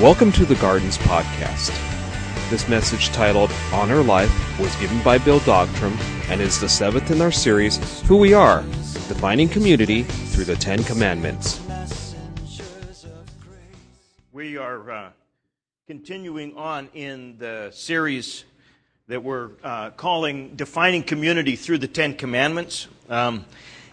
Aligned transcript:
Welcome 0.00 0.30
to 0.32 0.44
the 0.44 0.56
Gardens 0.56 0.98
Podcast. 0.98 1.70
This 2.50 2.68
message 2.68 3.08
titled 3.12 3.50
Honor 3.72 4.02
Life 4.02 4.60
was 4.60 4.76
given 4.76 5.02
by 5.02 5.16
Bill 5.16 5.40
Dogterom 5.40 5.98
and 6.28 6.38
is 6.38 6.60
the 6.60 6.68
seventh 6.68 7.10
in 7.10 7.22
our 7.22 7.32
series, 7.32 8.02
Who 8.02 8.18
We 8.18 8.34
Are 8.34 8.60
Defining 9.08 9.48
Community 9.48 10.02
Through 10.02 10.44
the 10.44 10.56
Ten 10.56 10.84
Commandments. 10.84 11.62
We 14.34 14.58
are 14.58 14.90
uh, 14.90 15.10
continuing 15.86 16.54
on 16.58 16.90
in 16.92 17.38
the 17.38 17.70
series 17.72 18.44
that 19.08 19.24
we're 19.24 19.52
uh, 19.64 19.92
calling 19.92 20.56
Defining 20.56 21.04
Community 21.04 21.56
Through 21.56 21.78
the 21.78 21.88
Ten 21.88 22.12
Commandments. 22.12 22.86
Um, 23.08 23.46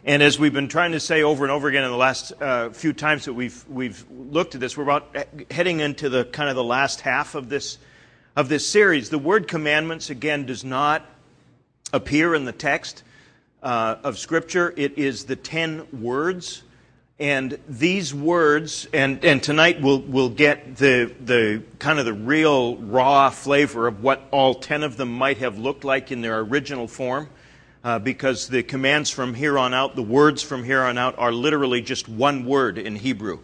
and 0.06 0.22
as 0.22 0.38
we've 0.38 0.54
been 0.54 0.68
trying 0.68 0.92
to 0.92 1.00
say 1.00 1.24
over 1.24 1.46
and 1.46 1.52
over 1.52 1.70
again 1.70 1.84
in 1.84 1.90
the 1.90 1.98
last 1.98 2.34
uh, 2.42 2.70
few 2.72 2.92
times 2.92 3.26
that 3.26 3.34
we've 3.34 3.64
we've 3.70 4.06
looked 4.12 4.54
at 4.54 4.62
this, 4.62 4.76
we're 4.76 4.84
about 4.84 5.16
heading 5.50 5.80
into 5.80 6.10
the 6.10 6.26
kind 6.26 6.50
of 6.50 6.56
the 6.56 6.64
last 6.64 7.02
half 7.02 7.36
of 7.36 7.48
this 7.48 7.78
of 8.36 8.50
this 8.50 8.68
series. 8.68 9.10
The 9.10 9.20
word 9.20 9.48
commandments 9.48 10.10
again 10.10 10.46
does 10.46 10.66
not 10.66 11.06
appear 11.94 12.36
in 12.36 12.44
the 12.44 12.52
text 12.52 13.04
uh, 13.62 13.96
of 14.04 14.18
Scripture. 14.18 14.74
It 14.76 14.98
is 14.98 15.24
the 15.24 15.38
ten 15.38 15.88
words, 15.94 16.64
and 17.18 17.58
these 17.70 18.14
words, 18.14 18.90
and 18.92 19.24
and 19.24 19.42
tonight 19.42 19.82
we'll 19.82 20.02
we'll 20.02 20.30
get 20.30 20.76
the 20.76 21.16
the 21.22 21.64
kind 21.80 21.98
of 21.98 22.04
the 22.04 22.14
real 22.14 22.76
raw 22.76 23.30
flavor 23.30 23.88
of 23.88 24.04
what 24.04 24.22
all 24.32 24.56
ten 24.56 24.84
of 24.84 24.98
them 24.98 25.18
might 25.18 25.38
have 25.38 25.58
looked 25.58 25.86
like 25.86 26.12
in 26.12 26.20
their 26.20 26.40
original 26.40 26.90
form 26.90 27.30
uh, 27.84 28.00
because 28.00 28.48
the 28.48 28.64
commands 28.64 29.10
from 29.10 29.34
here 29.34 29.58
on 29.58 29.74
out, 29.74 29.96
the 29.96 30.04
words 30.04 30.42
from 30.42 30.64
here 30.64 30.82
on 30.82 30.98
out, 30.98 31.18
are 31.18 31.32
literally 31.32 31.82
just 31.82 32.08
one 32.08 32.46
word 32.46 32.78
in 32.78 32.96
Hebrew. 32.96 33.40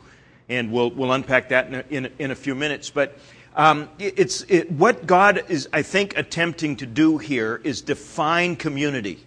And 0.47 0.71
we'll, 0.71 0.91
we'll 0.91 1.11
unpack 1.11 1.49
that 1.49 1.67
in 1.67 1.75
a, 1.75 1.83
in, 1.89 2.11
in 2.19 2.31
a 2.31 2.35
few 2.35 2.55
minutes. 2.55 2.89
But 2.89 3.17
um, 3.55 3.89
it's, 3.99 4.43
it, 4.47 4.71
what 4.71 5.05
God 5.05 5.43
is, 5.49 5.67
I 5.73 5.81
think, 5.81 6.17
attempting 6.17 6.77
to 6.77 6.85
do 6.85 7.17
here 7.17 7.59
is 7.63 7.81
define 7.81 8.55
community. 8.55 9.19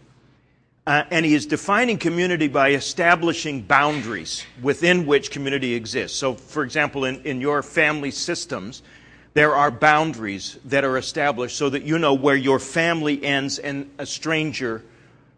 Uh, 0.84 1.04
and 1.10 1.24
he 1.24 1.34
is 1.34 1.46
defining 1.46 1.96
community 1.96 2.48
by 2.48 2.70
establishing 2.70 3.62
boundaries 3.62 4.44
within 4.60 5.06
which 5.06 5.30
community 5.30 5.74
exists. 5.74 6.18
So, 6.18 6.34
for 6.34 6.64
example, 6.64 7.04
in, 7.04 7.22
in 7.22 7.40
your 7.40 7.62
family 7.62 8.10
systems, 8.10 8.82
there 9.34 9.54
are 9.54 9.70
boundaries 9.70 10.58
that 10.64 10.82
are 10.84 10.96
established 10.96 11.56
so 11.56 11.70
that 11.70 11.84
you 11.84 11.98
know 11.98 12.14
where 12.14 12.34
your 12.34 12.58
family 12.58 13.22
ends 13.22 13.60
and 13.60 13.90
a 13.98 14.06
stranger 14.06 14.82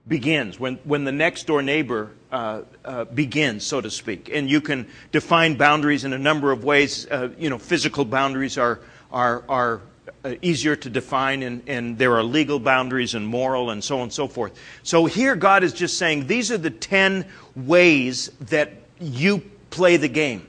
begins, 0.06 0.60
when, 0.60 0.76
when 0.84 1.04
the 1.04 1.12
next 1.12 1.46
door 1.46 1.62
neighbor 1.62 2.10
uh, 2.30 2.62
uh, 2.84 3.04
begins, 3.04 3.64
so 3.64 3.80
to 3.80 3.90
speak. 3.90 4.30
And 4.32 4.50
you 4.50 4.60
can 4.60 4.88
define 5.12 5.54
boundaries 5.56 6.04
in 6.04 6.12
a 6.12 6.18
number 6.18 6.52
of 6.52 6.64
ways. 6.64 7.06
Uh, 7.10 7.30
you 7.38 7.48
know, 7.48 7.58
physical 7.58 8.04
boundaries 8.04 8.58
are, 8.58 8.80
are, 9.10 9.44
are 9.48 9.80
uh, 10.24 10.34
easier 10.42 10.76
to 10.76 10.90
define, 10.90 11.42
and, 11.42 11.62
and 11.66 11.96
there 11.96 12.14
are 12.16 12.22
legal 12.22 12.58
boundaries 12.58 13.14
and 13.14 13.26
moral 13.26 13.70
and 13.70 13.82
so 13.82 13.96
on 13.96 14.02
and 14.02 14.12
so 14.12 14.28
forth. 14.28 14.58
So 14.82 15.06
here, 15.06 15.36
God 15.36 15.64
is 15.64 15.72
just 15.72 15.96
saying 15.96 16.26
these 16.26 16.50
are 16.50 16.58
the 16.58 16.70
10 16.70 17.26
ways 17.56 18.30
that 18.40 18.72
you 19.00 19.38
play 19.70 19.96
the 19.96 20.08
game. 20.08 20.46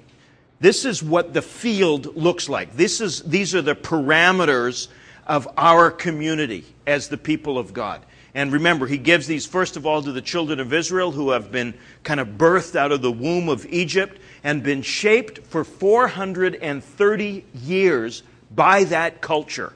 This 0.59 0.85
is 0.85 1.03
what 1.03 1.33
the 1.33 1.41
field 1.41 2.15
looks 2.15 2.49
like. 2.49 2.75
This 2.75 3.01
is, 3.01 3.21
these 3.23 3.53
are 3.53 3.61
the 3.61 3.75
parameters 3.75 4.87
of 5.27 5.47
our 5.57 5.91
community 5.91 6.65
as 6.87 7.07
the 7.07 7.17
people 7.17 7.57
of 7.57 7.73
God. 7.73 8.05
And 8.35 8.51
remember, 8.51 8.85
he 8.85 8.97
gives 8.97 9.27
these 9.27 9.45
first 9.45 9.77
of 9.77 9.85
all 9.85 10.03
to 10.03 10.11
the 10.11 10.21
children 10.21 10.59
of 10.59 10.73
Israel 10.73 11.13
who 11.13 11.29
have 11.29 11.53
been 11.53 11.73
kind 12.03 12.19
of 12.19 12.37
birthed 12.37 12.75
out 12.75 12.91
of 12.91 13.01
the 13.01 13.11
womb 13.11 13.47
of 13.47 13.65
Egypt 13.67 14.19
and 14.43 14.61
been 14.61 14.81
shaped 14.81 15.39
for 15.47 15.63
430 15.63 17.45
years 17.53 18.23
by 18.53 18.83
that 18.83 19.21
culture. 19.21 19.71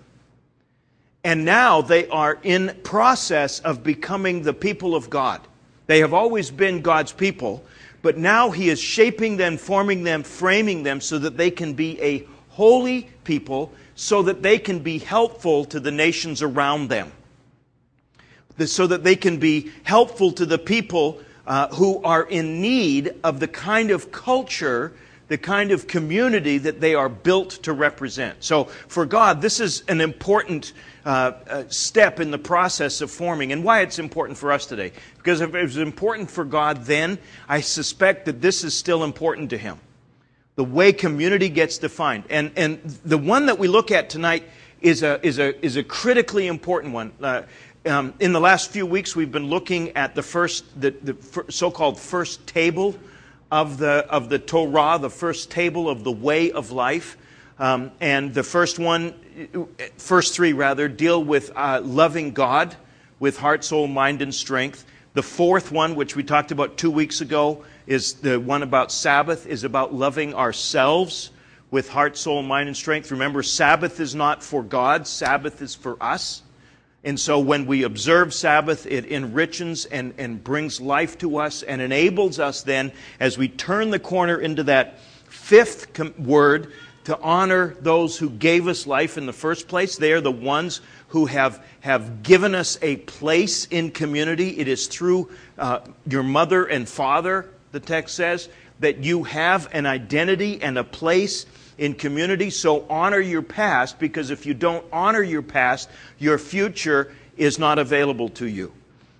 And 1.23 1.45
now 1.45 1.81
they 1.81 2.09
are 2.09 2.37
in 2.43 2.77
process 2.83 3.61
of 3.61 3.81
becoming 3.81 4.41
the 4.41 4.53
people 4.53 4.93
of 4.93 5.09
God. 5.09 5.39
They 5.87 5.99
have 5.99 6.13
always 6.13 6.51
been 6.51 6.81
God's 6.81 7.13
people, 7.13 7.63
but 8.01 8.17
now 8.17 8.51
he 8.51 8.67
is 8.67 8.79
shaping 8.79 9.37
them, 9.37 9.57
forming 9.57 10.03
them, 10.03 10.21
framing 10.21 10.83
them 10.83 10.99
so 10.99 11.17
that 11.17 11.37
they 11.37 11.49
can 11.49 11.75
be 11.75 11.99
a 12.01 12.27
holy 12.49 13.09
people, 13.23 13.71
so 13.95 14.21
that 14.23 14.43
they 14.43 14.59
can 14.59 14.79
be 14.79 14.97
helpful 14.97 15.63
to 15.65 15.79
the 15.79 15.91
nations 15.91 16.41
around 16.41 16.89
them 16.89 17.13
so 18.67 18.87
that 18.87 19.03
they 19.03 19.15
can 19.15 19.37
be 19.37 19.71
helpful 19.83 20.31
to 20.33 20.45
the 20.45 20.57
people 20.57 21.19
uh, 21.47 21.67
who 21.69 22.01
are 22.03 22.23
in 22.23 22.61
need 22.61 23.13
of 23.23 23.39
the 23.39 23.47
kind 23.47 23.89
of 23.91 24.11
culture, 24.11 24.93
the 25.29 25.37
kind 25.37 25.71
of 25.71 25.87
community 25.87 26.57
that 26.59 26.79
they 26.79 26.93
are 26.93 27.09
built 27.09 27.49
to 27.63 27.73
represent. 27.73 28.43
So, 28.43 28.65
for 28.65 29.05
God, 29.05 29.41
this 29.41 29.59
is 29.59 29.83
an 29.87 29.99
important 29.99 30.73
uh, 31.05 31.33
uh, 31.49 31.63
step 31.67 32.19
in 32.19 32.29
the 32.29 32.37
process 32.37 33.01
of 33.01 33.09
forming, 33.09 33.51
and 33.51 33.63
why 33.63 33.81
it's 33.81 33.97
important 33.97 34.37
for 34.37 34.51
us 34.51 34.67
today. 34.67 34.91
Because 35.17 35.41
if 35.41 35.55
it 35.55 35.61
was 35.61 35.77
important 35.77 36.29
for 36.29 36.45
God 36.45 36.85
then, 36.85 37.17
I 37.47 37.61
suspect 37.61 38.25
that 38.25 38.41
this 38.41 38.63
is 38.63 38.75
still 38.75 39.03
important 39.03 39.49
to 39.49 39.57
Him. 39.57 39.79
The 40.55 40.65
way 40.65 40.93
community 40.93 41.49
gets 41.49 41.77
defined. 41.77 42.25
And, 42.29 42.51
and 42.55 42.83
the 43.05 43.17
one 43.17 43.45
that 43.45 43.57
we 43.57 43.67
look 43.67 43.91
at 43.91 44.09
tonight 44.09 44.43
is 44.81 45.03
a, 45.03 45.25
is 45.25 45.39
a, 45.39 45.65
is 45.65 45.77
a 45.77 45.83
critically 45.83 46.47
important 46.47 46.93
one. 46.93 47.11
Uh, 47.21 47.43
um, 47.85 48.13
in 48.19 48.33
the 48.33 48.39
last 48.41 48.71
few 48.71 48.85
weeks, 48.85 49.15
we've 49.15 49.31
been 49.31 49.49
looking 49.49 49.95
at 49.95 50.13
the 50.13 50.23
first, 50.23 50.65
the, 50.79 50.91
the 50.91 51.45
so-called 51.49 51.99
first 51.99 52.45
table 52.45 52.95
of 53.51 53.77
the 53.77 54.05
of 54.09 54.29
the 54.29 54.37
Torah, 54.37 54.99
the 54.99 55.09
first 55.09 55.49
table 55.49 55.89
of 55.89 56.03
the 56.03 56.11
way 56.11 56.51
of 56.51 56.71
life, 56.71 57.17
um, 57.57 57.91
and 57.99 58.33
the 58.33 58.43
first 58.43 58.79
one, 58.79 59.13
first 59.97 60.35
three 60.35 60.53
rather, 60.53 60.87
deal 60.87 61.23
with 61.23 61.51
uh, 61.55 61.81
loving 61.83 62.31
God 62.31 62.75
with 63.19 63.37
heart, 63.37 63.63
soul, 63.63 63.87
mind, 63.87 64.21
and 64.21 64.33
strength. 64.33 64.85
The 65.13 65.23
fourth 65.23 65.71
one, 65.71 65.95
which 65.95 66.15
we 66.15 66.23
talked 66.23 66.51
about 66.51 66.77
two 66.77 66.91
weeks 66.91 67.21
ago, 67.21 67.63
is 67.87 68.13
the 68.15 68.39
one 68.39 68.61
about 68.61 68.91
Sabbath, 68.91 69.47
is 69.47 69.63
about 69.63 69.93
loving 69.93 70.33
ourselves 70.33 71.31
with 71.71 71.89
heart, 71.89 72.17
soul, 72.17 72.41
mind, 72.43 72.67
and 72.67 72.77
strength. 72.77 73.11
Remember, 73.11 73.41
Sabbath 73.41 73.99
is 73.99 74.15
not 74.15 74.43
for 74.43 74.63
God; 74.63 75.07
Sabbath 75.07 75.61
is 75.61 75.75
for 75.75 76.01
us. 76.01 76.43
And 77.03 77.19
so 77.19 77.39
when 77.39 77.65
we 77.65 77.83
observe 77.83 78.33
Sabbath, 78.33 78.85
it 78.85 79.09
enriches 79.09 79.85
and, 79.85 80.13
and 80.17 80.43
brings 80.43 80.81
life 80.81 81.17
to 81.19 81.37
us 81.37 81.63
and 81.63 81.81
enables 81.81 82.39
us 82.39 82.63
then, 82.63 82.91
as 83.19 83.37
we 83.37 83.47
turn 83.47 83.89
the 83.89 83.99
corner 83.99 84.37
into 84.37 84.63
that 84.63 84.99
fifth 85.29 85.93
com- 85.93 86.13
word, 86.17 86.73
to 87.05 87.17
honor 87.21 87.75
those 87.79 88.17
who 88.17 88.29
gave 88.29 88.67
us 88.67 88.85
life 88.85 89.17
in 89.17 89.25
the 89.25 89.33
first 89.33 89.67
place. 89.67 89.95
They 89.95 90.11
are 90.11 90.21
the 90.21 90.31
ones 90.31 90.81
who 91.07 91.25
have, 91.25 91.65
have 91.79 92.21
given 92.21 92.53
us 92.53 92.77
a 92.81 92.97
place 92.97 93.65
in 93.65 93.91
community. 93.91 94.59
It 94.59 94.67
is 94.67 94.87
through 94.87 95.31
uh, 95.57 95.79
your 96.05 96.23
mother 96.23 96.65
and 96.65 96.87
father, 96.87 97.49
the 97.71 97.79
text 97.79 98.15
says, 98.15 98.49
that 98.79 99.03
you 99.03 99.23
have 99.23 99.69
an 99.71 99.85
identity 99.85 100.61
and 100.61 100.77
a 100.77 100.83
place 100.83 101.45
in 101.79 101.95
community. 101.95 102.49
So 102.49 102.85
honor 102.89 103.19
your 103.19 103.41
past 103.41 103.97
because 103.97 104.29
if 104.29 104.45
you 104.45 104.53
don't 104.53 104.85
honor 104.91 105.23
your 105.23 105.41
past, 105.41 105.89
your 106.19 106.37
future 106.37 107.13
is 107.37 107.57
not 107.57 107.79
available 107.79 108.29
to 108.29 108.45
you. 108.45 108.71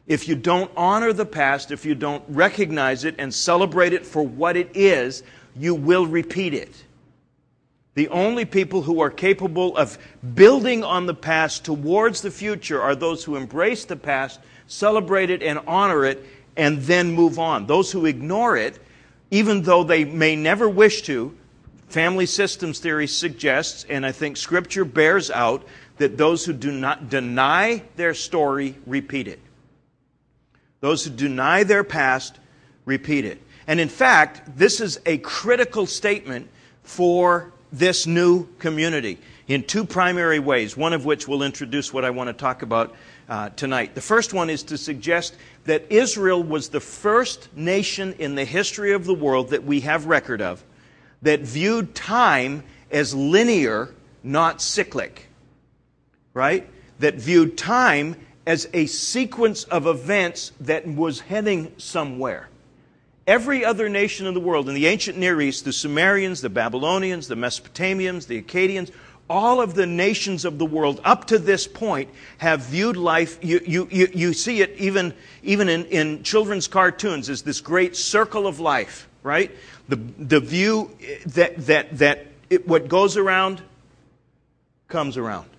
If 0.06 0.28
you 0.28 0.36
don't 0.36 0.70
honor 0.76 1.14
the 1.14 1.26
past, 1.26 1.72
if 1.72 1.86
you 1.86 1.96
don't 1.96 2.24
recognize 2.28 3.06
it 3.06 3.16
and 3.18 3.34
celebrate 3.34 3.94
it 3.94 4.06
for 4.06 4.24
what 4.24 4.58
it 4.58 4.72
is, 4.76 5.24
you 5.56 5.74
will 5.74 6.06
repeat 6.06 6.54
it. 6.54 6.84
The 7.96 8.10
only 8.10 8.46
people 8.46 8.82
who 8.82 9.02
are 9.02 9.10
capable 9.10 9.76
of 9.78 9.98
building 10.36 10.84
on 10.84 11.06
the 11.06 11.14
past 11.14 11.64
towards 11.66 12.22
the 12.22 12.32
future 12.32 12.82
are 12.82 12.96
those 12.96 13.24
who 13.24 13.36
embrace 13.36 13.86
the 13.86 13.96
past, 13.96 14.40
celebrate 14.68 15.30
it, 15.30 15.44
and 15.44 15.60
honor 15.68 16.06
it, 16.06 16.26
and 16.56 16.80
then 16.82 17.12
move 17.12 17.40
on. 17.40 17.68
Those 17.68 17.92
who 17.92 18.06
ignore 18.06 18.58
it, 18.58 18.80
even 19.32 19.62
though 19.64 19.84
they 19.84 20.06
may 20.06 20.36
never 20.36 20.68
wish 20.68 21.04
to, 21.04 21.36
Family 21.90 22.28
systems 22.28 22.80
theory 22.80 23.08
suggests, 23.08 23.84
and 23.90 24.06
I 24.06 24.12
think 24.12 24.38
Scripture 24.38 24.86
bears 24.86 25.32
out, 25.32 25.66
that 25.98 26.18
those 26.18 26.46
who 26.46 26.54
do 26.54 26.72
not 26.72 27.10
deny 27.10 27.84
their 27.96 28.14
story 28.14 28.76
repeat 28.86 29.28
it. 29.28 29.40
Those 30.82 31.04
who 31.04 31.10
deny 31.10 31.64
their 31.64 31.84
past 31.84 32.40
repeat 32.86 33.26
it. 33.26 33.42
And 33.66 33.80
in 33.80 33.90
fact, 33.90 34.58
this 34.58 34.80
is 34.80 35.00
a 35.06 35.18
critical 35.18 35.88
statement 35.88 36.48
for 36.84 37.52
this 37.72 38.06
new 38.08 38.48
community 38.60 39.18
in 39.48 39.64
two 39.64 39.84
primary 39.84 40.40
ways, 40.40 40.78
one 40.78 40.94
of 40.94 41.06
which 41.06 41.28
will 41.28 41.42
introduce 41.42 41.92
what 41.92 42.06
I 42.06 42.12
want 42.12 42.28
to 42.28 42.34
talk 42.34 42.62
about 42.62 42.96
uh, 43.28 43.50
tonight. 43.50 43.96
The 43.96 44.02
first 44.02 44.32
one 44.32 44.50
is 44.50 44.62
to 44.64 44.78
suggest 44.78 45.36
that 45.66 45.92
Israel 45.92 46.42
was 46.42 46.70
the 46.70 46.80
first 46.80 47.50
nation 47.56 48.14
in 48.20 48.36
the 48.36 48.46
history 48.46 48.94
of 48.94 49.06
the 49.06 49.14
world 49.14 49.50
that 49.50 49.64
we 49.64 49.82
have 49.82 50.06
record 50.06 50.42
of 50.42 50.64
that 51.22 51.42
viewed 51.42 51.96
time 51.96 52.64
as 52.92 53.14
linear, 53.14 53.94
not 54.24 54.62
cyclic. 54.62 55.28
Right? 56.34 56.70
That 57.00 57.16
viewed 57.16 57.58
time 57.58 58.16
as 58.46 58.68
a 58.74 58.86
sequence 58.88 59.64
of 59.66 59.86
events 59.86 60.52
that 60.62 60.88
was 60.88 61.20
heading 61.20 61.72
somewhere. 61.78 62.50
Every 63.28 63.64
other 63.64 63.90
nation 63.90 64.26
in 64.26 64.34
the 64.34 64.40
world, 64.40 64.68
in 64.70 64.76
the 64.76 64.88
ancient 64.88 65.18
Near 65.18 65.40
East, 65.40 65.66
the 65.66 65.72
Sumerians, 65.72 66.42
the 66.42 66.50
Babylonians, 66.50 67.28
the 67.28 67.36
Mesopotamians, 67.36 68.26
the 68.26 68.42
Akkadians, 68.42 68.92
all 69.30 69.62
of 69.62 69.76
the 69.76 69.86
nations 69.86 70.46
of 70.46 70.58
the 70.58 70.66
world 70.66 71.00
up 71.06 71.26
to 71.26 71.38
this 71.38 71.68
point 71.68 72.10
have 72.40 72.62
viewed 72.62 72.98
life, 72.98 73.38
you, 73.44 73.62
you, 73.66 73.88
you, 73.92 74.08
you 74.12 74.34
see 74.34 74.62
it 74.62 74.76
even, 74.78 75.14
even 75.44 75.70
in, 75.70 75.86
in 75.86 76.24
children's 76.24 76.68
cartoons, 76.68 77.30
as 77.30 77.44
this 77.44 77.62
great 77.62 77.96
circle 77.96 78.48
of 78.48 78.60
life, 78.60 79.08
right? 79.22 79.52
The, 79.90 79.96
the 79.96 80.40
view 80.40 80.96
that, 81.26 81.58
that, 81.66 81.98
that 81.98 82.28
it, 82.50 82.68
what 82.68 82.88
goes 82.88 83.18
around 83.18 83.62
comes 84.88 85.18
around. 85.18 85.50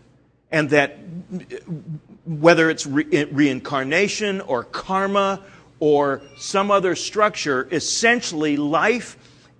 And 0.52 0.70
that 0.70 0.98
whether 2.24 2.70
it's 2.70 2.86
re- 2.86 3.24
reincarnation 3.24 4.40
or 4.40 4.64
karma 4.64 5.42
or 5.80 6.22
some 6.38 6.70
other 6.70 6.94
structure, 6.94 7.68
essentially 7.70 8.56
life 8.56 9.16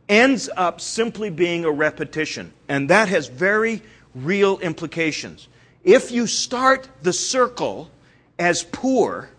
ends 0.08 0.48
up 0.56 0.80
simply 0.80 1.30
being 1.30 1.64
a 1.64 1.70
repetition. 1.70 2.52
And 2.68 2.90
that 2.90 3.08
has 3.08 3.26
very 3.28 3.82
real 4.14 4.58
implications. 4.60 5.48
If 5.82 6.10
you 6.10 6.26
start 6.26 6.88
the 7.02 7.12
circle 7.12 7.90
as 8.38 8.62
poor, 8.62 9.30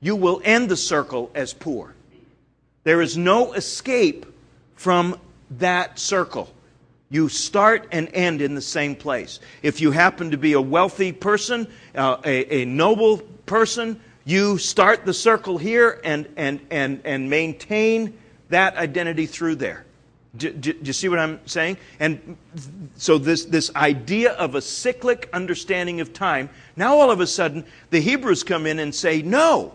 you 0.00 0.16
will 0.16 0.40
end 0.44 0.68
the 0.68 0.76
circle 0.76 1.30
as 1.34 1.54
poor. 1.54 1.94
There 2.84 3.00
is 3.00 3.16
no 3.16 3.52
escape 3.54 4.26
from 4.76 5.18
that 5.50 5.98
circle. 5.98 6.52
You 7.08 7.28
start 7.28 7.88
and 7.92 8.08
end 8.12 8.42
in 8.42 8.54
the 8.54 8.60
same 8.60 8.96
place. 8.96 9.40
If 9.62 9.80
you 9.80 9.90
happen 9.90 10.30
to 10.30 10.36
be 10.36 10.54
a 10.54 10.60
wealthy 10.60 11.12
person, 11.12 11.68
uh, 11.94 12.18
a, 12.24 12.62
a 12.62 12.64
noble 12.64 13.18
person, 13.46 14.00
you 14.24 14.58
start 14.58 15.04
the 15.04 15.14
circle 15.14 15.56
here 15.56 16.00
and, 16.04 16.28
and, 16.36 16.60
and, 16.70 17.00
and 17.04 17.30
maintain 17.30 18.18
that 18.48 18.76
identity 18.76 19.26
through 19.26 19.56
there. 19.56 19.84
Do, 20.36 20.52
do, 20.52 20.72
do, 20.72 20.80
you 20.82 20.92
see 20.92 21.08
what 21.08 21.18
I'm 21.18 21.40
saying? 21.46 21.78
And 21.98 22.36
so, 22.96 23.16
this, 23.16 23.46
this 23.46 23.74
idea 23.74 24.32
of 24.32 24.54
a 24.54 24.60
cyclic 24.60 25.30
understanding 25.32 26.00
of 26.00 26.12
time, 26.12 26.50
now 26.74 26.96
all 26.96 27.10
of 27.10 27.20
a 27.20 27.26
sudden, 27.26 27.64
the 27.90 28.00
Hebrews 28.00 28.42
come 28.42 28.66
in 28.66 28.78
and 28.78 28.94
say, 28.94 29.22
no, 29.22 29.72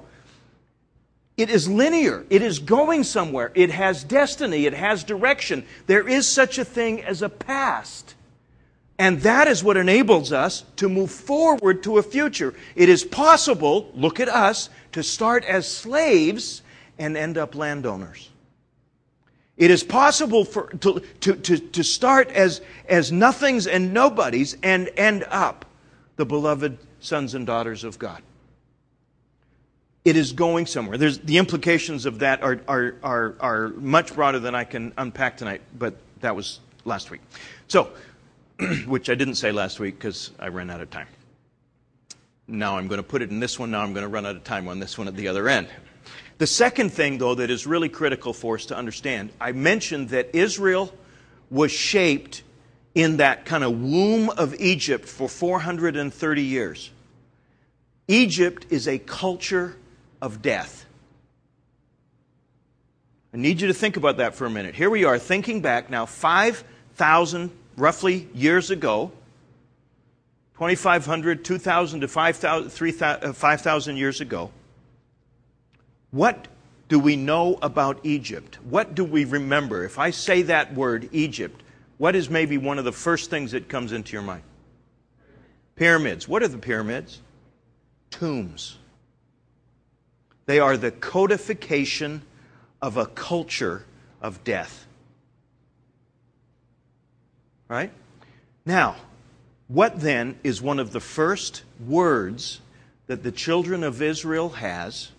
it 1.41 1.49
is 1.49 1.67
linear. 1.67 2.25
It 2.29 2.41
is 2.41 2.59
going 2.59 3.03
somewhere. 3.03 3.51
It 3.55 3.71
has 3.71 4.03
destiny. 4.03 4.65
It 4.65 4.73
has 4.73 5.03
direction. 5.03 5.65
There 5.87 6.07
is 6.07 6.27
such 6.27 6.57
a 6.57 6.65
thing 6.65 7.03
as 7.03 7.21
a 7.21 7.29
past. 7.29 8.15
And 8.97 9.21
that 9.21 9.47
is 9.47 9.63
what 9.63 9.77
enables 9.77 10.31
us 10.31 10.63
to 10.75 10.87
move 10.87 11.09
forward 11.09 11.83
to 11.83 11.97
a 11.97 12.03
future. 12.03 12.53
It 12.75 12.87
is 12.87 13.03
possible, 13.03 13.91
look 13.95 14.19
at 14.19 14.29
us, 14.29 14.69
to 14.91 15.01
start 15.01 15.43
as 15.45 15.67
slaves 15.67 16.61
and 16.99 17.17
end 17.17 17.37
up 17.37 17.55
landowners. 17.55 18.29
It 19.57 19.71
is 19.71 19.83
possible 19.83 20.45
for, 20.45 20.67
to, 20.67 21.01
to, 21.21 21.35
to, 21.35 21.57
to 21.57 21.83
start 21.83 22.29
as, 22.29 22.61
as 22.87 23.11
nothings 23.11 23.67
and 23.67 23.93
nobodies 23.93 24.57
and 24.63 24.89
end 24.97 25.25
up 25.29 25.65
the 26.15 26.25
beloved 26.25 26.77
sons 26.99 27.33
and 27.33 27.45
daughters 27.45 27.83
of 27.83 27.97
God. 27.97 28.21
It 30.03 30.15
is 30.15 30.33
going 30.33 30.65
somewhere. 30.65 30.97
There's, 30.97 31.19
the 31.19 31.37
implications 31.37 32.05
of 32.05 32.19
that 32.19 32.41
are, 32.41 32.59
are, 32.67 32.95
are, 33.03 33.35
are 33.39 33.67
much 33.69 34.15
broader 34.15 34.39
than 34.39 34.55
I 34.55 34.63
can 34.63 34.93
unpack 34.97 35.37
tonight, 35.37 35.61
but 35.77 35.95
that 36.21 36.35
was 36.35 36.59
last 36.85 37.11
week. 37.11 37.21
So, 37.67 37.91
which 38.87 39.09
I 39.09 39.15
didn't 39.15 39.35
say 39.35 39.51
last 39.51 39.79
week 39.79 39.95
because 39.95 40.31
I 40.39 40.47
ran 40.47 40.71
out 40.71 40.81
of 40.81 40.89
time. 40.89 41.07
Now 42.47 42.77
I'm 42.77 42.87
going 42.87 42.97
to 42.97 43.07
put 43.07 43.21
it 43.21 43.29
in 43.29 43.39
this 43.39 43.59
one. 43.59 43.71
Now 43.71 43.81
I'm 43.81 43.93
going 43.93 44.03
to 44.03 44.09
run 44.09 44.25
out 44.25 44.35
of 44.35 44.43
time 44.43 44.67
on 44.67 44.79
this 44.79 44.97
one 44.97 45.07
at 45.07 45.15
the 45.15 45.27
other 45.27 45.47
end. 45.47 45.67
The 46.39 46.47
second 46.47 46.91
thing, 46.91 47.19
though, 47.19 47.35
that 47.35 47.51
is 47.51 47.67
really 47.67 47.87
critical 47.87 48.33
for 48.33 48.55
us 48.55 48.65
to 48.67 48.75
understand 48.75 49.31
I 49.39 49.51
mentioned 49.51 50.09
that 50.09 50.35
Israel 50.35 50.91
was 51.51 51.71
shaped 51.71 52.41
in 52.95 53.17
that 53.17 53.45
kind 53.45 53.63
of 53.63 53.79
womb 53.79 54.29
of 54.29 54.55
Egypt 54.59 55.07
for 55.07 55.29
430 55.29 56.41
years. 56.41 56.89
Egypt 58.07 58.65
is 58.69 58.87
a 58.87 58.97
culture 58.97 59.77
of 60.21 60.41
death. 60.41 60.85
I 63.33 63.37
need 63.37 63.61
you 63.61 63.67
to 63.67 63.73
think 63.73 63.97
about 63.97 64.17
that 64.17 64.35
for 64.35 64.45
a 64.45 64.49
minute. 64.49 64.75
Here 64.75 64.89
we 64.89 65.05
are 65.05 65.17
thinking 65.17 65.61
back 65.61 65.89
now 65.89 66.05
5,000 66.05 67.51
roughly 67.77 68.29
years 68.33 68.71
ago, 68.71 69.11
2,500, 70.55 71.43
2,000 71.43 72.01
to 72.01 72.07
5,000 72.07 73.33
5, 73.33 73.67
uh, 73.67 73.91
years 73.93 74.21
ago, 74.21 74.51
what 76.11 76.47
do 76.89 76.99
we 76.99 77.15
know 77.15 77.57
about 77.61 78.01
Egypt? 78.03 78.59
What 78.69 78.93
do 78.95 79.05
we 79.05 79.23
remember? 79.23 79.85
If 79.85 79.97
I 79.97 80.11
say 80.11 80.41
that 80.43 80.73
word, 80.73 81.07
Egypt, 81.13 81.63
what 81.97 82.15
is 82.15 82.29
maybe 82.29 82.57
one 82.57 82.77
of 82.77 82.85
the 82.85 82.91
first 82.91 83.29
things 83.29 83.53
that 83.53 83.69
comes 83.69 83.93
into 83.93 84.11
your 84.13 84.21
mind? 84.21 84.43
Pyramids. 85.77 86.27
What 86.27 86.43
are 86.43 86.49
the 86.49 86.57
pyramids? 86.57 87.21
Tombs. 88.09 88.77
They 90.45 90.59
are 90.59 90.77
the 90.77 90.91
codification 90.91 92.23
of 92.81 92.97
a 92.97 93.05
culture 93.05 93.85
of 94.21 94.43
death. 94.43 94.85
Right? 97.67 97.91
Now, 98.65 98.95
what 99.67 100.01
then 100.01 100.37
is 100.43 100.61
one 100.61 100.79
of 100.79 100.91
the 100.91 100.99
first 100.99 101.63
words 101.79 102.59
that 103.07 103.23
the 103.23 103.31
children 103.31 103.83
of 103.83 104.01
Israel 104.01 104.49
has 104.49 105.11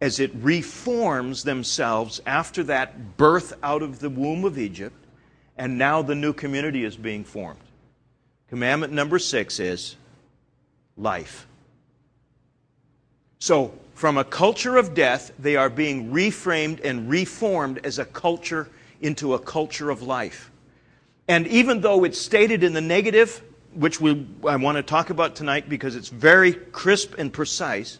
as 0.00 0.18
it 0.18 0.30
reforms 0.34 1.44
themselves 1.44 2.20
after 2.26 2.62
that 2.64 3.16
birth 3.16 3.52
out 3.62 3.82
of 3.82 4.00
the 4.00 4.10
womb 4.10 4.44
of 4.44 4.58
Egypt, 4.58 4.96
and 5.58 5.76
now 5.76 6.00
the 6.02 6.14
new 6.14 6.32
community 6.32 6.84
is 6.84 6.96
being 6.96 7.24
formed? 7.24 7.60
Commandment 8.48 8.92
number 8.92 9.18
six 9.18 9.60
is 9.60 9.96
life. 10.96 11.46
So, 13.38 13.72
from 14.00 14.16
a 14.16 14.24
culture 14.24 14.78
of 14.78 14.94
death, 14.94 15.30
they 15.38 15.56
are 15.56 15.68
being 15.68 16.10
reframed 16.10 16.82
and 16.82 17.10
reformed 17.10 17.78
as 17.84 17.98
a 17.98 18.04
culture 18.06 18.66
into 19.02 19.34
a 19.34 19.38
culture 19.38 19.90
of 19.90 20.00
life. 20.00 20.50
And 21.28 21.46
even 21.48 21.82
though 21.82 22.04
it's 22.04 22.18
stated 22.18 22.64
in 22.64 22.72
the 22.72 22.80
negative, 22.80 23.42
which 23.74 24.00
we, 24.00 24.26
I 24.48 24.56
want 24.56 24.76
to 24.76 24.82
talk 24.82 25.10
about 25.10 25.36
tonight 25.36 25.68
because 25.68 25.96
it's 25.96 26.08
very 26.08 26.54
crisp 26.54 27.16
and 27.18 27.30
precise, 27.30 27.98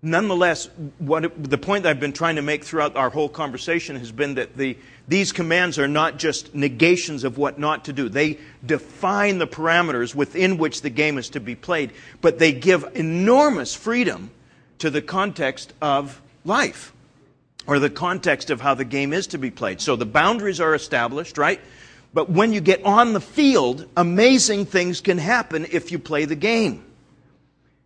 nonetheless, 0.00 0.70
what, 0.96 1.30
the 1.36 1.58
point 1.58 1.82
that 1.82 1.90
I've 1.90 2.00
been 2.00 2.14
trying 2.14 2.36
to 2.36 2.42
make 2.42 2.64
throughout 2.64 2.96
our 2.96 3.10
whole 3.10 3.28
conversation 3.28 3.96
has 3.96 4.10
been 4.10 4.36
that 4.36 4.56
the, 4.56 4.78
these 5.08 5.32
commands 5.32 5.78
are 5.78 5.88
not 5.88 6.16
just 6.16 6.54
negations 6.54 7.22
of 7.24 7.36
what 7.36 7.58
not 7.58 7.84
to 7.84 7.92
do. 7.92 8.08
They 8.08 8.38
define 8.64 9.36
the 9.36 9.46
parameters 9.46 10.14
within 10.14 10.56
which 10.56 10.80
the 10.80 10.88
game 10.88 11.18
is 11.18 11.28
to 11.30 11.40
be 11.40 11.54
played, 11.54 11.92
but 12.22 12.38
they 12.38 12.52
give 12.52 12.92
enormous 12.94 13.74
freedom 13.74 14.30
to 14.78 14.90
the 14.90 15.02
context 15.02 15.72
of 15.80 16.20
life 16.44 16.92
or 17.66 17.78
the 17.78 17.90
context 17.90 18.50
of 18.50 18.60
how 18.60 18.74
the 18.74 18.84
game 18.84 19.12
is 19.12 19.26
to 19.28 19.38
be 19.38 19.50
played. 19.50 19.80
So 19.80 19.96
the 19.96 20.06
boundaries 20.06 20.60
are 20.60 20.74
established, 20.74 21.36
right? 21.36 21.60
But 22.14 22.30
when 22.30 22.52
you 22.52 22.60
get 22.60 22.82
on 22.84 23.12
the 23.12 23.20
field, 23.20 23.86
amazing 23.96 24.64
things 24.66 25.00
can 25.00 25.18
happen 25.18 25.66
if 25.70 25.92
you 25.92 25.98
play 25.98 26.24
the 26.24 26.34
game. 26.34 26.84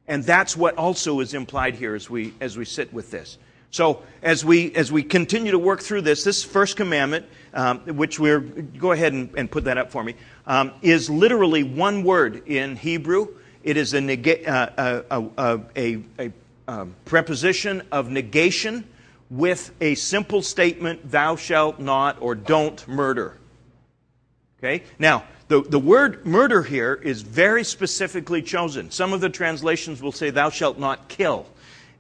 And 0.07 0.23
that's 0.23 0.57
what 0.57 0.77
also 0.77 1.21
is 1.21 1.35
implied 1.35 1.75
here 1.75 1.95
as 1.95 2.09
we, 2.09 2.33
as 2.41 2.57
we 2.57 2.65
sit 2.65 2.93
with 2.93 3.11
this. 3.11 3.39
So 3.71 4.03
as 4.23 4.45
we, 4.45 4.73
as 4.75 4.93
we 4.93 5.03
continue 5.03 5.53
to 5.53 5.59
work 5.59 5.81
through 5.81 6.03
this, 6.03 6.25
this 6.25 6.45
first 6.45 6.77
commandment, 6.77 7.27
um, 7.55 7.81
which 7.97 8.21
we're, 8.21 8.41
go 8.41 8.93
ahead 8.93 9.15
and, 9.15 9.31
and 9.37 9.51
put 9.51 9.65
that 9.65 9.79
up 9.79 9.91
for 9.91 10.05
me, 10.05 10.15
um, 10.47 10.73
is 10.83 11.09
literally 11.09 11.63
one 11.63 12.05
word 12.05 12.47
in 12.47 12.77
Hebrew. 12.77 13.29
It 13.65 13.77
is 13.77 13.95
a, 13.95 14.47
uh, 14.47 15.03
uh, 15.09 15.59
a, 15.75 15.99
a, 16.19 16.33
a 16.69 16.87
preposition 17.05 17.83
of 17.91 18.11
negation 18.11 18.85
with 19.31 19.73
a 19.81 19.95
simple 19.95 20.43
statement, 20.43 21.11
thou 21.11 21.37
shalt 21.37 21.81
not 21.81 22.21
or 22.21 22.35
don't 22.35 22.87
murder. 22.87 23.39
Okay? 24.59 24.85
Now, 24.99 25.25
the, 25.49 25.63
the 25.63 25.79
word 25.79 26.25
murder 26.25 26.63
here 26.63 26.95
is 26.95 27.23
very 27.23 27.65
specifically 27.65 28.43
chosen. 28.43 28.91
Some 28.91 29.13
of 29.13 29.21
the 29.21 29.29
translations 29.29 30.01
will 30.01 30.13
say, 30.13 30.31
Thou 30.31 30.51
shalt 30.51 30.79
not 30.79 31.09
kill. 31.09 31.47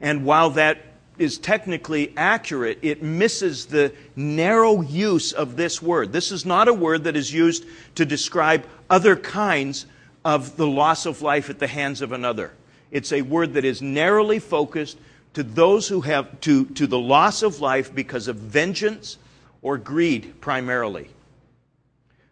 And 0.00 0.24
while 0.24 0.50
that 0.50 0.78
is 1.18 1.38
technically 1.38 2.12
accurate, 2.16 2.78
it 2.82 3.02
misses 3.02 3.66
the 3.66 3.92
narrow 4.16 4.80
use 4.80 5.32
of 5.32 5.56
this 5.56 5.82
word. 5.82 6.12
This 6.12 6.32
is 6.32 6.46
not 6.46 6.68
a 6.68 6.74
word 6.74 7.04
that 7.04 7.16
is 7.16 7.32
used 7.32 7.64
to 7.96 8.04
describe 8.04 8.64
other 8.88 9.16
kinds 9.16 9.86
of 10.24 10.56
the 10.56 10.66
loss 10.66 11.06
of 11.06 11.22
life 11.22 11.50
at 11.50 11.58
the 11.58 11.66
hands 11.66 12.00
of 12.00 12.12
another. 12.12 12.52
It's 12.92 13.10
a 13.10 13.22
word 13.22 13.54
that 13.54 13.64
is 13.64 13.82
narrowly 13.82 14.38
focused 14.38 14.98
to 15.34 15.42
those 15.42 15.88
who 15.88 16.02
have 16.02 16.40
to, 16.42 16.66
to 16.66 16.86
the 16.86 16.98
loss 16.98 17.42
of 17.42 17.60
life 17.60 17.92
because 17.92 18.28
of 18.28 18.36
vengeance 18.36 19.16
or 19.62 19.78
greed 19.78 20.40
primarily. 20.40 21.08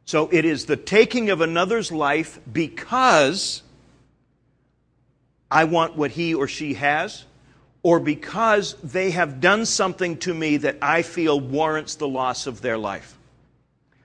So 0.05 0.29
it 0.31 0.45
is 0.45 0.67
the 0.67 0.77
taking 0.77 1.31
of 1.31 1.41
another's 1.41 1.91
life 1.91 2.39
because 2.53 3.63
I 5.51 5.65
want 5.65 5.97
what 5.97 6.11
he 6.13 6.35
or 6.35 6.47
she 6.47 6.75
has, 6.75 7.25
or 7.83 7.99
because 7.99 8.75
they 8.83 9.13
have 9.13 9.41
done 9.41 9.65
something 9.65 10.19
to 10.19 10.35
me 10.35 10.59
that 10.59 10.77
I 10.83 11.03
feel 11.03 11.41
warrants 11.41 11.95
the 11.95 12.07
loss 12.07 12.47
of 12.47 12.61
their 12.61 12.77
life. 12.77 13.17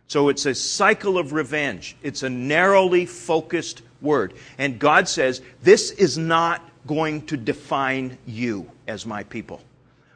So 0.07 0.29
it's 0.29 0.45
a 0.45 0.55
cycle 0.55 1.17
of 1.17 1.33
revenge. 1.33 1.97
It's 2.01 2.23
a 2.23 2.29
narrowly 2.29 3.05
focused 3.05 3.81
word. 4.01 4.33
And 4.57 4.79
God 4.79 5.07
says, 5.07 5.41
This 5.61 5.91
is 5.91 6.17
not 6.17 6.61
going 6.87 7.25
to 7.27 7.37
define 7.37 8.17
you 8.25 8.69
as 8.87 9.05
my 9.05 9.23
people. 9.23 9.61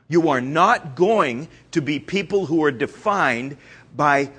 You 0.08 0.30
are 0.30 0.42
not 0.42 0.96
going 0.96 1.48
to 1.72 1.82
be 1.82 2.00
people 2.00 2.46
who 2.46 2.64
are 2.64 2.72
defined 2.72 3.58
by 3.96 4.32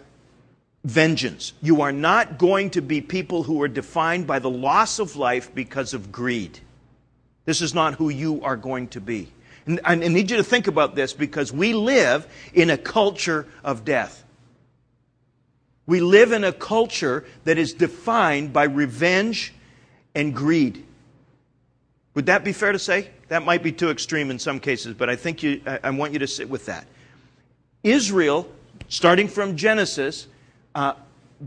vengeance. 0.84 1.52
You 1.62 1.82
are 1.82 1.92
not 1.92 2.38
going 2.38 2.70
to 2.70 2.82
be 2.82 3.00
people 3.00 3.42
who 3.42 3.62
are 3.62 3.68
defined 3.68 4.26
by 4.26 4.38
the 4.38 4.50
loss 4.50 4.98
of 4.98 5.16
life 5.16 5.54
because 5.54 5.94
of 5.94 6.10
greed. 6.10 6.58
This 7.44 7.60
is 7.60 7.74
not 7.74 7.94
who 7.94 8.08
you 8.08 8.42
are 8.42 8.56
going 8.56 8.88
to 8.88 9.00
be. 9.00 9.28
And 9.66 9.80
I 9.84 9.94
need 9.94 10.30
you 10.30 10.38
to 10.38 10.44
think 10.44 10.66
about 10.66 10.94
this 10.94 11.12
because 11.12 11.52
we 11.52 11.74
live 11.74 12.26
in 12.54 12.70
a 12.70 12.78
culture 12.78 13.46
of 13.62 13.84
death. 13.84 14.24
We 15.86 16.00
live 16.00 16.32
in 16.32 16.44
a 16.44 16.52
culture 16.52 17.24
that 17.44 17.58
is 17.58 17.72
defined 17.72 18.52
by 18.52 18.64
revenge 18.64 19.52
and 20.14 20.34
greed. 20.34 20.84
Would 22.14 22.26
that 22.26 22.44
be 22.44 22.52
fair 22.52 22.72
to 22.72 22.78
say? 22.78 23.10
That 23.28 23.44
might 23.44 23.62
be 23.62 23.72
too 23.72 23.90
extreme 23.90 24.30
in 24.30 24.38
some 24.38 24.60
cases, 24.60 24.94
but 24.94 25.08
I 25.08 25.16
think 25.16 25.42
you, 25.42 25.60
I 25.66 25.90
want 25.90 26.12
you 26.12 26.18
to 26.18 26.26
sit 26.26 26.48
with 26.48 26.66
that. 26.66 26.86
Israel, 27.82 28.48
starting 28.88 29.28
from 29.28 29.56
Genesis, 29.56 30.26
uh, 30.74 30.94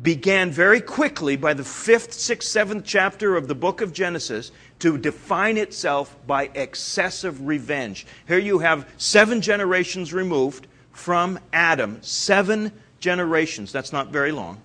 began 0.02 0.50
very 0.50 0.82
quickly 0.82 1.36
by 1.36 1.54
the 1.54 1.63
fifth, 1.63 2.13
sixth, 2.13 2.50
seventh 2.50 2.84
chapter 2.86 3.36
of 3.36 3.48
the 3.48 3.54
book 3.54 3.82
of 3.82 3.94
Genesis 3.94 4.52
to 4.80 4.98
define 4.98 5.58
itself 5.58 6.16
by 6.25 6.50
excessive 6.56 7.46
revenge. 7.46 8.08
Here 8.28 8.40
you 8.40 8.60
have 8.60 8.90
seven 8.98 9.42
generations 9.42 10.12
removed 10.12 10.68
from 10.92 11.40
Adam, 11.52 12.02
seven 12.02 12.72
generations. 13.04 13.72
That's 13.72 13.94
not 13.94 14.08
very 14.08 14.32
long. 14.32 14.62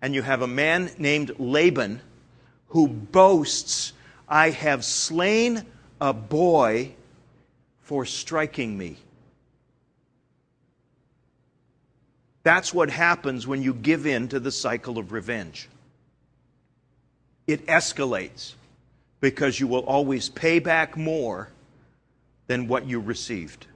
And 0.00 0.14
you 0.14 0.22
have 0.22 0.40
a 0.40 0.46
man 0.46 0.90
named 0.96 1.32
Laban 1.38 2.00
who 2.68 2.88
boasts, 2.88 3.92
I 4.28 4.50
have 4.50 4.84
slain 4.84 5.64
a 6.00 6.12
boy 6.12 6.94
for 7.82 8.06
striking 8.06 8.78
me. 8.78 8.96
That's 12.44 12.72
what 12.72 12.90
happens 12.90 13.46
when 13.46 13.62
you 13.62 13.74
give 13.74 14.06
in 14.06 14.28
to 14.28 14.38
the 14.38 14.52
cycle 14.52 14.98
of 14.98 15.12
revenge. 15.12 15.68
It 17.46 17.66
escalates 17.66 18.54
because 19.20 19.58
you 19.58 19.66
will 19.66 19.84
always 19.84 20.28
pay 20.28 20.58
back 20.58 20.96
more 20.96 21.48
than 22.46 22.68
what 22.68 22.86
you 22.86 23.00
received. 23.00 23.66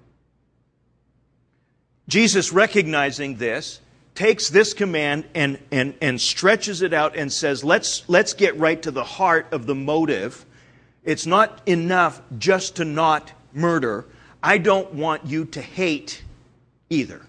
Jesus, 2.09 2.53
recognizing 2.53 3.37
this, 3.37 3.81
takes 4.19 4.49
this 4.49 4.75
command 4.75 5.25
and, 5.33 5.61
and, 5.71 5.95
and 6.01 6.21
stretches 6.21 6.83
it 6.83 6.93
out 6.93 7.17
and 7.17 7.33
says, 7.33 7.63
let's, 7.63 8.03
let's 8.09 8.33
get 8.33 8.59
right 8.59 8.83
to 8.83 8.91
the 8.91 9.05
heart 9.05 9.47
of 9.53 9.67
the 9.67 9.77
motive. 9.77 10.45
It's 11.05 11.25
not 11.25 11.63
enough 11.67 12.21
just 12.37 12.75
to 12.77 12.85
not 12.85 13.31
murder. 13.53 14.07
I 14.43 14.59
don't 14.59 14.93
want 14.93 15.25
you 15.25 15.45
to 15.45 15.63
hate 15.63 16.25
either. 16.91 17.23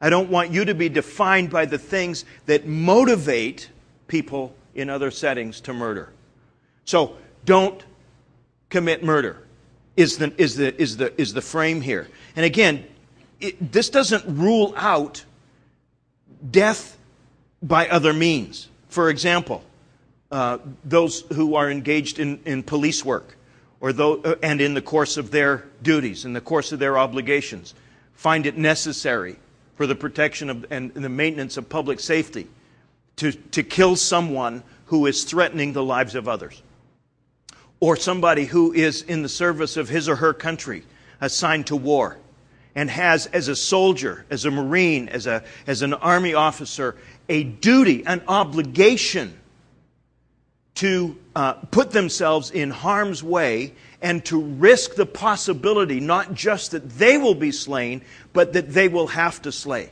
I 0.00 0.08
don't 0.08 0.30
want 0.30 0.50
you 0.50 0.64
to 0.64 0.74
be 0.74 0.88
defined 0.88 1.50
by 1.50 1.66
the 1.66 1.76
things 1.76 2.24
that 2.46 2.66
motivate 2.66 3.68
people 4.08 4.54
in 4.74 4.88
other 4.88 5.10
settings 5.10 5.60
to 5.60 5.74
murder. 5.74 6.10
So 6.86 7.18
don't 7.44 7.84
commit 8.70 9.04
murder 9.04 9.42
is 9.94 10.16
the, 10.16 10.32
is 10.40 10.56
the, 10.56 10.80
is 10.80 10.96
the, 10.96 11.20
is 11.20 11.34
the 11.34 11.42
frame 11.42 11.82
here. 11.82 12.08
And 12.34 12.46
again, 12.46 12.86
it, 13.40 13.72
this 13.72 13.90
doesn't 13.90 14.24
rule 14.26 14.72
out 14.74 15.26
death 16.48 16.96
by 17.62 17.88
other 17.88 18.12
means. 18.12 18.68
For 18.88 19.10
example, 19.10 19.62
uh, 20.30 20.58
those 20.84 21.20
who 21.32 21.54
are 21.56 21.70
engaged 21.70 22.18
in, 22.18 22.40
in 22.44 22.62
police 22.62 23.04
work 23.04 23.36
or 23.80 23.90
uh, 23.90 24.34
and 24.42 24.60
in 24.60 24.74
the 24.74 24.82
course 24.82 25.16
of 25.16 25.30
their 25.30 25.64
duties, 25.82 26.24
in 26.24 26.32
the 26.32 26.40
course 26.40 26.72
of 26.72 26.78
their 26.78 26.98
obligations, 26.98 27.74
find 28.14 28.46
it 28.46 28.56
necessary 28.56 29.36
for 29.76 29.86
the 29.86 29.94
protection 29.94 30.50
of, 30.50 30.66
and 30.70 30.92
the 30.92 31.08
maintenance 31.08 31.56
of 31.56 31.68
public 31.68 31.98
safety 32.00 32.46
to, 33.16 33.32
to 33.32 33.62
kill 33.62 33.96
someone 33.96 34.62
who 34.86 35.06
is 35.06 35.24
threatening 35.24 35.72
the 35.72 35.82
lives 35.82 36.14
of 36.14 36.28
others. 36.28 36.62
Or 37.80 37.96
somebody 37.96 38.44
who 38.44 38.72
is 38.72 39.02
in 39.02 39.22
the 39.22 39.28
service 39.28 39.78
of 39.78 39.88
his 39.88 40.08
or 40.08 40.16
her 40.16 40.34
country 40.34 40.84
assigned 41.20 41.66
to 41.68 41.76
war 41.76 42.18
and 42.74 42.90
has, 42.90 43.26
as 43.26 43.48
a 43.48 43.56
soldier, 43.56 44.24
as 44.30 44.44
a 44.44 44.50
Marine, 44.50 45.08
as, 45.08 45.26
a, 45.26 45.42
as 45.66 45.82
an 45.82 45.94
Army 45.94 46.34
officer, 46.34 46.96
a 47.28 47.42
duty, 47.44 48.04
an 48.06 48.22
obligation 48.28 49.36
to 50.74 51.16
uh, 51.36 51.52
put 51.52 51.90
themselves 51.90 52.50
in 52.50 52.70
harm's 52.70 53.22
way 53.22 53.74
and 54.00 54.24
to 54.24 54.40
risk 54.40 54.94
the 54.94 55.06
possibility 55.06 56.00
not 56.00 56.32
just 56.32 56.70
that 56.70 56.88
they 56.90 57.18
will 57.18 57.34
be 57.34 57.52
slain, 57.52 58.02
but 58.32 58.52
that 58.54 58.72
they 58.72 58.88
will 58.88 59.08
have 59.08 59.42
to 59.42 59.52
slay. 59.52 59.90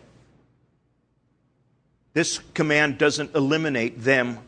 This 2.15 2.39
command 2.55 2.99
doesn't 2.99 3.35
eliminate 3.35 4.03
them, 4.03 4.39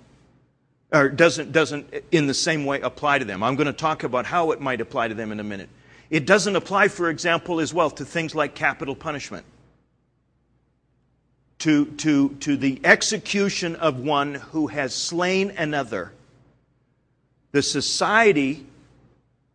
or 0.93 1.09
doesn't, 1.09 1.53
doesn't 1.53 1.93
in 2.11 2.27
the 2.27 2.35
same 2.35 2.65
way 2.65 2.81
apply 2.81 3.19
to 3.19 3.25
them. 3.25 3.43
I'm 3.43 3.55
going 3.57 3.67
to 3.67 3.73
talk 3.73 4.03
about 4.03 4.27
how 4.27 4.53
it 4.53 4.61
might 4.61 4.81
apply 4.81 5.09
to 5.09 5.15
them 5.15 5.31
in 5.33 5.41
a 5.41 5.45
minute. 5.45 5.69
It 6.11 6.27
doesn't 6.27 6.57
apply, 6.57 6.89
for 6.89 7.09
example, 7.09 7.61
as 7.61 7.73
well 7.73 7.91
to 7.91 8.05
things 8.05 8.35
like 8.35 8.55
capital 8.55 8.97
punishment. 8.97 9.47
To, 11.61 11.85
to, 11.85 12.31
to 12.41 12.57
the 12.57 12.81
execution 12.85 13.77
of 13.77 14.01
one 14.01 14.35
who 14.35 14.67
has 14.69 14.95
slain 14.95 15.53
another. 15.57 16.13
The 17.53 17.63
society 17.63 18.67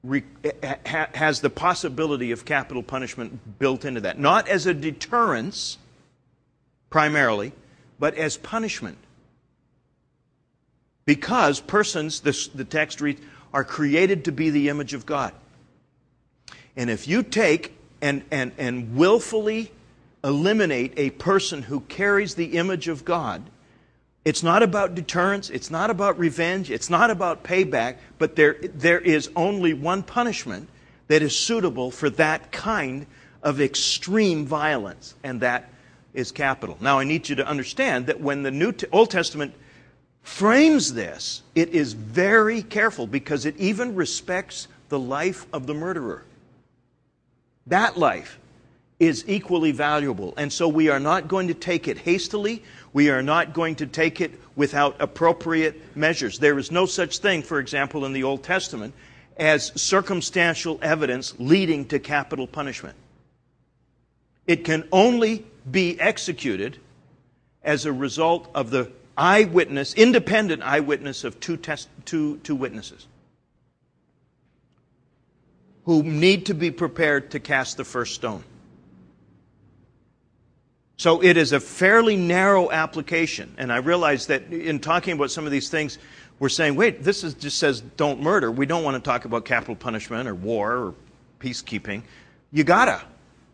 re, 0.03 0.23
ha, 0.63 1.07
has 1.13 1.41
the 1.41 1.49
possibility 1.49 2.31
of 2.31 2.45
capital 2.45 2.83
punishment 2.83 3.57
built 3.59 3.85
into 3.85 4.01
that. 4.01 4.19
Not 4.19 4.47
as 4.47 4.65
a 4.67 4.73
deterrence, 4.73 5.77
primarily, 6.89 7.53
but 7.99 8.13
as 8.15 8.37
punishment. 8.37 8.97
Because 11.05 11.59
persons, 11.59 12.21
this, 12.21 12.47
the 12.47 12.65
text 12.65 13.01
reads, 13.01 13.21
are 13.53 13.63
created 13.63 14.25
to 14.25 14.31
be 14.31 14.51
the 14.51 14.69
image 14.69 14.93
of 14.93 15.05
God. 15.05 15.33
And 16.77 16.89
if 16.89 17.07
you 17.07 17.23
take 17.23 17.77
and, 18.01 18.23
and, 18.31 18.51
and 18.57 18.95
willfully 18.95 19.71
eliminate 20.23 20.93
a 20.97 21.11
person 21.11 21.63
who 21.63 21.81
carries 21.81 22.35
the 22.35 22.57
image 22.57 22.87
of 22.87 23.05
God, 23.05 23.43
it's 24.25 24.41
not 24.41 24.63
about 24.63 24.95
deterrence, 24.95 25.51
it's 25.51 25.69
not 25.69 25.91
about 25.91 26.17
revenge, 26.17 26.71
it's 26.71 26.89
not 26.89 27.11
about 27.11 27.43
payback, 27.43 27.97
but 28.17 28.35
there, 28.35 28.55
there 28.61 28.99
is 28.99 29.29
only 29.35 29.73
one 29.73 30.01
punishment 30.01 30.67
that 31.07 31.21
is 31.21 31.37
suitable 31.37 31.91
for 31.91 32.09
that 32.09 32.51
kind 32.51 33.05
of 33.43 33.61
extreme 33.61 34.45
violence, 34.45 35.13
and 35.23 35.41
that 35.41 35.69
is 36.15 36.31
capital. 36.31 36.77
Now, 36.81 36.97
I 36.97 37.03
need 37.03 37.29
you 37.29 37.35
to 37.35 37.47
understand 37.47 38.07
that 38.07 38.19
when 38.19 38.41
the 38.41 38.49
New 38.49 38.73
Old 38.91 39.11
Testament 39.11 39.53
frames 40.23 40.93
this, 40.93 41.43
it 41.53 41.69
is 41.69 41.93
very 41.93 42.63
careful 42.63 43.05
because 43.05 43.45
it 43.45 43.55
even 43.57 43.93
respects 43.93 44.67
the 44.89 44.97
life 44.97 45.45
of 45.53 45.67
the 45.67 45.75
murderer. 45.75 46.23
That 47.67 47.97
life 47.97 48.39
is 48.99 49.25
equally 49.27 49.71
valuable. 49.71 50.33
And 50.37 50.51
so 50.51 50.67
we 50.67 50.89
are 50.89 50.99
not 50.99 51.27
going 51.27 51.47
to 51.47 51.53
take 51.53 51.87
it 51.87 51.97
hastily. 51.97 52.63
We 52.93 53.09
are 53.09 53.23
not 53.23 53.53
going 53.53 53.75
to 53.75 53.87
take 53.87 54.21
it 54.21 54.39
without 54.55 54.95
appropriate 54.99 55.95
measures. 55.95 56.39
There 56.39 56.57
is 56.57 56.71
no 56.71 56.85
such 56.85 57.17
thing, 57.17 57.41
for 57.41 57.59
example, 57.59 58.05
in 58.05 58.13
the 58.13 58.23
Old 58.23 58.43
Testament 58.43 58.93
as 59.37 59.73
circumstantial 59.75 60.79
evidence 60.81 61.33
leading 61.39 61.85
to 61.85 61.99
capital 61.99 62.47
punishment. 62.47 62.95
It 64.47 64.63
can 64.63 64.87
only 64.91 65.45
be 65.69 65.99
executed 65.99 66.77
as 67.63 67.85
a 67.85 67.91
result 67.91 68.49
of 68.55 68.69
the 68.69 68.91
eyewitness, 69.17 69.93
independent 69.95 70.61
eyewitness 70.61 71.23
of 71.23 71.39
two, 71.39 71.57
test, 71.57 71.89
two, 72.05 72.37
two 72.43 72.55
witnesses 72.55 73.07
who 75.85 76.03
need 76.03 76.47
to 76.47 76.53
be 76.53 76.71
prepared 76.71 77.31
to 77.31 77.39
cast 77.39 77.77
the 77.77 77.83
first 77.83 78.15
stone. 78.15 78.43
So 80.97 81.21
it 81.21 81.37
is 81.37 81.51
a 81.51 81.59
fairly 81.59 82.15
narrow 82.15 82.71
application. 82.71 83.53
And 83.57 83.71
I 83.71 83.77
realize 83.77 84.27
that 84.27 84.51
in 84.51 84.79
talking 84.79 85.13
about 85.13 85.29
some 85.29 85.45
of 85.45 85.51
these 85.51 85.69
things, 85.69 85.97
we're 86.39 86.49
saying, 86.49 86.75
wait, 86.75 87.03
this 87.03 87.23
is, 87.23 87.33
just 87.33 87.57
says 87.57 87.81
don't 87.81 88.21
murder. 88.21 88.51
We 88.51 88.65
don't 88.65 88.83
want 88.83 89.01
to 89.01 89.07
talk 89.07 89.25
about 89.25 89.45
capital 89.45 89.75
punishment 89.75 90.27
or 90.27 90.35
war 90.35 90.71
or 90.71 90.95
peacekeeping. 91.39 92.03
You 92.51 92.63
gotta, 92.63 93.01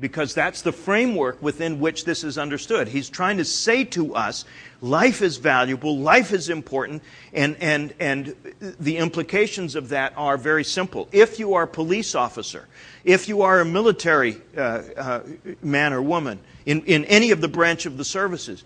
because 0.02 0.34
that's 0.34 0.64
the 0.64 0.72
framework 0.72 1.42
within 1.42 1.80
which 1.80 2.04
this 2.06 2.24
is 2.24 2.38
understood. 2.38 2.88
He's 2.88 3.08
trying 3.08 3.38
to 3.38 3.46
say 3.46 3.86
to 3.86 4.16
us 4.16 4.44
life 4.82 5.22
is 5.22 5.38
valuable, 5.38 6.00
life 6.00 6.34
is 6.34 6.50
important, 6.50 7.04
and, 7.32 7.56
and, 7.62 7.94
and 8.00 8.36
the 8.80 8.98
implications 8.98 9.76
of 9.76 9.90
that 9.90 10.14
are 10.18 10.38
very 10.38 10.64
simple. 10.64 11.08
If 11.12 11.38
you 11.38 11.54
are 11.54 11.64
a 11.64 11.68
police 11.68 12.16
officer, 12.16 12.68
if 13.04 13.30
you 13.30 13.44
are 13.44 13.62
a 13.62 13.66
military 13.66 14.42
uh, 14.58 14.82
uh, 14.98 15.20
man 15.62 15.94
or 15.94 16.02
woman 16.02 16.40
in, 16.66 16.82
in 16.86 17.06
any 17.06 17.30
of 17.30 17.40
the 17.40 17.48
branch 17.48 17.86
of 17.86 17.98
the 17.98 18.06
services, 18.06 18.64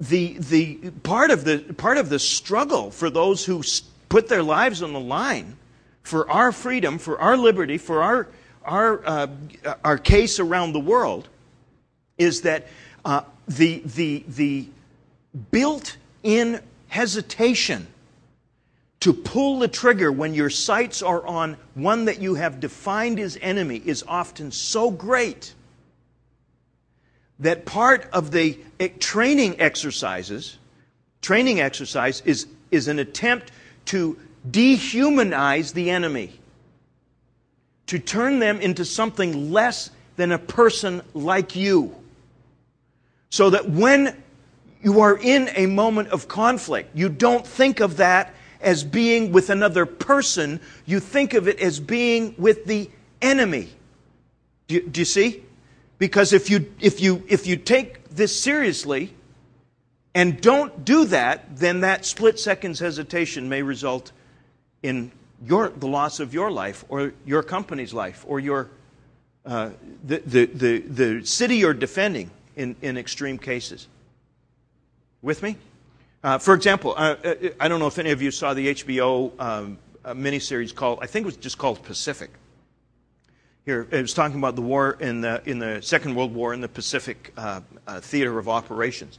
the, 0.00 0.38
the 0.38 0.90
part, 1.02 1.30
of 1.30 1.44
the, 1.44 1.58
part 1.76 1.98
of 1.98 2.08
the 2.08 2.18
struggle 2.18 2.90
for 2.90 3.10
those 3.10 3.44
who 3.44 3.62
put 4.08 4.28
their 4.28 4.42
lives 4.42 4.82
on 4.82 4.94
the 4.94 5.00
line 5.00 5.58
for 6.02 6.28
our 6.30 6.50
freedom, 6.50 6.96
for 6.96 7.20
our 7.20 7.36
liberty, 7.36 7.76
for 7.76 8.02
our 8.02 8.26
our, 8.70 9.04
uh, 9.04 9.26
our 9.84 9.98
case 9.98 10.38
around 10.38 10.72
the 10.72 10.80
world 10.80 11.28
is 12.16 12.42
that 12.42 12.68
uh, 13.04 13.22
the, 13.48 13.82
the, 13.84 14.24
the 14.28 14.68
built 15.50 15.96
in 16.22 16.60
hesitation 16.86 17.88
to 19.00 19.12
pull 19.12 19.58
the 19.58 19.68
trigger 19.68 20.12
when 20.12 20.34
your 20.34 20.50
sights 20.50 21.02
are 21.02 21.26
on 21.26 21.56
one 21.74 22.04
that 22.04 22.20
you 22.20 22.36
have 22.36 22.60
defined 22.60 23.18
as 23.18 23.36
enemy 23.40 23.82
is 23.84 24.04
often 24.06 24.52
so 24.52 24.90
great 24.90 25.54
that 27.40 27.64
part 27.64 28.08
of 28.12 28.30
the 28.30 28.58
eh, 28.78 28.88
training 29.00 29.58
exercises, 29.60 30.58
training 31.22 31.60
exercise 31.60 32.22
is, 32.24 32.46
is 32.70 32.86
an 32.86 32.98
attempt 32.98 33.50
to 33.86 34.16
dehumanize 34.48 35.72
the 35.72 35.90
enemy 35.90 36.39
to 37.90 37.98
turn 37.98 38.38
them 38.38 38.60
into 38.60 38.84
something 38.84 39.50
less 39.50 39.90
than 40.14 40.30
a 40.30 40.38
person 40.38 41.02
like 41.12 41.56
you. 41.56 41.92
So 43.30 43.50
that 43.50 43.68
when 43.68 44.16
you 44.80 45.00
are 45.00 45.18
in 45.18 45.50
a 45.56 45.66
moment 45.66 46.10
of 46.10 46.28
conflict, 46.28 46.94
you 46.94 47.08
don't 47.08 47.44
think 47.44 47.80
of 47.80 47.96
that 47.96 48.32
as 48.60 48.84
being 48.84 49.32
with 49.32 49.50
another 49.50 49.86
person, 49.86 50.60
you 50.86 51.00
think 51.00 51.34
of 51.34 51.48
it 51.48 51.58
as 51.58 51.80
being 51.80 52.32
with 52.38 52.64
the 52.66 52.88
enemy. 53.20 53.70
Do 54.68 54.76
you, 54.76 54.88
do 54.88 55.00
you 55.00 55.04
see? 55.04 55.42
Because 55.98 56.32
if 56.32 56.48
you, 56.48 56.72
if, 56.78 57.00
you, 57.00 57.24
if 57.26 57.48
you 57.48 57.56
take 57.56 58.08
this 58.10 58.40
seriously 58.40 59.12
and 60.14 60.40
don't 60.40 60.84
do 60.84 61.06
that, 61.06 61.56
then 61.56 61.80
that 61.80 62.04
split 62.04 62.38
second's 62.38 62.78
hesitation 62.78 63.48
may 63.48 63.62
result 63.62 64.12
in 64.80 65.10
your, 65.44 65.70
the 65.70 65.86
loss 65.86 66.20
of 66.20 66.34
your 66.34 66.50
life 66.50 66.84
or 66.88 67.12
your 67.24 67.42
company's 67.42 67.94
life 67.94 68.24
or 68.28 68.40
your, 68.40 68.70
uh, 69.46 69.70
the, 70.04 70.18
the, 70.18 70.46
the, 70.46 70.78
the 70.80 71.26
city 71.26 71.56
you're 71.56 71.74
defending 71.74 72.30
in, 72.56 72.76
in 72.82 72.98
extreme 72.98 73.38
cases. 73.38 73.88
With 75.22 75.42
me? 75.42 75.56
Uh, 76.22 76.38
for 76.38 76.54
example, 76.54 76.94
uh, 76.96 77.16
uh 77.24 77.34
I 77.58 77.68
don't 77.68 77.80
know 77.80 77.86
if 77.86 77.98
any 77.98 78.10
of 78.10 78.20
you 78.20 78.30
saw 78.30 78.52
the 78.52 78.74
HBO 78.74 79.32
um, 79.40 79.78
miniseries 80.04 80.74
called, 80.74 80.98
I 81.00 81.06
think 81.06 81.24
it 81.24 81.26
was 81.26 81.36
just 81.36 81.56
called 81.56 81.82
Pacific. 81.82 82.30
Here, 83.64 83.86
it 83.90 84.02
was 84.02 84.14
talking 84.14 84.38
about 84.38 84.56
the 84.56 84.62
war 84.62 84.96
in 85.00 85.20
the, 85.20 85.42
in 85.44 85.58
the 85.58 85.80
Second 85.82 86.14
World 86.14 86.34
War 86.34 86.52
in 86.52 86.60
the 86.60 86.68
Pacific 86.68 87.32
uh, 87.36 87.60
uh, 87.86 88.00
theater 88.00 88.38
of 88.38 88.48
operations. 88.48 89.18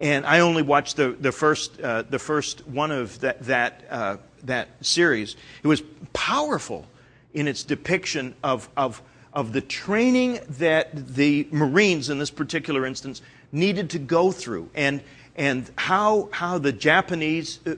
And 0.00 0.24
I 0.26 0.40
only 0.40 0.62
watched 0.62 0.96
the, 0.96 1.12
the, 1.12 1.30
first, 1.30 1.78
the 1.78 2.18
first 2.18 2.66
one 2.66 2.90
of 2.90 3.20
that, 3.20 3.40
that 3.44 4.20
that 4.44 4.68
series. 4.84 5.36
It 5.62 5.66
was 5.68 5.82
powerful 6.12 6.86
in 7.34 7.48
its 7.48 7.62
depiction 7.62 8.34
of, 8.42 8.68
of, 8.76 9.02
of 9.32 9.52
the 9.52 9.60
training 9.60 10.40
that 10.48 11.14
the 11.14 11.48
Marines, 11.50 12.10
in 12.10 12.18
this 12.18 12.30
particular 12.30 12.84
instance, 12.86 13.22
needed 13.50 13.90
to 13.90 13.98
go 13.98 14.32
through 14.32 14.68
and, 14.74 15.02
and 15.36 15.70
how, 15.76 16.28
how 16.32 16.58
the 16.58 16.72
Japanese 16.72 17.60
uh, 17.66 17.74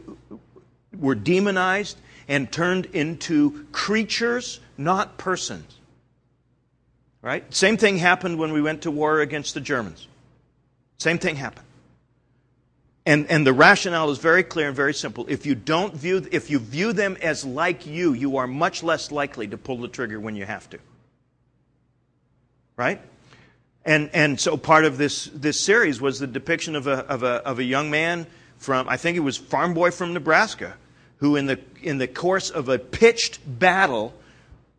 were 0.98 1.14
demonized 1.14 1.98
and 2.28 2.50
turned 2.50 2.86
into 2.86 3.66
creatures, 3.72 4.60
not 4.78 5.18
persons. 5.18 5.78
Right? 7.22 7.52
Same 7.54 7.76
thing 7.76 7.96
happened 7.96 8.38
when 8.38 8.52
we 8.52 8.60
went 8.60 8.82
to 8.82 8.90
war 8.90 9.20
against 9.20 9.54
the 9.54 9.60
Germans. 9.60 10.08
Same 10.98 11.18
thing 11.18 11.36
happened. 11.36 11.63
And, 13.06 13.30
and 13.30 13.46
the 13.46 13.52
rationale 13.52 14.10
is 14.10 14.18
very 14.18 14.42
clear 14.42 14.68
and 14.68 14.76
very 14.76 14.94
simple. 14.94 15.26
If 15.28 15.44
you 15.44 15.54
don't 15.54 15.94
view, 15.94 16.26
if 16.32 16.48
you 16.48 16.58
view 16.58 16.92
them 16.92 17.18
as 17.20 17.44
like 17.44 17.86
you, 17.86 18.14
you 18.14 18.38
are 18.38 18.46
much 18.46 18.82
less 18.82 19.12
likely 19.12 19.46
to 19.48 19.58
pull 19.58 19.76
the 19.78 19.88
trigger 19.88 20.18
when 20.18 20.36
you 20.36 20.46
have 20.46 20.68
to. 20.70 20.78
Right? 22.76 23.00
And, 23.84 24.08
and 24.14 24.40
so 24.40 24.56
part 24.56 24.86
of 24.86 24.96
this, 24.96 25.26
this 25.26 25.60
series 25.60 26.00
was 26.00 26.18
the 26.18 26.26
depiction 26.26 26.74
of 26.74 26.86
a, 26.86 27.00
of, 27.06 27.22
a, 27.22 27.46
of 27.46 27.58
a 27.58 27.64
young 27.64 27.90
man 27.90 28.26
from, 28.56 28.88
I 28.88 28.96
think 28.96 29.18
it 29.18 29.20
was 29.20 29.36
farm 29.36 29.74
boy 29.74 29.90
from 29.90 30.14
Nebraska, 30.14 30.74
who 31.18 31.36
in 31.36 31.44
the, 31.44 31.60
in 31.82 31.98
the 31.98 32.08
course 32.08 32.48
of 32.48 32.70
a 32.70 32.78
pitched 32.78 33.40
battle 33.46 34.14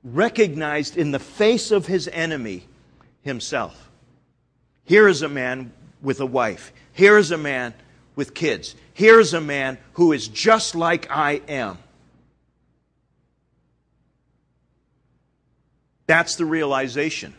recognized 0.04 0.98
in 0.98 1.12
the 1.12 1.20
face 1.20 1.70
of 1.70 1.86
his 1.86 2.08
enemy 2.08 2.66
himself. 3.22 3.92
Here 4.84 5.08
is 5.08 5.22
a 5.22 5.30
man 5.30 5.72
with 6.02 6.20
a 6.20 6.26
wife. 6.26 6.74
Here 6.92 7.18
is 7.18 7.30
a 7.30 7.38
man 7.38 7.76
with 8.16 8.34
kids. 8.34 8.76
Here's 8.94 9.34
a 9.34 9.42
man 9.42 9.78
who 9.94 10.12
is 10.14 10.28
just 10.28 10.76
like 10.76 11.08
I 11.12 11.42
am. 11.48 11.78
That's 16.08 16.36
the 16.36 16.46
realization. 16.46 17.34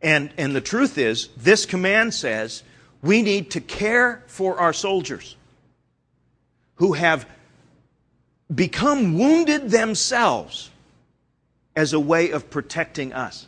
And, 0.00 0.30
and 0.36 0.56
the 0.56 0.60
truth 0.60 0.98
is, 0.98 1.28
this 1.36 1.66
command 1.66 2.14
says 2.14 2.62
we 3.02 3.22
need 3.22 3.50
to 3.52 3.60
care 3.60 4.22
for 4.26 4.58
our 4.58 4.72
soldiers 4.72 5.36
who 6.76 6.94
have 6.94 7.26
become 8.52 9.18
wounded 9.18 9.70
themselves 9.70 10.70
as 11.76 11.92
a 11.92 12.00
way 12.00 12.30
of 12.30 12.50
protecting 12.50 13.12
us. 13.12 13.46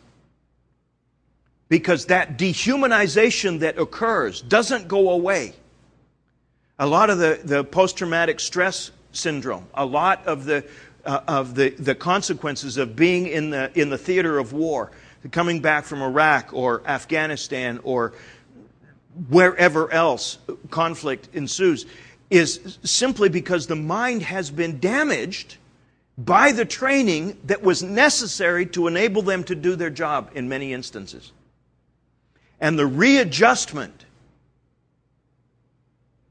Because 1.68 2.06
that 2.06 2.38
dehumanization 2.38 3.60
that 3.60 3.78
occurs 3.78 4.40
doesn't 4.40 4.86
go 4.86 5.10
away. 5.10 5.54
A 6.78 6.86
lot 6.86 7.08
of 7.08 7.18
the, 7.18 7.40
the 7.44 7.62
post 7.62 7.96
traumatic 7.98 8.40
stress 8.40 8.90
syndrome, 9.12 9.66
a 9.74 9.86
lot 9.86 10.26
of 10.26 10.44
the, 10.44 10.64
uh, 11.04 11.20
of 11.28 11.54
the, 11.54 11.70
the 11.70 11.94
consequences 11.94 12.76
of 12.76 12.96
being 12.96 13.26
in 13.26 13.50
the, 13.50 13.70
in 13.78 13.90
the 13.90 13.98
theater 13.98 14.38
of 14.38 14.52
war, 14.52 14.90
coming 15.30 15.60
back 15.60 15.84
from 15.84 16.02
Iraq 16.02 16.52
or 16.52 16.82
Afghanistan 16.86 17.78
or 17.84 18.12
wherever 19.28 19.90
else 19.92 20.38
conflict 20.70 21.28
ensues, 21.32 21.86
is 22.28 22.78
simply 22.82 23.28
because 23.28 23.68
the 23.68 23.76
mind 23.76 24.22
has 24.22 24.50
been 24.50 24.80
damaged 24.80 25.56
by 26.18 26.50
the 26.52 26.64
training 26.64 27.38
that 27.44 27.62
was 27.62 27.82
necessary 27.82 28.66
to 28.66 28.88
enable 28.88 29.22
them 29.22 29.44
to 29.44 29.54
do 29.54 29.76
their 29.76 29.90
job 29.90 30.30
in 30.34 30.48
many 30.48 30.72
instances. 30.72 31.32
And 32.60 32.78
the 32.78 32.86
readjustment 32.86 34.03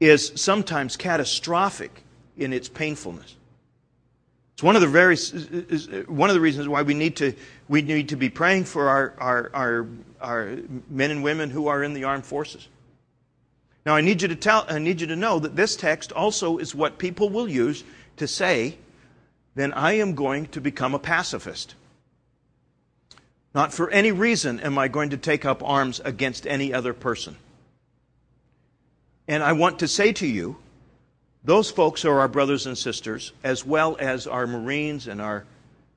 is 0.04 0.32
sometimes 0.36 0.96
catastrophic 0.96 2.02
in 2.36 2.52
its 2.52 2.68
painfulness. 2.68 3.36
It's 4.54 4.62
one 4.62 4.76
of 4.76 4.82
the 4.82 4.88
very 4.88 5.16
uh, 5.16 6.02
one 6.06 6.30
of 6.30 6.34
the 6.34 6.40
reasons 6.40 6.68
why 6.68 6.82
we 6.82 6.94
need 6.94 7.16
to 7.16 7.34
we 7.68 7.82
need 7.82 8.10
to 8.10 8.16
be 8.16 8.28
praying 8.28 8.64
for 8.64 8.88
our, 8.88 9.14
our, 9.18 9.50
our, 9.52 9.86
our 10.20 10.58
men 10.88 11.10
and 11.10 11.24
women 11.24 11.50
who 11.50 11.66
are 11.66 11.82
in 11.82 11.92
the 11.92 12.04
armed 12.04 12.24
forces. 12.24 12.68
Now 13.84 13.96
I 13.96 14.00
need 14.00 14.22
you 14.22 14.28
to 14.28 14.36
tell 14.36 14.64
I 14.68 14.78
need 14.78 15.00
you 15.00 15.08
to 15.08 15.16
know 15.16 15.38
that 15.40 15.56
this 15.56 15.74
text 15.74 16.12
also 16.12 16.58
is 16.58 16.74
what 16.74 16.98
people 16.98 17.30
will 17.30 17.48
use 17.48 17.82
to 18.16 18.28
say, 18.28 18.78
then 19.56 19.72
I 19.72 19.94
am 19.94 20.14
going 20.14 20.46
to 20.48 20.60
become 20.60 20.94
a 20.94 21.00
pacifist. 21.00 21.74
Not 23.54 23.72
for 23.72 23.90
any 23.90 24.12
reason 24.12 24.60
am 24.60 24.78
I 24.78 24.88
going 24.88 25.10
to 25.10 25.16
take 25.16 25.44
up 25.44 25.62
arms 25.62 26.00
against 26.04 26.46
any 26.46 26.72
other 26.72 26.92
person. 26.92 27.36
And 29.26 29.42
I 29.42 29.52
want 29.52 29.78
to 29.80 29.88
say 29.88 30.12
to 30.14 30.26
you, 30.26 30.56
those 31.44 31.70
folks 31.70 32.04
are 32.04 32.20
our 32.20 32.28
brothers 32.28 32.66
and 32.66 32.76
sisters, 32.76 33.32
as 33.42 33.66
well 33.66 33.96
as 34.00 34.26
our 34.26 34.46
Marines 34.46 35.08
and 35.08 35.20
our 35.20 35.44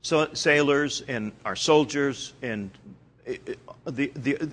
sailors 0.02 1.04
and 1.08 1.32
our 1.46 1.56
soldiers. 1.56 2.34
And 2.42 2.72
eh, 3.26 3.38
eh, 3.48 3.54
the, 3.86 4.12
the, 4.16 4.50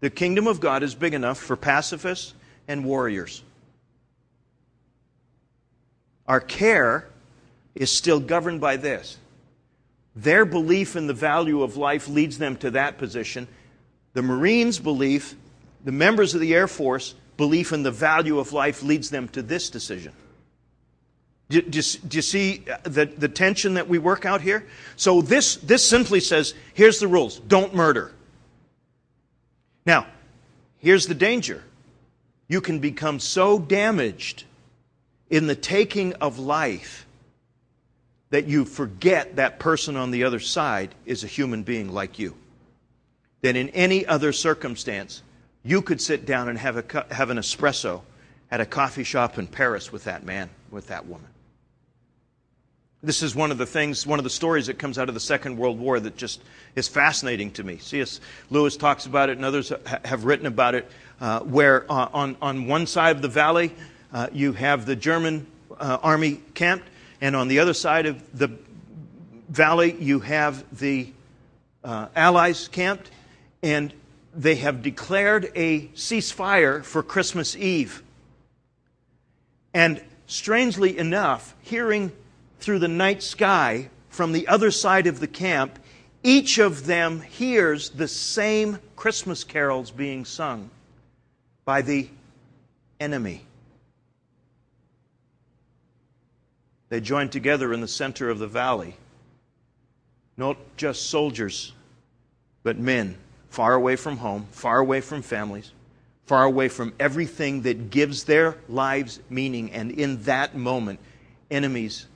the 0.00 0.10
kingdom 0.10 0.46
of 0.46 0.60
God 0.60 0.82
is 0.82 0.94
big 0.94 1.14
enough 1.14 1.38
for 1.38 1.56
pacifists 1.56 2.34
and 2.66 2.84
warriors. 2.84 3.42
Our 6.26 6.40
care 6.40 7.08
is 7.74 7.90
still 7.90 8.20
governed 8.20 8.60
by 8.60 8.76
this. 8.76 9.16
Their 10.14 10.44
belief 10.44 10.96
in 10.96 11.06
the 11.06 11.14
value 11.14 11.62
of 11.62 11.76
life 11.76 12.08
leads 12.08 12.38
them 12.38 12.56
to 12.56 12.72
that 12.72 12.98
position. 12.98 13.46
The 14.14 14.22
Marines' 14.22 14.78
belief, 14.78 15.36
the 15.84 15.92
members 15.92 16.34
of 16.34 16.40
the 16.40 16.54
Air 16.54 16.66
Force, 16.66 17.14
belief 17.38 17.72
in 17.72 17.82
the 17.82 17.90
value 17.90 18.38
of 18.38 18.52
life 18.52 18.82
leads 18.82 19.08
them 19.08 19.28
to 19.28 19.40
this 19.40 19.70
decision. 19.70 20.12
Do, 21.48 21.62
do, 21.62 21.80
do, 21.80 22.18
you 22.18 22.22
see 22.22 22.64
uh, 22.70 22.76
the, 22.82 23.06
the 23.06 23.28
tension 23.28 23.74
that 23.74 23.88
we 23.88 23.98
work 23.98 24.26
out 24.26 24.42
here? 24.42 24.66
So 24.96 25.22
this, 25.22 25.56
this 25.56 25.82
simply 25.82 26.20
says, 26.20 26.52
here's 26.74 26.98
the 26.98 27.08
rules. 27.08 27.38
Don't 27.38 27.74
murder. 27.74 28.12
Now, 29.86 30.06
here's 30.76 31.06
the 31.06 31.14
danger 31.14 31.64
you 32.48 32.60
can 32.60 32.80
become 32.80 33.18
so 33.18 33.58
damaged 33.58 34.44
in 35.30 35.46
the 35.46 35.54
taking 35.54 36.12
of 36.14 36.38
life 36.38 37.06
that 38.30 38.46
you 38.46 38.64
forget 38.64 39.36
that 39.36 39.58
person 39.58 39.96
on 39.96 40.10
the 40.10 40.24
other 40.24 40.40
side 40.40 40.94
is 41.06 41.24
a 41.24 41.26
human 41.26 41.62
being 41.62 41.90
like 41.90 42.18
you. 42.18 42.34
That 43.40 43.56
in 43.56 43.70
any 43.70 44.04
other 44.04 44.32
circumstance, 44.32 45.22
you 45.68 45.82
could 45.82 46.00
sit 46.00 46.24
down 46.24 46.48
and 46.48 46.58
have, 46.58 46.78
a, 46.78 47.14
have 47.14 47.28
an 47.28 47.36
espresso 47.36 48.00
at 48.50 48.58
a 48.58 48.64
coffee 48.64 49.04
shop 49.04 49.36
in 49.36 49.46
Paris 49.46 49.92
with 49.92 50.04
that 50.04 50.24
man, 50.24 50.48
with 50.70 50.86
that 50.86 51.06
woman. 51.06 51.28
This 53.02 53.22
is 53.22 53.36
one 53.36 53.50
of 53.50 53.58
the 53.58 53.66
things, 53.66 54.06
one 54.06 54.18
of 54.18 54.24
the 54.24 54.30
stories 54.30 54.68
that 54.68 54.78
comes 54.78 54.98
out 54.98 55.08
of 55.08 55.14
the 55.14 55.20
Second 55.20 55.58
World 55.58 55.78
War 55.78 56.00
that 56.00 56.16
just 56.16 56.40
is 56.74 56.88
fascinating 56.88 57.50
to 57.52 57.64
me. 57.64 57.76
C.S. 57.76 58.20
Lewis 58.48 58.78
talks 58.78 59.04
about 59.04 59.28
it, 59.28 59.36
and 59.36 59.44
others 59.44 59.70
have 60.06 60.24
written 60.24 60.46
about 60.46 60.74
it, 60.74 60.90
uh, 61.20 61.40
where 61.40 61.84
uh, 61.92 62.08
on, 62.14 62.38
on 62.40 62.66
one 62.66 62.86
side 62.86 63.14
of 63.14 63.20
the 63.20 63.28
valley 63.28 63.74
uh, 64.14 64.28
you 64.32 64.54
have 64.54 64.86
the 64.86 64.96
German 64.96 65.46
uh, 65.78 65.98
army 66.02 66.40
camped, 66.54 66.88
and 67.20 67.36
on 67.36 67.46
the 67.46 67.58
other 67.58 67.74
side 67.74 68.06
of 68.06 68.38
the 68.38 68.50
valley 69.50 69.94
you 70.00 70.20
have 70.20 70.64
the 70.78 71.12
uh, 71.84 72.08
Allies 72.16 72.68
camped, 72.68 73.10
and 73.62 73.92
they 74.38 74.54
have 74.54 74.82
declared 74.82 75.50
a 75.56 75.88
ceasefire 75.88 76.84
for 76.84 77.02
Christmas 77.02 77.56
Eve. 77.56 78.04
And 79.74 80.00
strangely 80.28 80.96
enough, 80.96 81.56
hearing 81.60 82.12
through 82.60 82.78
the 82.78 82.88
night 82.88 83.22
sky 83.24 83.90
from 84.08 84.30
the 84.30 84.46
other 84.46 84.70
side 84.70 85.08
of 85.08 85.18
the 85.18 85.26
camp, 85.26 85.80
each 86.22 86.58
of 86.58 86.86
them 86.86 87.20
hears 87.20 87.90
the 87.90 88.06
same 88.06 88.78
Christmas 88.94 89.42
carols 89.42 89.90
being 89.90 90.24
sung 90.24 90.70
by 91.64 91.82
the 91.82 92.08
enemy. 93.00 93.44
They 96.90 97.00
join 97.00 97.28
together 97.28 97.72
in 97.72 97.80
the 97.80 97.88
center 97.88 98.30
of 98.30 98.38
the 98.38 98.46
valley. 98.46 98.96
Not 100.36 100.56
just 100.76 101.10
soldiers, 101.10 101.72
but 102.62 102.78
men, 102.78 103.16
far 103.50 103.74
away 103.74 103.96
from 103.96 104.18
home, 104.18 104.46
far 104.50 104.78
away 104.78 105.00
from 105.00 105.22
families, 105.22 105.72
far 106.26 106.44
away 106.44 106.68
from 106.68 106.92
everything 107.00 107.62
that 107.62 107.90
gives 107.90 108.24
their 108.24 108.56
lives 108.68 109.20
meaning. 109.30 109.72
And 109.72 109.90
in 109.90 110.22
that 110.24 110.54
moment, 110.54 111.00
enemies 111.50 112.06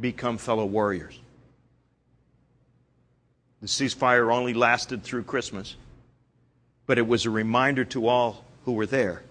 become 0.00 0.38
fellow 0.38 0.64
warriors. 0.64 1.18
The 3.60 3.68
ceasefire 3.68 4.34
only 4.34 4.52
lasted 4.52 5.04
through 5.04 5.22
Christmas, 5.22 5.76
but 6.86 6.98
it 6.98 7.06
was 7.06 7.24
a 7.24 7.30
reminder 7.30 7.84
to 7.86 8.08
all 8.08 8.44
who 8.64 8.72
were 8.72 8.86
there 8.86 9.22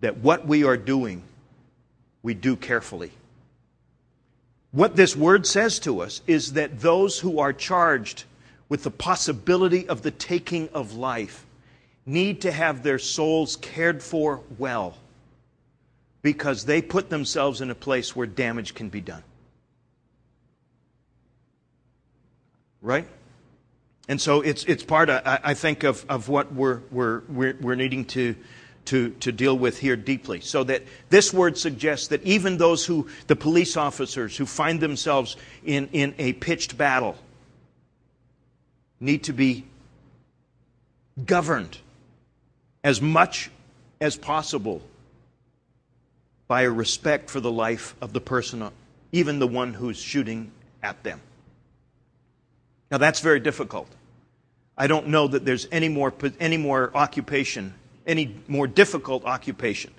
that 0.00 0.18
what 0.18 0.46
we 0.46 0.62
are 0.62 0.76
doing, 0.76 1.22
we 2.22 2.34
do 2.34 2.54
carefully. 2.54 3.10
What 4.72 4.94
this 4.94 5.16
word 5.16 5.46
says 5.46 5.78
to 5.80 6.02
us 6.02 6.20
is 6.26 6.52
that 6.52 6.80
those 6.80 7.18
who 7.18 7.38
are 7.38 7.52
charged 7.52 8.24
with 8.68 8.82
the 8.82 8.90
possibility 8.90 9.88
of 9.88 10.02
the 10.02 10.10
taking 10.10 10.68
of 10.70 10.94
life 10.94 11.46
need 12.04 12.40
to 12.42 12.52
have 12.52 12.82
their 12.82 12.98
souls 12.98 13.56
cared 13.56 14.02
for 14.02 14.40
well 14.58 14.96
because 16.22 16.64
they 16.64 16.82
put 16.82 17.10
themselves 17.10 17.60
in 17.60 17.70
a 17.70 17.74
place 17.74 18.16
where 18.16 18.26
damage 18.26 18.74
can 18.74 18.88
be 18.88 19.00
done. 19.00 19.22
Right? 22.82 23.06
And 24.08 24.20
so 24.20 24.40
it's, 24.40 24.64
it's 24.64 24.84
part, 24.84 25.10
of, 25.10 25.22
I, 25.24 25.54
think, 25.54 25.82
of, 25.82 26.04
of 26.08 26.28
what 26.28 26.52
we're, 26.52 26.80
we're, 26.90 27.22
we're, 27.28 27.56
we're 27.60 27.74
needing 27.74 28.04
to, 28.06 28.36
to, 28.86 29.10
to 29.10 29.32
deal 29.32 29.58
with 29.58 29.78
here 29.78 29.96
deeply. 29.96 30.40
So 30.40 30.62
that 30.64 30.82
this 31.10 31.32
word 31.32 31.58
suggests 31.58 32.08
that 32.08 32.22
even 32.22 32.56
those 32.56 32.86
who, 32.86 33.08
the 33.26 33.36
police 33.36 33.76
officers 33.76 34.36
who 34.36 34.46
find 34.46 34.80
themselves 34.80 35.36
in, 35.64 35.88
in 35.92 36.14
a 36.18 36.34
pitched 36.34 36.78
battle, 36.78 37.16
need 39.00 39.24
to 39.24 39.32
be 39.32 39.64
governed 41.24 41.78
as 42.82 43.00
much 43.00 43.50
as 44.00 44.16
possible 44.16 44.82
by 46.48 46.62
a 46.62 46.70
respect 46.70 47.28
for 47.30 47.40
the 47.40 47.50
life 47.50 47.94
of 48.00 48.12
the 48.12 48.20
person, 48.20 48.68
even 49.12 49.38
the 49.38 49.46
one 49.46 49.74
who's 49.74 49.98
shooting 49.98 50.52
at 50.82 51.02
them. 51.02 51.20
Now, 52.90 52.98
that's 52.98 53.20
very 53.20 53.40
difficult. 53.40 53.88
I 54.78 54.86
don't 54.86 55.08
know 55.08 55.26
that 55.26 55.44
there's 55.44 55.66
any 55.72 55.88
more, 55.88 56.12
any 56.38 56.56
more 56.56 56.90
occupation, 56.94 57.74
any 58.06 58.36
more 58.46 58.66
difficult 58.66 59.24
occupation 59.24 59.92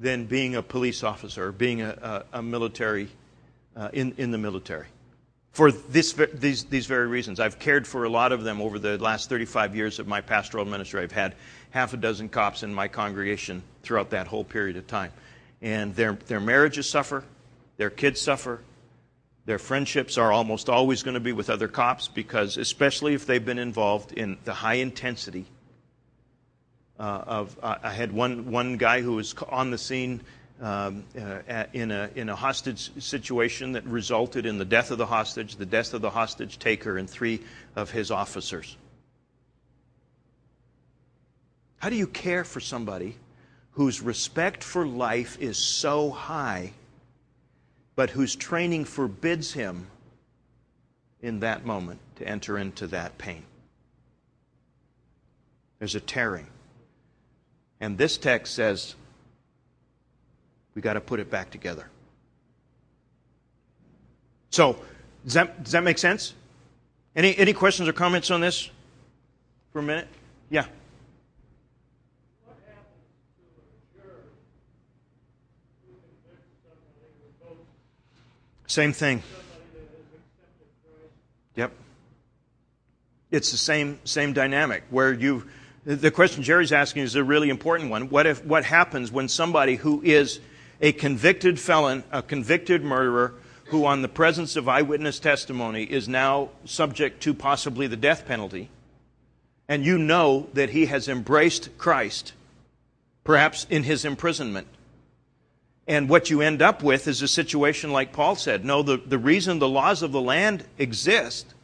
than 0.00 0.26
being 0.26 0.56
a 0.56 0.62
police 0.62 1.04
officer 1.04 1.48
or 1.48 1.52
being 1.52 1.82
a, 1.82 2.24
a, 2.32 2.38
a 2.38 2.42
military, 2.42 3.08
uh, 3.76 3.90
in, 3.92 4.14
in 4.16 4.30
the 4.30 4.38
military. 4.38 4.86
For 5.52 5.72
this, 5.72 6.12
these, 6.34 6.64
these 6.64 6.86
very 6.86 7.08
reasons. 7.08 7.40
I've 7.40 7.58
cared 7.58 7.86
for 7.86 8.04
a 8.04 8.08
lot 8.08 8.32
of 8.32 8.44
them 8.44 8.60
over 8.60 8.78
the 8.78 8.96
last 8.98 9.28
35 9.28 9.74
years 9.74 9.98
of 9.98 10.06
my 10.06 10.20
pastoral 10.20 10.64
ministry. 10.64 11.02
I've 11.02 11.10
had 11.10 11.34
half 11.70 11.94
a 11.94 11.96
dozen 11.96 12.28
cops 12.28 12.62
in 12.62 12.72
my 12.72 12.86
congregation 12.86 13.62
throughout 13.82 14.10
that 14.10 14.28
whole 14.28 14.44
period 14.44 14.76
of 14.76 14.86
time 14.86 15.12
and 15.60 15.94
their, 15.94 16.12
their 16.26 16.40
marriages 16.40 16.88
suffer, 16.88 17.24
their 17.76 17.90
kids 17.90 18.20
suffer, 18.20 18.60
their 19.44 19.58
friendships 19.58 20.18
are 20.18 20.30
almost 20.30 20.68
always 20.68 21.02
going 21.02 21.14
to 21.14 21.20
be 21.20 21.32
with 21.32 21.48
other 21.48 21.68
cops 21.68 22.06
because, 22.06 22.58
especially 22.58 23.14
if 23.14 23.26
they've 23.26 23.44
been 23.44 23.58
involved 23.58 24.12
in 24.12 24.36
the 24.44 24.52
high 24.52 24.74
intensity 24.74 25.46
uh, 26.98 27.22
of. 27.26 27.58
Uh, 27.62 27.76
I 27.82 27.92
had 27.92 28.12
one, 28.12 28.50
one 28.50 28.76
guy 28.76 29.00
who 29.00 29.14
was 29.14 29.34
on 29.48 29.70
the 29.70 29.78
scene 29.78 30.20
um, 30.60 31.04
uh, 31.18 31.64
in, 31.72 31.90
a, 31.90 32.10
in 32.14 32.28
a 32.28 32.36
hostage 32.36 32.90
situation 33.02 33.72
that 33.72 33.84
resulted 33.84 34.46
in 34.46 34.58
the 34.58 34.64
death 34.64 34.90
of 34.90 34.98
the 34.98 35.06
hostage, 35.06 35.56
the 35.56 35.66
death 35.66 35.94
of 35.94 36.00
the 36.00 36.10
hostage 36.10 36.58
taker, 36.58 36.98
and 36.98 37.08
three 37.08 37.40
of 37.76 37.90
his 37.90 38.10
officers. 38.10 38.76
How 41.78 41.90
do 41.90 41.96
you 41.96 42.08
care 42.08 42.44
for 42.44 42.60
somebody 42.60 43.16
whose 43.72 44.02
respect 44.02 44.64
for 44.64 44.84
life 44.84 45.38
is 45.40 45.56
so 45.56 46.10
high, 46.10 46.72
but 47.94 48.10
whose 48.10 48.34
training 48.34 48.84
forbids 48.84 49.52
him 49.52 49.86
in 51.22 51.40
that 51.40 51.64
moment 51.64 52.00
to 52.16 52.26
enter 52.26 52.58
into 52.58 52.88
that 52.88 53.18
pain. 53.18 53.44
There's 55.78 55.94
a 55.94 56.00
tearing. 56.00 56.48
And 57.80 57.96
this 57.96 58.18
text 58.18 58.54
says 58.54 58.96
we 60.78 60.82
got 60.82 60.92
to 60.92 61.00
put 61.00 61.18
it 61.18 61.28
back 61.28 61.50
together. 61.50 61.88
So, 64.50 64.76
does 65.24 65.34
that, 65.34 65.64
does 65.64 65.72
that 65.72 65.82
make 65.82 65.98
sense? 65.98 66.34
Any, 67.16 67.36
any 67.36 67.52
questions 67.52 67.88
or 67.88 67.92
comments 67.92 68.30
on 68.30 68.40
this 68.40 68.70
for 69.72 69.80
a 69.80 69.82
minute? 69.82 70.06
Yeah. 70.50 70.66
Same 78.68 78.92
thing. 78.92 79.24
Yep. 81.56 81.72
It's 83.32 83.50
the 83.50 83.56
same 83.56 83.98
same 84.04 84.32
dynamic 84.32 84.84
where 84.90 85.12
you 85.12 85.48
the 85.88 86.10
question 86.10 86.42
Jerry's 86.42 86.70
asking 86.70 87.04
is 87.04 87.14
a 87.14 87.24
really 87.24 87.48
important 87.48 87.88
one. 87.88 88.10
What 88.10 88.26
if 88.26 88.44
what 88.44 88.62
happens 88.62 89.10
when 89.10 89.26
somebody 89.28 89.76
who 89.76 90.02
is 90.02 90.38
a 90.80 90.92
convicted 90.92 91.58
felon, 91.58 92.04
a 92.10 92.22
convicted 92.22 92.84
murderer, 92.84 93.34
who 93.66 93.84
on 93.84 94.02
the 94.02 94.08
presence 94.08 94.56
of 94.56 94.68
eyewitness 94.68 95.18
testimony 95.18 95.84
is 95.84 96.08
now 96.08 96.48
subject 96.64 97.22
to 97.22 97.34
possibly 97.34 97.86
the 97.86 97.96
death 97.96 98.26
penalty, 98.26 98.70
and 99.68 99.84
you 99.84 99.98
know 99.98 100.48
that 100.54 100.70
he 100.70 100.86
has 100.86 101.08
embraced 101.08 101.76
Christ, 101.76 102.32
perhaps 103.24 103.66
in 103.68 103.82
his 103.82 104.04
imprisonment, 104.04 104.68
and 105.88 106.10
what 106.10 106.28
you 106.28 106.42
end 106.42 106.60
up 106.60 106.82
with 106.82 107.08
is 107.08 107.22
a 107.22 107.28
situation 107.28 107.90
like 107.90 108.12
Paul 108.12 108.36
said. 108.36 108.62
No, 108.62 108.82
the, 108.82 108.98
the 108.98 109.16
reason 109.18 109.58
the 109.58 109.66
laws 109.66 110.02
of 110.02 110.12
the 110.12 110.20
land 110.20 110.64
exist 110.76 111.54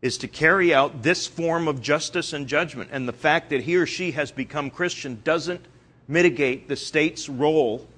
is 0.00 0.16
to 0.18 0.28
carry 0.28 0.72
out 0.72 1.02
this 1.02 1.26
form 1.26 1.66
of 1.66 1.82
justice 1.82 2.32
and 2.32 2.46
judgment. 2.46 2.90
And 2.92 3.08
the 3.08 3.12
fact 3.12 3.50
that 3.50 3.62
he 3.62 3.76
or 3.76 3.84
she 3.84 4.12
has 4.12 4.30
become 4.30 4.70
Christian 4.70 5.20
doesn't 5.24 5.64
mitigate 6.06 6.68
the 6.68 6.76
state's 6.76 7.28
role 7.28 7.88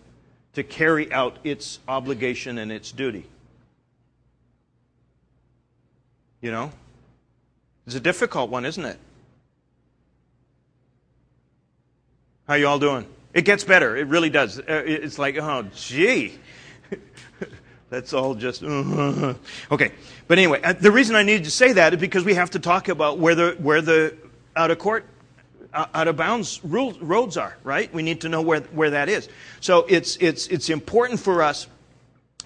to 0.56 0.62
carry 0.62 1.12
out 1.12 1.36
its 1.44 1.80
obligation 1.86 2.56
and 2.56 2.72
its 2.72 2.90
duty. 2.90 3.26
You 6.40 6.50
know? 6.50 6.72
It's 7.86 7.94
a 7.94 8.00
difficult 8.00 8.48
one, 8.48 8.64
isn't 8.64 8.86
it? 8.86 8.98
How 12.48 12.54
you 12.54 12.66
all 12.68 12.78
doing? 12.78 13.06
It 13.34 13.42
gets 13.42 13.64
better. 13.64 13.98
It 13.98 14.06
really 14.06 14.30
does. 14.30 14.58
Uh, 14.58 14.64
it's 14.86 15.18
like, 15.18 15.36
oh, 15.36 15.66
gee. 15.74 16.38
That's 17.90 18.14
all 18.14 18.34
just, 18.34 18.62
uh, 18.62 19.34
okay. 19.70 19.92
But 20.26 20.38
anyway, 20.38 20.62
uh, 20.62 20.72
the 20.72 20.90
reason 20.90 21.16
I 21.16 21.22
needed 21.22 21.44
to 21.44 21.50
say 21.50 21.74
that 21.74 21.92
is 21.92 22.00
because 22.00 22.24
we 22.24 22.32
have 22.32 22.52
to 22.52 22.58
talk 22.58 22.88
about 22.88 23.18
where 23.18 23.34
the, 23.34 23.56
where 23.58 23.82
the 23.82 24.16
out 24.56 24.70
of 24.70 24.78
court, 24.78 25.04
out 25.76 26.08
of 26.08 26.16
bounds 26.16 26.60
roads 26.64 27.36
are, 27.36 27.56
right? 27.62 27.92
We 27.92 28.02
need 28.02 28.22
to 28.22 28.28
know 28.28 28.42
where, 28.42 28.60
where 28.60 28.90
that 28.90 29.08
is. 29.08 29.28
So 29.60 29.84
it's, 29.88 30.16
it's, 30.16 30.46
it's 30.48 30.70
important 30.70 31.20
for 31.20 31.42
us 31.42 31.66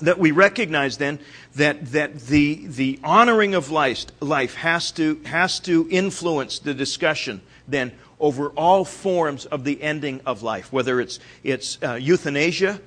that 0.00 0.18
we 0.18 0.30
recognize 0.30 0.96
then 0.96 1.18
that, 1.56 1.92
that 1.92 2.20
the, 2.20 2.66
the 2.66 2.98
honoring 3.04 3.54
of 3.54 3.70
life, 3.70 4.06
life 4.20 4.54
has, 4.54 4.90
to, 4.92 5.20
has 5.26 5.60
to 5.60 5.86
influence 5.90 6.58
the 6.58 6.74
discussion 6.74 7.40
then 7.68 7.92
over 8.18 8.48
all 8.50 8.84
forms 8.84 9.46
of 9.46 9.64
the 9.64 9.80
ending 9.82 10.20
of 10.26 10.42
life, 10.42 10.72
whether 10.72 11.00
it's, 11.00 11.20
it's 11.42 11.78
uh, 11.82 11.94
euthanasia 11.94 12.80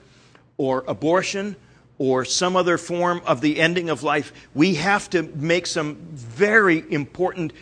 or 0.58 0.84
abortion 0.88 1.56
or 1.98 2.26
some 2.26 2.56
other 2.56 2.78
form 2.78 3.22
of 3.26 3.42
the 3.42 3.60
ending 3.60 3.90
of 3.90 4.04
life. 4.04 4.34
We 4.54 4.76
have 4.76 5.10
to 5.12 5.24
make 5.24 5.68
some 5.68 5.96
very 6.14 6.84
important 6.92 7.54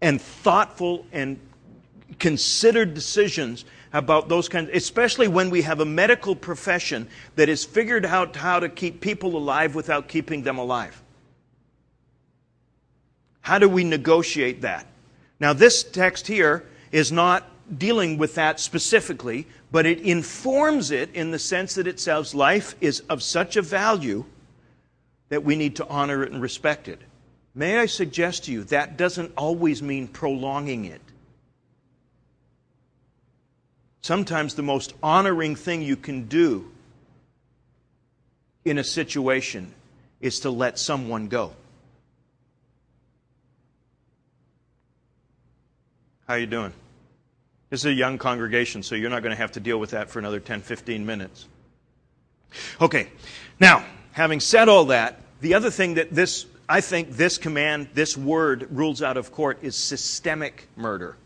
and 0.00 0.20
thoughtful 0.20 1.06
and 1.12 1.38
considered 2.22 2.94
decisions 2.94 3.64
about 3.92 4.28
those 4.28 4.48
kinds, 4.48 4.70
especially 4.72 5.26
when 5.26 5.50
we 5.50 5.62
have 5.62 5.80
a 5.80 5.84
medical 5.84 6.36
profession 6.36 7.08
that 7.34 7.48
has 7.48 7.64
figured 7.64 8.06
out 8.06 8.36
how 8.36 8.60
to 8.60 8.68
keep 8.68 9.00
people 9.00 9.36
alive 9.36 9.74
without 9.74 10.06
keeping 10.06 10.42
them 10.42 10.56
alive. 10.56 11.02
How 13.40 13.58
do 13.58 13.68
we 13.68 13.82
negotiate 13.82 14.62
that? 14.62 14.86
Now, 15.40 15.52
this 15.52 15.82
text 15.82 16.28
here 16.28 16.64
is 16.92 17.10
not 17.10 17.50
dealing 17.76 18.18
with 18.18 18.36
that 18.36 18.60
specifically, 18.60 19.48
but 19.72 19.84
it 19.84 20.00
informs 20.00 20.92
it 20.92 21.12
in 21.14 21.32
the 21.32 21.40
sense 21.40 21.74
that 21.74 21.88
it 21.88 21.98
says 21.98 22.36
life 22.36 22.76
is 22.80 23.00
of 23.10 23.20
such 23.20 23.56
a 23.56 23.62
value 23.62 24.24
that 25.28 25.42
we 25.42 25.56
need 25.56 25.74
to 25.76 25.88
honor 25.88 26.22
it 26.22 26.30
and 26.30 26.40
respect 26.40 26.86
it. 26.86 27.00
May 27.52 27.78
I 27.78 27.86
suggest 27.86 28.44
to 28.44 28.52
you 28.52 28.62
that 28.64 28.96
doesn't 28.96 29.32
always 29.36 29.82
mean 29.82 30.06
prolonging 30.06 30.84
it. 30.84 31.00
Sometimes 34.02 34.54
the 34.54 34.62
most 34.62 34.94
honoring 35.00 35.54
thing 35.54 35.80
you 35.80 35.96
can 35.96 36.24
do 36.24 36.68
in 38.64 38.78
a 38.78 38.84
situation 38.84 39.72
is 40.20 40.40
to 40.40 40.50
let 40.50 40.78
someone 40.78 41.28
go. 41.28 41.52
How 46.26 46.34
are 46.34 46.38
you 46.38 46.46
doing? 46.46 46.72
This 47.70 47.80
is 47.80 47.86
a 47.86 47.92
young 47.92 48.18
congregation, 48.18 48.82
so 48.82 48.96
you're 48.96 49.10
not 49.10 49.22
going 49.22 49.34
to 49.34 49.40
have 49.40 49.52
to 49.52 49.60
deal 49.60 49.78
with 49.78 49.90
that 49.90 50.10
for 50.10 50.18
another 50.18 50.40
10, 50.40 50.62
15 50.62 51.06
minutes. 51.06 51.46
Okay, 52.80 53.08
now, 53.60 53.84
having 54.12 54.40
said 54.40 54.68
all 54.68 54.86
that, 54.86 55.20
the 55.40 55.54
other 55.54 55.70
thing 55.70 55.94
that 55.94 56.10
this, 56.10 56.44
I 56.68 56.80
think 56.80 57.12
this 57.12 57.38
command, 57.38 57.88
this 57.94 58.16
word 58.16 58.68
rules 58.70 59.00
out 59.00 59.16
of 59.16 59.32
court 59.32 59.60
is 59.62 59.76
systemic 59.76 60.68
murder. 60.76 61.16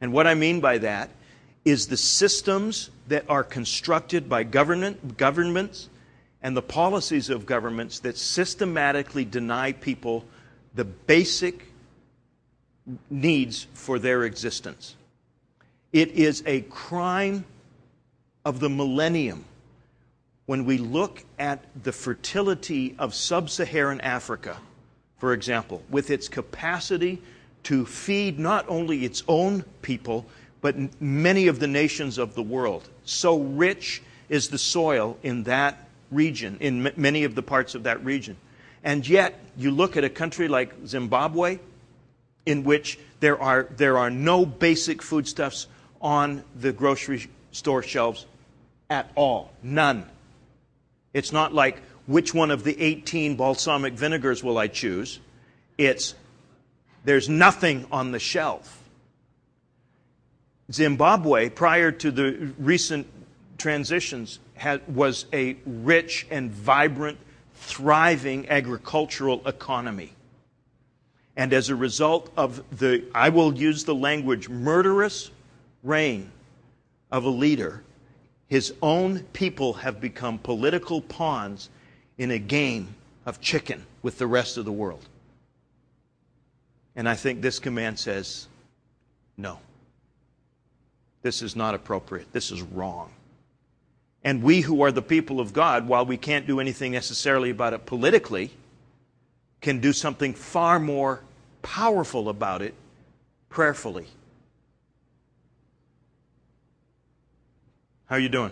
And 0.00 0.12
what 0.12 0.26
I 0.26 0.34
mean 0.34 0.60
by 0.60 0.78
that 0.78 1.10
is 1.64 1.86
the 1.86 1.96
systems 1.96 2.90
that 3.08 3.24
are 3.28 3.44
constructed 3.44 4.28
by 4.28 4.42
government, 4.42 5.16
governments 5.16 5.88
and 6.42 6.56
the 6.56 6.62
policies 6.62 7.30
of 7.30 7.46
governments 7.46 8.00
that 8.00 8.18
systematically 8.18 9.24
deny 9.24 9.72
people 9.72 10.24
the 10.74 10.84
basic 10.84 11.66
needs 13.10 13.66
for 13.74 13.98
their 13.98 14.24
existence. 14.24 14.96
It 15.92 16.10
is 16.12 16.42
a 16.46 16.62
crime 16.62 17.44
of 18.44 18.58
the 18.58 18.70
millennium 18.70 19.44
when 20.46 20.64
we 20.64 20.78
look 20.78 21.24
at 21.38 21.64
the 21.84 21.92
fertility 21.92 22.96
of 22.98 23.14
sub 23.14 23.48
Saharan 23.48 24.00
Africa, 24.00 24.58
for 25.18 25.32
example, 25.32 25.82
with 25.88 26.10
its 26.10 26.28
capacity 26.28 27.22
to 27.62 27.86
feed 27.86 28.40
not 28.40 28.68
only 28.68 29.04
its 29.04 29.22
own 29.28 29.64
people, 29.82 30.26
but 30.62 31.00
many 31.02 31.48
of 31.48 31.58
the 31.58 31.66
nations 31.66 32.16
of 32.16 32.34
the 32.34 32.42
world. 32.42 32.88
So 33.04 33.38
rich 33.38 34.00
is 34.30 34.48
the 34.48 34.56
soil 34.56 35.18
in 35.22 35.42
that 35.42 35.86
region, 36.10 36.56
in 36.60 36.86
m- 36.86 36.94
many 36.96 37.24
of 37.24 37.34
the 37.34 37.42
parts 37.42 37.74
of 37.74 37.82
that 37.82 38.02
region. 38.02 38.36
And 38.82 39.06
yet, 39.06 39.38
you 39.56 39.70
look 39.70 39.96
at 39.98 40.04
a 40.04 40.08
country 40.08 40.48
like 40.48 40.72
Zimbabwe, 40.86 41.58
in 42.46 42.64
which 42.64 42.98
there 43.20 43.40
are, 43.40 43.68
there 43.76 43.98
are 43.98 44.10
no 44.10 44.46
basic 44.46 45.02
foodstuffs 45.02 45.66
on 46.00 46.42
the 46.58 46.72
grocery 46.72 47.28
store 47.52 47.82
shelves 47.82 48.24
at 48.88 49.10
all. 49.14 49.52
None. 49.62 50.08
It's 51.12 51.32
not 51.32 51.52
like 51.52 51.82
which 52.06 52.34
one 52.34 52.50
of 52.50 52.64
the 52.64 52.80
18 52.80 53.36
balsamic 53.36 53.94
vinegars 53.94 54.42
will 54.42 54.58
I 54.58 54.68
choose? 54.68 55.20
It's 55.78 56.14
there's 57.04 57.28
nothing 57.28 57.86
on 57.90 58.12
the 58.12 58.18
shelf. 58.18 58.81
Zimbabwe, 60.72 61.48
prior 61.48 61.92
to 61.92 62.10
the 62.10 62.52
recent 62.58 63.06
transitions, 63.58 64.38
had, 64.54 64.82
was 64.94 65.26
a 65.32 65.56
rich 65.66 66.26
and 66.30 66.50
vibrant, 66.50 67.18
thriving 67.54 68.48
agricultural 68.48 69.46
economy. 69.46 70.12
And 71.36 71.52
as 71.52 71.70
a 71.70 71.76
result 71.76 72.30
of 72.36 72.62
the, 72.78 73.04
I 73.14 73.30
will 73.30 73.54
use 73.54 73.84
the 73.84 73.94
language, 73.94 74.48
murderous 74.48 75.30
reign 75.82 76.30
of 77.10 77.24
a 77.24 77.30
leader, 77.30 77.82
his 78.48 78.74
own 78.82 79.20
people 79.32 79.74
have 79.74 80.00
become 80.00 80.38
political 80.38 81.00
pawns 81.00 81.70
in 82.18 82.30
a 82.30 82.38
game 82.38 82.94
of 83.24 83.40
chicken 83.40 83.86
with 84.02 84.18
the 84.18 84.26
rest 84.26 84.58
of 84.58 84.64
the 84.64 84.72
world. 84.72 85.08
And 86.94 87.08
I 87.08 87.14
think 87.14 87.40
this 87.40 87.58
command 87.58 87.98
says 87.98 88.48
no. 89.36 89.58
This 91.22 91.40
is 91.40 91.54
not 91.56 91.74
appropriate. 91.74 92.32
This 92.32 92.50
is 92.50 92.62
wrong. 92.62 93.10
And 94.24 94.42
we 94.42 94.60
who 94.60 94.82
are 94.82 94.92
the 94.92 95.02
people 95.02 95.40
of 95.40 95.52
God, 95.52 95.88
while 95.88 96.04
we 96.04 96.16
can't 96.16 96.46
do 96.46 96.60
anything 96.60 96.92
necessarily 96.92 97.50
about 97.50 97.72
it 97.72 97.86
politically, 97.86 98.50
can 99.60 99.80
do 99.80 99.92
something 99.92 100.34
far 100.34 100.78
more 100.78 101.20
powerful 101.62 102.28
about 102.28 102.62
it 102.62 102.74
prayerfully. 103.48 104.06
How 108.06 108.16
are 108.16 108.20
you 108.20 108.28
doing? 108.28 108.50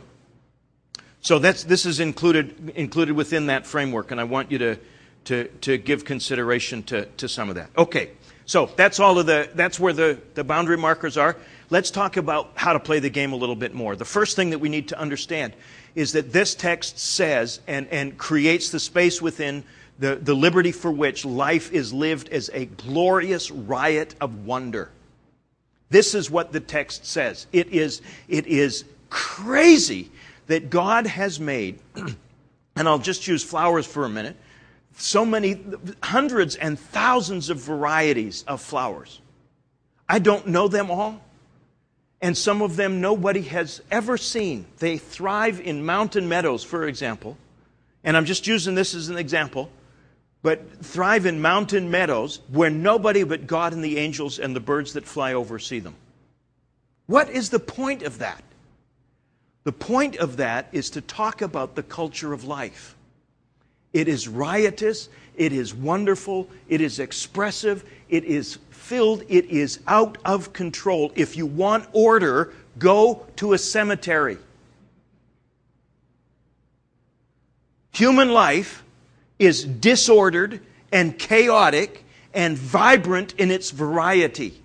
So 1.20 1.38
that's, 1.38 1.64
this 1.64 1.84
is 1.84 2.00
included, 2.00 2.72
included 2.76 3.14
within 3.14 3.46
that 3.46 3.66
framework, 3.66 4.10
and 4.10 4.20
I 4.20 4.24
want 4.24 4.50
you 4.50 4.58
to, 4.58 4.78
to, 5.26 5.48
to 5.60 5.76
give 5.76 6.04
consideration 6.04 6.82
to, 6.84 7.04
to 7.04 7.28
some 7.28 7.48
of 7.48 7.56
that. 7.56 7.70
Okay, 7.76 8.10
so 8.46 8.70
that's 8.76 8.98
all 8.98 9.18
of 9.18 9.26
the, 9.26 9.50
that's 9.54 9.78
where 9.78 9.92
the, 9.92 10.18
the 10.34 10.44
boundary 10.44 10.78
markers 10.78 11.16
are 11.16 11.36
let's 11.70 11.90
talk 11.90 12.16
about 12.16 12.52
how 12.56 12.72
to 12.72 12.80
play 12.80 12.98
the 12.98 13.10
game 13.10 13.32
a 13.32 13.36
little 13.36 13.56
bit 13.56 13.74
more. 13.74 13.96
The 13.96 14.04
first 14.04 14.36
thing 14.36 14.50
that 14.50 14.58
we 14.58 14.68
need 14.68 14.88
to 14.88 14.98
understand 14.98 15.54
is 15.94 16.12
that 16.12 16.32
this 16.32 16.54
text 16.54 16.98
says 16.98 17.60
and, 17.66 17.88
and 17.88 18.18
creates 18.18 18.70
the 18.70 18.80
space 18.80 19.22
within 19.22 19.64
the, 19.98 20.16
the 20.16 20.34
liberty 20.34 20.72
for 20.72 20.90
which 20.90 21.24
life 21.24 21.72
is 21.72 21.92
lived 21.92 22.28
as 22.30 22.50
a 22.52 22.66
glorious 22.66 23.50
riot 23.50 24.14
of 24.20 24.44
wonder. 24.44 24.90
This 25.90 26.14
is 26.14 26.30
what 26.30 26.52
the 26.52 26.60
text 26.60 27.06
says. 27.06 27.46
It 27.52 27.68
is, 27.68 28.00
it 28.28 28.46
is 28.46 28.84
crazy 29.08 30.10
that 30.46 30.70
God 30.70 31.06
has 31.06 31.38
made, 31.38 31.80
and 31.94 32.88
I'll 32.88 32.98
just 32.98 33.26
use 33.26 33.42
flowers 33.42 33.86
for 33.86 34.04
a 34.04 34.08
minute, 34.08 34.36
so 34.96 35.24
many, 35.24 35.60
hundreds 36.02 36.56
and 36.56 36.78
thousands 36.78 37.50
of 37.50 37.58
varieties 37.58 38.44
of 38.46 38.60
flowers. 38.60 39.20
I 40.08 40.18
don't 40.18 40.48
know 40.48 40.68
them 40.68 40.90
all 40.90 41.20
and 42.20 42.36
some 42.36 42.62
of 42.62 42.76
them 42.76 43.00
nobody 43.00 43.42
has 43.42 43.80
ever 43.90 44.16
seen. 44.16 44.66
They 44.78 44.98
thrive 44.98 45.60
in 45.60 45.84
mountain 45.84 46.28
meadows, 46.28 46.62
for 46.62 46.86
example. 46.86 47.36
And 48.04 48.16
I'm 48.16 48.24
just 48.24 48.46
using 48.46 48.74
this 48.74 48.94
as 48.94 49.08
an 49.08 49.16
example, 49.16 49.70
but 50.42 50.84
thrive 50.84 51.26
in 51.26 51.40
mountain 51.40 51.90
meadows 51.90 52.40
where 52.48 52.70
nobody 52.70 53.24
but 53.24 53.46
God 53.46 53.72
and 53.72 53.84
the 53.84 53.98
angels 53.98 54.38
and 54.38 54.54
the 54.54 54.60
birds 54.60 54.94
that 54.94 55.06
fly 55.06 55.34
over 55.34 55.58
see 55.58 55.80
them. 55.80 55.94
What 57.06 57.30
is 57.30 57.50
the 57.50 57.58
point 57.58 58.02
of 58.02 58.18
that? 58.18 58.42
The 59.64 59.72
point 59.72 60.16
of 60.16 60.38
that 60.38 60.68
is 60.72 60.90
to 60.90 61.00
talk 61.00 61.42
about 61.42 61.74
the 61.74 61.82
culture 61.82 62.32
of 62.32 62.44
life. 62.44 62.96
It 63.92 64.08
is 64.08 64.28
riotous, 64.28 65.08
it 65.36 65.52
is 65.52 65.74
wonderful, 65.74 66.48
it 66.68 66.80
is 66.80 66.98
expressive, 66.98 67.84
it 68.08 68.24
is 68.24 68.58
filled, 68.70 69.22
it 69.28 69.46
is 69.46 69.80
out 69.86 70.18
of 70.24 70.52
control. 70.52 71.12
If 71.16 71.36
you 71.36 71.46
want 71.46 71.88
order, 71.92 72.52
go 72.78 73.26
to 73.36 73.52
a 73.52 73.58
cemetery. 73.58 74.38
Human 77.92 78.32
life 78.32 78.84
is 79.38 79.64
disordered 79.64 80.60
and 80.92 81.18
chaotic 81.18 82.04
and 82.32 82.56
vibrant 82.56 83.34
in 83.38 83.50
its 83.50 83.70
variety. 83.70 84.60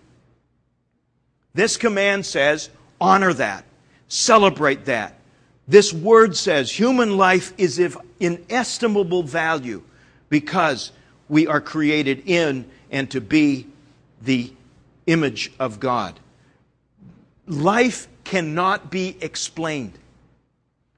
This 1.53 1.77
command 1.77 2.25
says, 2.25 2.69
honor 2.99 3.33
that, 3.33 3.65
celebrate 4.07 4.85
that. 4.85 5.14
This 5.67 5.91
word 5.91 6.35
says, 6.35 6.71
human 6.71 7.17
life 7.17 7.53
is 7.57 7.79
of 7.79 7.97
inestimable 8.19 9.23
value 9.23 9.81
because 10.29 10.91
we 11.27 11.47
are 11.47 11.61
created 11.61 12.23
in 12.27 12.69
and 12.91 13.09
to 13.11 13.21
be 13.21 13.67
the 14.21 14.53
image 15.07 15.51
of 15.59 15.79
God. 15.79 16.19
Life 17.47 18.07
cannot 18.23 18.91
be 18.91 19.17
explained. 19.21 19.93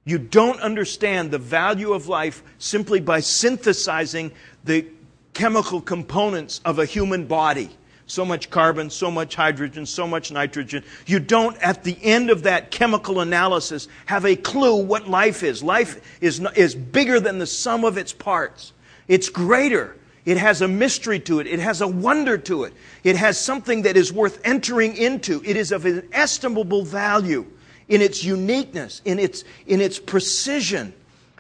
You 0.06 0.18
don't 0.18 0.60
understand 0.62 1.32
the 1.32 1.38
value 1.38 1.94
of 1.94 2.08
life 2.08 2.42
simply 2.60 3.00
by 3.00 3.20
synthesizing 3.20 4.32
the 4.64 4.86
chemical 5.34 5.82
components 5.82 6.62
of 6.64 6.80
a 6.80 6.86
human 6.86 7.26
body. 7.26 7.70
So 8.08 8.24
much 8.24 8.50
carbon, 8.50 8.90
so 8.90 9.12
much 9.12 9.36
hydrogen, 9.36 9.86
so 9.86 10.08
much 10.08 10.32
nitrogen. 10.32 10.84
You 11.06 11.20
don't, 11.20 11.58
at 11.58 11.84
the 11.84 11.98
end 12.02 12.30
of 12.30 12.44
that 12.44 12.72
chemical 12.72 13.20
analysis, 13.20 13.90
have 14.06 14.26
a 14.26 14.38
clue 14.38 14.78
what 14.78 15.10
life 15.10 15.44
is. 15.44 15.62
Life 15.62 16.02
is, 16.22 16.40
is 16.56 16.74
bigger 16.74 17.20
than 17.20 17.38
the 17.38 17.46
sum 17.46 17.84
of 17.84 17.98
its 17.98 18.14
parts. 18.14 18.72
It's 19.10 19.28
greater. 19.28 19.98
It 20.24 20.38
has 20.38 20.62
a 20.62 20.70
mystery 20.70 21.20
to 21.22 21.42
it. 21.42 21.48
It 21.48 21.60
has 21.60 21.82
a 21.82 21.88
wonder 21.88 22.38
to 22.38 22.64
it. 22.64 22.74
It 23.04 23.18
has 23.18 23.38
something 23.38 23.82
that 23.82 23.98
is 23.98 24.12
worth 24.12 24.40
entering 24.46 24.96
into. 24.96 25.44
It 25.44 25.58
is 25.58 25.74
of 25.74 25.86
inestimable 25.86 26.86
value 26.86 27.46
in 27.90 28.02
its 28.02 28.24
uniqueness, 28.24 29.02
in 29.04 29.20
its, 29.20 29.44
in 29.66 29.82
its 29.82 30.00
precision, 30.00 30.94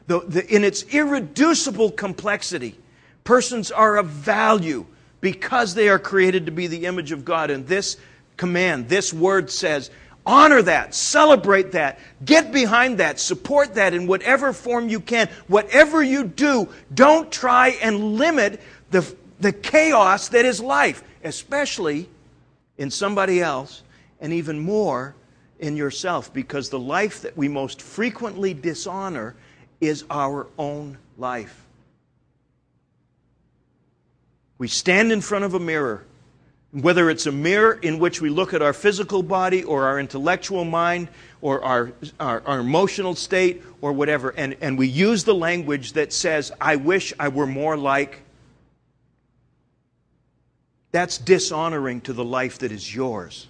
the, 0.08 0.20
the, 0.20 0.54
in 0.54 0.66
its 0.66 0.84
irreducible 0.84 1.92
complexity. 1.92 2.78
Persons 3.24 3.72
are 3.72 3.98
of 3.98 4.08
value 4.08 4.86
because 5.22 5.74
they 5.74 5.90
are 5.90 6.00
created 6.00 6.46
to 6.46 6.52
be 6.52 6.68
the 6.68 6.86
image 6.86 7.12
of 7.12 7.26
God. 7.26 7.50
And 7.50 7.68
this 7.68 7.98
command, 8.38 8.90
this 8.90 9.14
word 9.14 9.50
says, 9.50 9.90
honor 10.26 10.62
that, 10.62 10.94
celebrate 10.94 11.72
that, 11.72 12.00
get 12.24 12.52
behind 12.52 13.00
that, 13.00 13.20
support 13.20 13.76
that 13.76 13.94
in 13.94 14.08
whatever 14.08 14.54
form 14.54 14.90
you 14.90 15.00
can. 15.00 15.30
Whatever 15.48 16.04
you 16.04 16.26
do, 16.26 16.68
don't 16.94 17.32
try 17.32 17.70
and 17.82 18.16
limit 18.16 18.62
the, 18.92 19.16
the 19.40 19.54
chaos 19.54 20.30
that 20.30 20.46
is 20.46 20.62
life, 20.62 21.04
especially 21.24 22.10
in 22.78 22.92
somebody 22.92 23.42
else, 23.42 23.84
and 24.20 24.34
even 24.34 24.60
more 24.60 25.16
in 25.60 25.76
yourself 25.76 26.32
because 26.34 26.70
the 26.70 26.80
life 26.80 27.22
that 27.22 27.36
we 27.36 27.48
most 27.48 27.82
frequently 27.82 28.54
dishonor 28.54 29.36
is 29.82 30.04
our 30.10 30.48
own 30.58 30.98
life. 31.18 31.67
We 34.58 34.68
stand 34.68 35.12
in 35.12 35.22
front 35.22 35.46
of 35.46 35.54
a 35.54 35.60
mirror, 35.60 36.04
whether 36.72 37.10
it's 37.10 37.26
a 37.26 37.32
mirror 37.32 37.74
in 37.74 38.00
which 38.00 38.22
we 38.22 38.30
look 38.30 38.54
at 38.54 38.62
our 38.62 38.74
physical 38.74 39.22
body 39.22 39.64
or 39.64 39.86
our 39.86 40.00
intellectual 40.00 40.66
mind 40.66 41.10
or 41.42 41.64
our, 41.64 41.92
our, 42.20 42.42
our, 42.46 42.60
emotional 42.60 43.14
state 43.14 43.64
or 43.82 43.94
whatever, 43.94 44.30
and, 44.32 44.56
and 44.60 44.78
we 44.78 44.88
use 44.88 45.24
the 45.24 45.36
language 45.36 45.94
that 45.94 46.12
says, 46.12 46.52
I 46.60 46.78
wish 46.78 47.14
I 47.20 47.28
were 47.28 47.46
more 47.46 47.78
like. 47.78 48.22
That's 50.92 51.20
dishonoring 51.20 52.02
to 52.02 52.14
the 52.14 52.24
life 52.24 52.60
that 52.60 52.72
is 52.72 52.94
yours. 52.96 53.48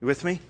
You 0.00 0.06
with 0.06 0.24
me? 0.24 0.40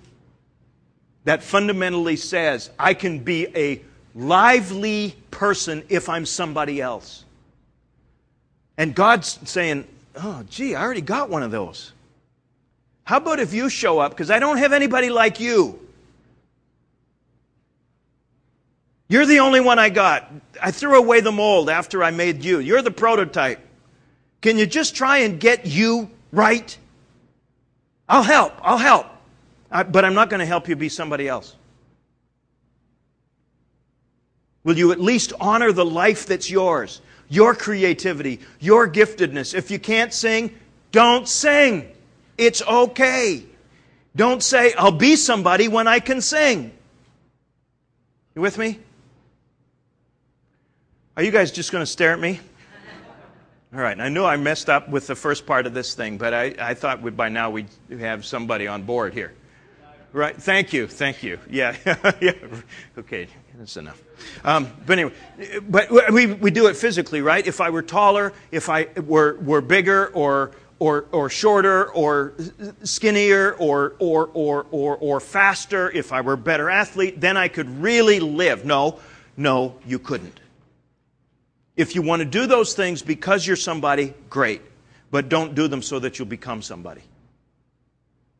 That 1.24 1.42
fundamentally 1.42 2.16
says 2.16 2.70
I 2.79 2.94
can 2.94 3.20
be 3.20 3.46
a 3.57 3.83
lively 4.14 5.16
person 5.30 5.82
if 5.88 6.08
I'm 6.08 6.26
somebody 6.26 6.80
else. 6.80 7.24
And 8.76 8.94
God's 8.94 9.38
saying, 9.44 9.86
Oh, 10.16 10.44
gee, 10.48 10.74
I 10.74 10.82
already 10.82 11.00
got 11.00 11.30
one 11.30 11.42
of 11.42 11.50
those. 11.50 11.92
How 13.04 13.18
about 13.18 13.40
if 13.40 13.52
you 13.52 13.68
show 13.68 13.98
up? 13.98 14.12
Because 14.12 14.30
I 14.30 14.38
don't 14.38 14.58
have 14.58 14.72
anybody 14.72 15.10
like 15.10 15.40
you. 15.40 15.78
You're 19.08 19.26
the 19.26 19.40
only 19.40 19.60
one 19.60 19.78
I 19.78 19.88
got. 19.88 20.30
I 20.62 20.70
threw 20.70 20.96
away 20.96 21.20
the 21.20 21.32
mold 21.32 21.68
after 21.68 22.04
I 22.04 22.12
made 22.12 22.44
you. 22.44 22.60
You're 22.60 22.82
the 22.82 22.92
prototype. 22.92 23.58
Can 24.40 24.56
you 24.56 24.66
just 24.66 24.94
try 24.94 25.18
and 25.18 25.40
get 25.40 25.66
you 25.66 26.10
right? 26.30 26.76
I'll 28.08 28.22
help. 28.22 28.52
I'll 28.62 28.78
help. 28.78 29.06
I, 29.70 29.82
but 29.82 30.04
I'm 30.04 30.14
not 30.14 30.30
going 30.30 30.40
to 30.40 30.46
help 30.46 30.68
you 30.68 30.76
be 30.76 30.88
somebody 30.88 31.28
else. 31.28 31.56
Will 34.64 34.76
you 34.76 34.92
at 34.92 35.00
least 35.00 35.32
honor 35.40 35.72
the 35.72 35.84
life 35.84 36.26
that's 36.26 36.50
yours, 36.50 37.00
your 37.28 37.54
creativity, 37.54 38.40
your 38.58 38.88
giftedness? 38.88 39.54
If 39.54 39.70
you 39.70 39.78
can't 39.78 40.12
sing, 40.12 40.54
don't 40.92 41.26
sing. 41.26 41.90
It's 42.36 42.62
okay. 42.62 43.44
Don't 44.14 44.42
say, 44.42 44.74
I'll 44.74 44.90
be 44.90 45.16
somebody 45.16 45.68
when 45.68 45.86
I 45.86 46.00
can 46.00 46.20
sing. 46.20 46.72
You 48.34 48.42
with 48.42 48.58
me? 48.58 48.78
Are 51.16 51.22
you 51.22 51.30
guys 51.30 51.52
just 51.52 51.72
going 51.72 51.82
to 51.82 51.90
stare 51.90 52.12
at 52.12 52.20
me? 52.20 52.40
All 53.72 53.80
right, 53.80 53.98
I 54.00 54.08
knew 54.08 54.24
I 54.24 54.36
messed 54.36 54.68
up 54.68 54.88
with 54.88 55.06
the 55.06 55.14
first 55.14 55.46
part 55.46 55.64
of 55.64 55.74
this 55.74 55.94
thing, 55.94 56.18
but 56.18 56.34
I, 56.34 56.54
I 56.58 56.74
thought 56.74 57.02
we, 57.02 57.12
by 57.12 57.28
now 57.28 57.50
we'd 57.50 57.68
have 58.00 58.24
somebody 58.24 58.66
on 58.66 58.82
board 58.82 59.14
here. 59.14 59.32
Right. 60.12 60.36
Thank 60.36 60.72
you. 60.72 60.86
Thank 60.86 61.22
you. 61.22 61.38
Yeah. 61.48 61.76
yeah. 62.20 62.32
Okay. 62.98 63.28
That's 63.60 63.76
enough. 63.76 64.02
Um, 64.42 64.70
but 64.86 64.98
anyway, 64.98 65.12
but 65.68 66.12
we, 66.12 66.26
we 66.26 66.50
do 66.50 66.66
it 66.66 66.76
physically, 66.76 67.20
right? 67.20 67.46
If 67.46 67.60
I 67.60 67.70
were 67.70 67.82
taller, 67.82 68.32
if 68.50 68.68
I 68.68 68.88
were, 69.06 69.36
were 69.40 69.60
bigger 69.60 70.08
or, 70.08 70.52
or, 70.78 71.04
or 71.12 71.28
shorter 71.28 71.90
or 71.92 72.32
skinnier 72.82 73.52
or, 73.52 73.96
or, 73.98 74.30
or, 74.32 74.66
or, 74.70 74.96
or 74.96 75.20
faster, 75.20 75.90
if 75.90 76.12
I 76.12 76.22
were 76.22 76.32
a 76.32 76.38
better 76.38 76.70
athlete, 76.70 77.20
then 77.20 77.36
I 77.36 77.48
could 77.48 77.68
really 77.82 78.18
live. 78.18 78.64
No, 78.64 78.98
no, 79.36 79.76
you 79.86 79.98
couldn't. 79.98 80.40
If 81.76 81.94
you 81.94 82.02
want 82.02 82.20
to 82.20 82.26
do 82.26 82.46
those 82.46 82.74
things 82.74 83.02
because 83.02 83.46
you're 83.46 83.56
somebody, 83.56 84.14
great. 84.28 84.62
But 85.10 85.28
don't 85.28 85.54
do 85.54 85.68
them 85.68 85.82
so 85.82 85.98
that 85.98 86.18
you'll 86.18 86.28
become 86.28 86.62
somebody. 86.62 87.02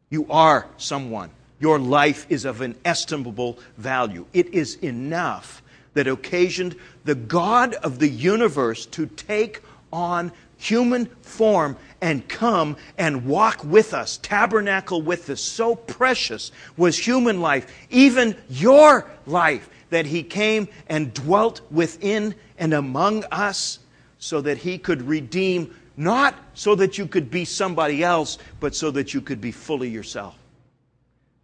You 0.09 0.27
are 0.31 0.67
someone. 0.79 1.31
Your 1.61 1.79
life 1.79 2.27
is 2.31 2.45
of 2.47 2.63
inestimable 2.63 3.59
value. 3.77 4.27
It 4.33 4.53
is 4.55 4.77
enough 4.77 5.63
that 5.95 6.07
occasioned 6.09 6.75
the 7.05 7.15
God 7.15 7.75
of 7.75 7.99
the 7.99 8.09
universe 8.09 8.87
to 8.87 9.07
take 9.07 9.61
on 9.93 10.33
human 10.57 11.07
form 11.23 11.77
and 12.01 12.27
come 12.29 12.77
and 12.97 13.27
walk 13.27 13.63
with 13.65 13.93
us, 13.93 14.19
tabernacle 14.19 15.03
with 15.03 15.29
us. 15.31 15.41
So 15.41 15.75
precious 15.75 16.53
was 16.77 16.97
human 16.97 17.41
life, 17.41 17.67
even 17.91 18.37
your 18.49 19.11
life, 19.27 19.69
that 19.91 20.07
he 20.07 20.23
came 20.23 20.69
and 20.89 21.13
dwelt 21.13 21.61
within 21.71 22.35
and 22.59 22.73
among 22.73 23.25
us 23.25 23.81
so 24.19 24.41
that 24.43 24.59
he 24.59 24.79
could 24.79 25.03
redeem, 25.03 25.75
not 25.97 26.35
so 26.55 26.75
that 26.77 26.97
you 26.97 27.07
could 27.07 27.31
be 27.31 27.45
somebody 27.45 28.05
else, 28.05 28.39
but 28.61 28.75
so 28.75 28.91
that 28.93 29.13
you 29.13 29.21
could 29.21 29.41
be 29.41 29.51
fully 29.51 29.89
yourself. 29.89 30.40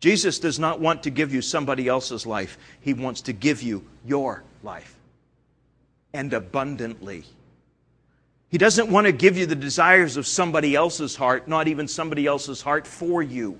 Jesus 0.07 0.39
does 0.39 0.61
not 0.61 0.79
want 0.79 1.03
to 1.03 1.11
give 1.11 1.35
you 1.35 1.43
somebody 1.43 1.89
else's 1.89 2.25
life, 2.27 2.59
He 2.81 2.95
wants 2.95 3.23
to 3.23 3.33
give 3.33 3.61
you 3.61 3.85
your 4.05 4.45
life 4.63 4.95
and 6.13 6.33
abundantly. 6.33 7.25
He 8.49 8.57
doesn't 8.57 8.89
want 8.89 9.09
to 9.09 9.13
give 9.13 9.37
you 9.37 9.47
the 9.47 9.57
desires 9.57 10.17
of 10.17 10.25
somebody 10.25 10.77
else's 10.77 11.17
heart, 11.17 11.49
not 11.49 11.67
even 11.67 11.89
somebody 11.89 12.25
else's 12.25 12.63
heart 12.63 12.87
for 12.87 13.21
you. 13.21 13.59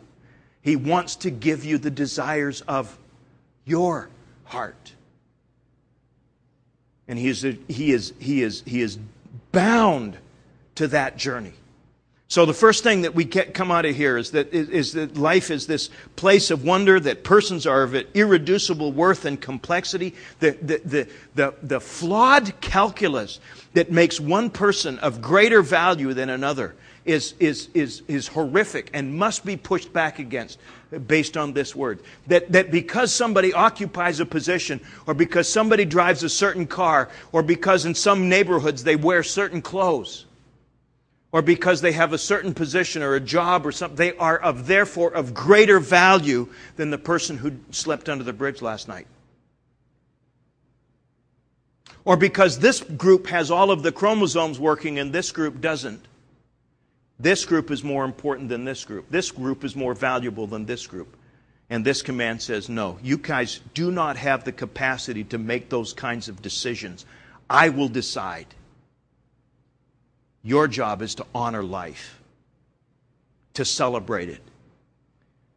He 0.63 0.77
wants 0.77 1.17
to 1.17 1.33
give 1.33 1.65
you 1.65 1.79
the 1.79 1.91
desires 1.91 2.61
of 2.61 2.97
your 3.65 4.09
heart. 4.45 4.93
And 7.09 7.19
he 7.19 7.27
is, 7.27 7.43
he 7.43 7.91
is, 7.91 8.13
he 8.21 8.45
is, 8.45 8.63
he 8.65 8.83
is 8.83 9.01
bound 9.51 10.17
to 10.77 10.87
that 10.87 11.17
journey. 11.17 11.55
So 12.29 12.45
the 12.45 12.55
first 12.55 12.83
thing 12.83 13.03
that 13.03 13.15
we 13.15 13.25
get, 13.25 13.55
come 13.55 13.71
out 13.71 13.85
of 13.85 13.95
here 13.95 14.17
is 14.17 14.33
that, 14.33 14.53
is 14.53 14.95
that 14.95 15.17
life 15.17 15.49
is 15.51 15.69
this 15.69 15.91
place 16.17 16.51
of 16.51 16.65
wonder, 16.65 16.99
that 16.99 17.23
persons 17.23 17.67
are 17.67 17.85
of 17.85 17.95
irreducible 17.95 18.93
worth 18.93 19.25
and 19.25 19.41
complexity. 19.41 20.13
The, 20.41 20.51
the, 20.61 20.81
the, 20.85 21.09
the, 21.37 21.55
the 21.63 21.81
flawed 21.81 22.61
calculus 22.61 23.39
that 23.75 23.93
makes 23.93 24.19
one 24.19 24.51
person 24.51 24.99
of 24.99 25.23
greater 25.23 25.63
value 25.63 26.15
than 26.15 26.29
another 26.29 26.75
is, 27.05 27.35
is, 27.39 27.69
is, 27.75 28.03
is 28.09 28.27
horrific 28.27 28.91
and 28.93 29.15
must 29.15 29.45
be 29.45 29.57
pushed 29.57 29.93
back 29.93 30.19
against 30.19 30.59
based 31.07 31.37
on 31.37 31.53
this 31.53 31.77
word. 31.77 32.01
That, 32.27 32.51
that 32.51 32.73
because 32.73 33.15
somebody 33.15 33.53
occupies 33.53 34.19
a 34.19 34.27
position, 34.27 34.81
or 35.07 35.15
because 35.15 35.49
somebody 35.49 35.85
drives 35.85 36.25
a 36.25 36.29
certain 36.29 36.67
car, 36.67 37.09
or 37.31 37.45
because 37.45 37.87
in 37.87 37.95
some 37.95 38.29
neighborhoods 38.29 38.83
they 38.83 38.97
wear 38.97 39.23
certain 39.23 39.63
clothes, 39.63 40.26
or 41.37 41.43
because 41.43 41.83
they 41.83 41.93
have 41.93 42.15
a 42.15 42.19
certain 42.19 42.55
position 42.55 43.03
or 43.03 43.15
a 43.15 43.21
job 43.21 43.67
or 43.67 43.71
something, 43.71 43.95
they 43.95 44.17
are 44.17 44.39
of 44.39 44.67
therefore 44.67 45.13
of 45.13 45.35
greater 45.35 45.79
value 45.79 46.49
than 46.77 46.89
the 46.89 46.97
person 46.97 47.37
who 47.37 47.53
slept 47.73 48.09
under 48.09 48.25
the 48.25 48.33
bridge 48.33 48.63
last 48.63 48.89
night. 48.89 49.07
Or 52.07 52.17
because 52.17 52.59
this 52.59 52.81
group 52.81 53.27
has 53.27 53.51
all 53.51 53.71
of 53.71 53.83
the 53.83 53.93
chromosomes 53.93 54.59
working 54.59 54.99
and 54.99 55.13
this 55.13 55.31
group 55.31 55.61
doesn't. 55.61 56.03
This 57.21 57.45
group 57.45 57.71
is 57.71 57.85
more 57.85 58.07
important 58.07 58.49
than 58.49 58.65
this 58.65 58.87
group. 58.87 59.11
This 59.11 59.31
group 59.31 59.63
is 59.63 59.77
more 59.77 59.93
valuable 59.93 60.47
than 60.47 60.65
this 60.65 60.87
group. 60.87 61.19
And 61.69 61.85
this 61.85 62.01
command 62.01 62.41
says, 62.41 62.71
no, 62.71 62.99
you 63.03 63.19
guys 63.19 63.61
do 63.75 63.91
not 63.91 64.17
have 64.17 64.45
the 64.45 64.53
capacity 64.53 65.25
to 65.25 65.37
make 65.37 65.69
those 65.69 65.93
kinds 65.93 66.31
of 66.31 66.41
decisions. 66.41 67.05
I 67.51 67.69
will 67.69 67.89
decide. 67.89 68.47
Your 70.47 70.69
job 70.69 71.03
is 71.03 71.17
to 71.17 71.27
honor 71.35 71.65
life, 71.65 72.23
to 73.55 73.65
celebrate 73.65 74.29
it. 74.29 74.41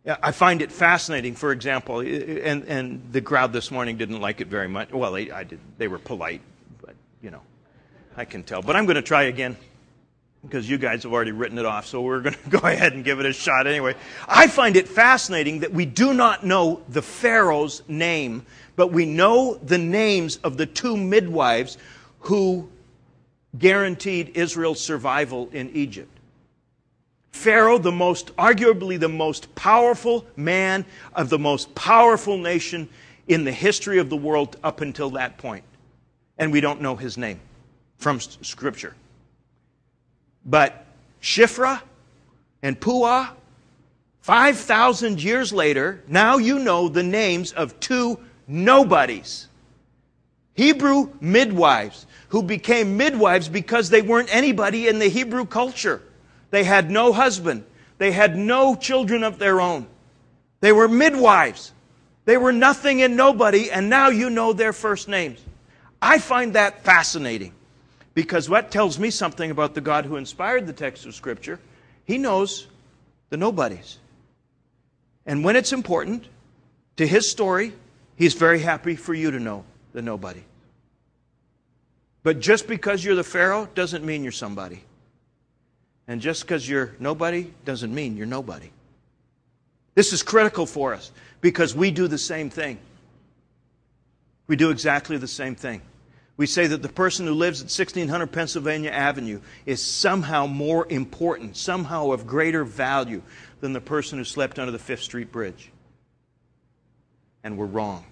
I 0.03 0.31
find 0.31 0.63
it 0.63 0.71
fascinating, 0.71 1.35
for 1.35 1.51
example, 1.51 1.99
and, 1.99 2.63
and 2.63 3.07
the 3.11 3.21
crowd 3.21 3.53
this 3.53 3.69
morning 3.69 3.97
didn't 3.97 4.19
like 4.19 4.41
it 4.41 4.47
very 4.47 4.67
much. 4.67 4.91
Well, 4.91 5.11
they, 5.11 5.29
I 5.29 5.43
did, 5.43 5.59
they 5.77 5.87
were 5.87 5.99
polite, 5.99 6.41
but, 6.81 6.95
you 7.21 7.29
know, 7.29 7.41
I 8.17 8.25
can 8.25 8.41
tell. 8.41 8.63
But 8.63 8.75
I'm 8.75 8.87
going 8.87 8.95
to 8.95 9.03
try 9.03 9.23
again 9.23 9.57
because 10.41 10.67
you 10.67 10.79
guys 10.79 11.03
have 11.03 11.13
already 11.13 11.33
written 11.33 11.59
it 11.59 11.67
off, 11.67 11.85
so 11.85 12.01
we're 12.01 12.21
going 12.21 12.35
to 12.45 12.49
go 12.49 12.67
ahead 12.67 12.93
and 12.93 13.03
give 13.03 13.19
it 13.19 13.27
a 13.27 13.33
shot 13.33 13.67
anyway. 13.67 13.93
I 14.27 14.47
find 14.47 14.75
it 14.75 14.87
fascinating 14.87 15.59
that 15.59 15.71
we 15.71 15.85
do 15.85 16.15
not 16.15 16.43
know 16.43 16.81
the 16.89 17.03
Pharaoh's 17.03 17.83
name, 17.87 18.43
but 18.75 18.87
we 18.87 19.05
know 19.05 19.53
the 19.53 19.77
names 19.77 20.37
of 20.37 20.57
the 20.57 20.65
two 20.65 20.97
midwives 20.97 21.77
who 22.21 22.69
guaranteed 23.57 24.31
Israel's 24.35 24.79
survival 24.79 25.49
in 25.51 25.69
Egypt. 25.71 26.11
Pharaoh, 27.31 27.77
the 27.77 27.91
most, 27.91 28.35
arguably 28.35 28.99
the 28.99 29.09
most 29.09 29.53
powerful 29.55 30.25
man 30.35 30.85
of 31.13 31.29
the 31.29 31.39
most 31.39 31.73
powerful 31.75 32.37
nation 32.37 32.89
in 33.27 33.43
the 33.43 33.51
history 33.51 33.99
of 33.99 34.09
the 34.09 34.17
world 34.17 34.57
up 34.63 34.81
until 34.81 35.11
that 35.11 35.37
point. 35.37 35.63
And 36.37 36.51
we 36.51 36.61
don't 36.61 36.81
know 36.81 36.95
his 36.95 37.17
name 37.17 37.39
from 37.97 38.19
Scripture. 38.19 38.95
But 40.45 40.85
Shiphrah 41.21 41.81
and 42.63 42.79
Puah, 42.79 43.29
5,000 44.21 45.21
years 45.21 45.53
later, 45.53 46.03
now 46.07 46.37
you 46.37 46.59
know 46.59 46.89
the 46.89 47.03
names 47.03 47.51
of 47.51 47.79
two 47.79 48.19
nobodies. 48.47 49.47
Hebrew 50.55 51.11
midwives 51.21 52.05
who 52.29 52.43
became 52.43 52.97
midwives 52.97 53.49
because 53.49 53.89
they 53.89 54.01
weren't 54.01 54.33
anybody 54.33 54.87
in 54.87 54.99
the 54.99 55.09
Hebrew 55.09 55.45
culture. 55.45 56.01
They 56.51 56.63
had 56.63 56.89
no 56.89 57.13
husband. 57.13 57.65
They 57.97 58.11
had 58.11 58.35
no 58.35 58.75
children 58.75 59.23
of 59.23 59.39
their 59.39 59.59
own. 59.59 59.87
They 60.61 60.71
were 60.71 60.87
midwives. 60.87 61.73
They 62.25 62.37
were 62.37 62.51
nothing 62.51 63.01
and 63.01 63.17
nobody, 63.17 63.71
and 63.71 63.89
now 63.89 64.09
you 64.09 64.29
know 64.29 64.53
their 64.53 64.73
first 64.73 65.07
names. 65.07 65.43
I 66.01 66.19
find 66.19 66.53
that 66.53 66.83
fascinating 66.83 67.53
because 68.13 68.49
what 68.49 68.71
tells 68.71 68.99
me 68.99 69.09
something 69.09 69.51
about 69.51 69.73
the 69.73 69.81
God 69.81 70.05
who 70.05 70.15
inspired 70.15 70.67
the 70.67 70.73
text 70.73 71.05
of 71.05 71.15
Scripture? 71.15 71.59
He 72.05 72.17
knows 72.17 72.67
the 73.29 73.37
nobodies. 73.37 73.97
And 75.25 75.43
when 75.43 75.55
it's 75.55 75.73
important 75.73 76.27
to 76.97 77.07
his 77.07 77.29
story, 77.29 77.73
he's 78.15 78.33
very 78.33 78.59
happy 78.59 78.95
for 78.95 79.13
you 79.13 79.31
to 79.31 79.39
know 79.39 79.65
the 79.93 80.01
nobody. 80.01 80.43
But 82.23 82.39
just 82.39 82.67
because 82.67 83.03
you're 83.03 83.15
the 83.15 83.23
Pharaoh 83.23 83.67
doesn't 83.75 84.05
mean 84.05 84.23
you're 84.23 84.31
somebody. 84.31 84.83
And 86.07 86.21
just 86.21 86.41
because 86.41 86.67
you're 86.67 86.95
nobody 86.99 87.53
doesn't 87.65 87.93
mean 87.93 88.17
you're 88.17 88.25
nobody. 88.25 88.71
This 89.95 90.11
is 90.11 90.23
critical 90.23 90.65
for 90.65 90.93
us 90.93 91.11
because 91.41 91.75
we 91.75 91.91
do 91.91 92.07
the 92.07 92.17
same 92.17 92.49
thing. 92.49 92.79
We 94.47 94.55
do 94.55 94.71
exactly 94.71 95.17
the 95.17 95.27
same 95.27 95.55
thing. 95.55 95.81
We 96.35 96.47
say 96.47 96.67
that 96.67 96.81
the 96.81 96.89
person 96.89 97.27
who 97.27 97.33
lives 97.33 97.59
at 97.59 97.65
1600 97.65 98.27
Pennsylvania 98.27 98.91
Avenue 98.91 99.41
is 99.65 99.83
somehow 99.83 100.47
more 100.47 100.87
important, 100.89 101.57
somehow 101.57 102.11
of 102.11 102.25
greater 102.25 102.63
value 102.63 103.21
than 103.59 103.73
the 103.73 103.81
person 103.81 104.17
who 104.17 104.23
slept 104.23 104.57
under 104.57 104.71
the 104.71 104.79
Fifth 104.79 105.03
Street 105.03 105.31
Bridge. 105.31 105.69
And 107.43 107.57
we're 107.57 107.65
wrong. 107.65 108.05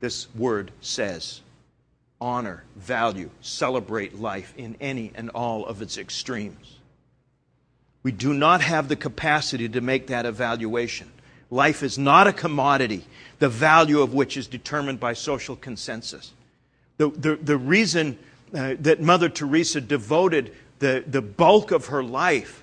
This 0.00 0.34
word 0.34 0.72
says 0.80 1.42
honor, 2.20 2.64
value, 2.76 3.30
celebrate 3.40 4.18
life 4.18 4.54
in 4.56 4.76
any 4.80 5.12
and 5.14 5.30
all 5.30 5.66
of 5.66 5.82
its 5.82 5.98
extremes. 5.98 6.78
We 8.02 8.12
do 8.12 8.32
not 8.32 8.60
have 8.60 8.88
the 8.88 8.96
capacity 8.96 9.68
to 9.68 9.80
make 9.80 10.06
that 10.06 10.26
evaluation. 10.26 11.10
Life 11.50 11.82
is 11.82 11.98
not 11.98 12.26
a 12.26 12.32
commodity, 12.32 13.04
the 13.38 13.48
value 13.48 14.00
of 14.00 14.14
which 14.14 14.36
is 14.36 14.46
determined 14.46 15.00
by 15.00 15.12
social 15.12 15.56
consensus. 15.56 16.32
The, 16.98 17.10
the, 17.10 17.36
the 17.36 17.56
reason 17.56 18.18
uh, 18.54 18.74
that 18.80 19.00
Mother 19.00 19.28
Teresa 19.28 19.80
devoted 19.80 20.54
the, 20.78 21.04
the 21.06 21.22
bulk 21.22 21.70
of 21.70 21.86
her 21.86 22.02
life 22.02 22.62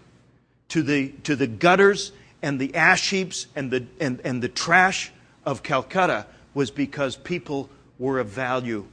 to 0.69 0.81
the, 0.81 1.09
to 1.23 1.35
the 1.35 1.47
gutters 1.47 2.11
and 2.41 2.59
the 2.59 2.73
ash 2.75 3.09
heaps 3.09 3.47
and 3.55 3.69
the, 3.69 3.85
and, 3.99 4.19
and 4.23 4.41
the 4.41 4.49
trash 4.49 5.11
of 5.45 5.61
Calcutta 5.61 6.25
was 6.53 6.71
because 6.71 7.15
people 7.15 7.69
were 7.99 8.19
of 8.19 8.27
value 8.27 8.85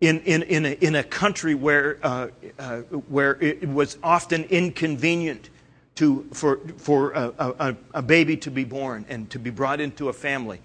in, 0.00 0.20
in, 0.20 0.42
in, 0.42 0.64
a, 0.64 0.72
in 0.72 0.94
a 0.94 1.02
country 1.02 1.54
where, 1.54 1.98
uh, 2.02 2.28
uh, 2.58 2.78
where 3.08 3.36
it 3.40 3.68
was 3.68 3.98
often 4.02 4.44
inconvenient 4.44 5.50
to, 5.96 6.26
for, 6.32 6.58
for 6.78 7.12
a, 7.12 7.32
a, 7.38 7.76
a, 7.94 8.02
baby 8.02 8.36
to 8.38 8.50
be 8.50 8.64
born 8.64 9.04
and 9.08 9.28
to 9.30 9.38
be 9.38 9.50
brought 9.50 9.80
into 9.80 10.08
a 10.08 10.12
family, 10.14 10.60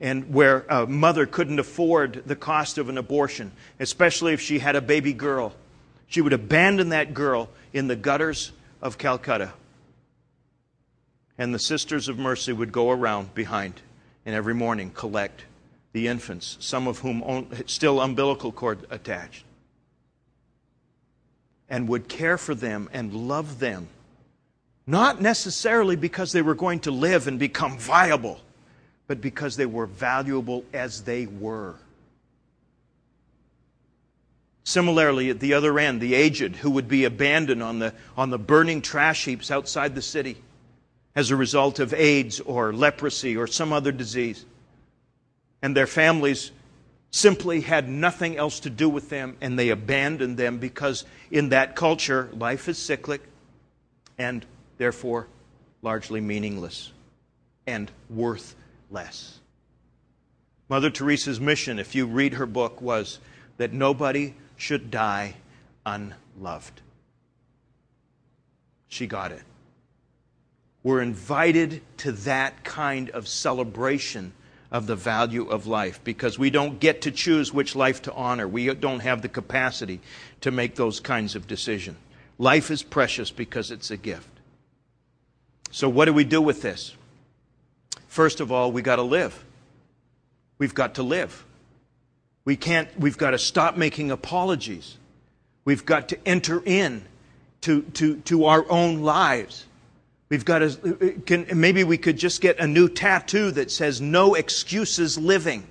and 0.00 0.34
where 0.34 0.64
a 0.68 0.86
mother 0.86 1.26
couldn't 1.26 1.60
afford 1.60 2.24
the 2.26 2.34
cost 2.34 2.78
of 2.78 2.88
an 2.88 2.98
abortion, 2.98 3.52
especially 3.78 4.32
if 4.32 4.40
she 4.40 4.58
had 4.58 4.74
a 4.74 4.80
baby 4.80 5.12
girl. 5.12 5.52
She 6.08 6.20
would 6.20 6.32
abandon 6.32 6.88
that 6.88 7.14
girl 7.14 7.50
in 7.72 7.86
the 7.86 7.94
gutters 7.94 8.50
of 8.82 8.98
Calcutta. 8.98 9.52
And 11.38 11.54
the 11.54 11.60
Sisters 11.60 12.08
of 12.08 12.18
Mercy 12.18 12.52
would 12.52 12.72
go 12.72 12.90
around 12.90 13.32
behind 13.34 13.80
and 14.26 14.34
every 14.34 14.54
morning 14.54 14.90
collect 14.90 15.44
the 15.92 16.06
infants, 16.06 16.56
some 16.60 16.86
of 16.86 16.98
whom 16.98 17.48
still 17.66 18.00
umbilical 18.00 18.52
cord 18.52 18.86
attached, 18.90 19.44
and 21.68 21.88
would 21.88 22.08
care 22.08 22.38
for 22.38 22.54
them 22.54 22.88
and 22.92 23.12
love 23.12 23.58
them, 23.58 23.88
not 24.86 25.20
necessarily 25.20 25.96
because 25.96 26.32
they 26.32 26.42
were 26.42 26.54
going 26.54 26.80
to 26.80 26.90
live 26.90 27.26
and 27.26 27.38
become 27.38 27.78
viable, 27.78 28.40
but 29.06 29.20
because 29.20 29.56
they 29.56 29.66
were 29.66 29.86
valuable 29.86 30.64
as 30.72 31.02
they 31.02 31.26
were. 31.26 31.74
Similarly, 34.62 35.30
at 35.30 35.40
the 35.40 35.54
other 35.54 35.78
end, 35.80 36.00
the 36.00 36.14
aged 36.14 36.54
who 36.56 36.70
would 36.70 36.86
be 36.86 37.04
abandoned 37.04 37.62
on 37.62 37.80
the, 37.80 37.92
on 38.16 38.30
the 38.30 38.38
burning 38.38 38.82
trash 38.82 39.24
heaps 39.24 39.50
outside 39.50 39.96
the 39.96 40.02
city 40.02 40.36
as 41.16 41.32
a 41.32 41.36
result 41.36 41.80
of 41.80 41.92
AIDS 41.92 42.38
or 42.38 42.72
leprosy 42.72 43.36
or 43.36 43.48
some 43.48 43.72
other 43.72 43.90
disease 43.90 44.44
and 45.62 45.76
their 45.76 45.86
families 45.86 46.50
simply 47.10 47.60
had 47.60 47.88
nothing 47.88 48.36
else 48.36 48.60
to 48.60 48.70
do 48.70 48.88
with 48.88 49.08
them 49.08 49.36
and 49.40 49.58
they 49.58 49.70
abandoned 49.70 50.36
them 50.36 50.58
because 50.58 51.04
in 51.30 51.48
that 51.48 51.74
culture 51.74 52.28
life 52.32 52.68
is 52.68 52.78
cyclic 52.78 53.22
and 54.16 54.46
therefore 54.78 55.26
largely 55.82 56.20
meaningless 56.20 56.92
and 57.66 57.90
worth 58.08 58.54
less. 58.90 59.40
Mother 60.68 60.90
Teresa's 60.90 61.40
mission, 61.40 61.80
if 61.80 61.94
you 61.94 62.06
read 62.06 62.34
her 62.34 62.46
book, 62.46 62.80
was 62.80 63.18
that 63.56 63.72
nobody 63.72 64.34
should 64.56 64.90
die 64.90 65.34
unloved. 65.84 66.80
She 68.88 69.06
got 69.06 69.32
it. 69.32 69.42
We're 70.82 71.02
invited 71.02 71.82
to 71.98 72.12
that 72.12 72.62
kind 72.64 73.10
of 73.10 73.26
celebration 73.26 74.32
of 74.70 74.86
the 74.86 74.96
value 74.96 75.48
of 75.48 75.66
life 75.66 76.00
because 76.04 76.38
we 76.38 76.50
don't 76.50 76.78
get 76.78 77.02
to 77.02 77.10
choose 77.10 77.52
which 77.52 77.74
life 77.74 78.02
to 78.02 78.12
honor. 78.14 78.46
We 78.46 78.72
don't 78.74 79.00
have 79.00 79.22
the 79.22 79.28
capacity 79.28 80.00
to 80.42 80.50
make 80.50 80.76
those 80.76 81.00
kinds 81.00 81.34
of 81.34 81.46
decisions. 81.46 81.98
Life 82.38 82.70
is 82.70 82.82
precious 82.82 83.30
because 83.30 83.70
it's 83.70 83.90
a 83.90 83.96
gift. 83.96 84.28
So, 85.70 85.88
what 85.88 86.06
do 86.06 86.12
we 86.12 86.24
do 86.24 86.40
with 86.40 86.62
this? 86.62 86.94
First 88.08 88.40
of 88.40 88.50
all, 88.50 88.72
we 88.72 88.82
got 88.82 88.96
to 88.96 89.02
live. 89.02 89.44
We've 90.58 90.74
got 90.74 90.94
to 90.94 91.02
live. 91.02 91.44
We 92.44 92.56
can't, 92.56 92.88
we've 92.98 93.18
got 93.18 93.32
to 93.32 93.38
stop 93.38 93.76
making 93.76 94.10
apologies. 94.10 94.96
We've 95.64 95.84
got 95.84 96.08
to 96.08 96.18
enter 96.26 96.62
in 96.64 97.04
to, 97.60 97.82
to, 97.82 98.16
to 98.20 98.46
our 98.46 98.64
own 98.70 99.02
lives 99.02 99.66
We've 100.30 100.44
got 100.44 100.60
to, 100.60 101.20
can, 101.26 101.46
maybe 101.54 101.82
we 101.82 101.98
could 101.98 102.16
just 102.16 102.40
get 102.40 102.60
a 102.60 102.66
new 102.66 102.88
tattoo 102.88 103.50
that 103.50 103.70
says 103.70 104.00
no 104.00 104.34
excuses 104.34 105.18
living. 105.18 105.66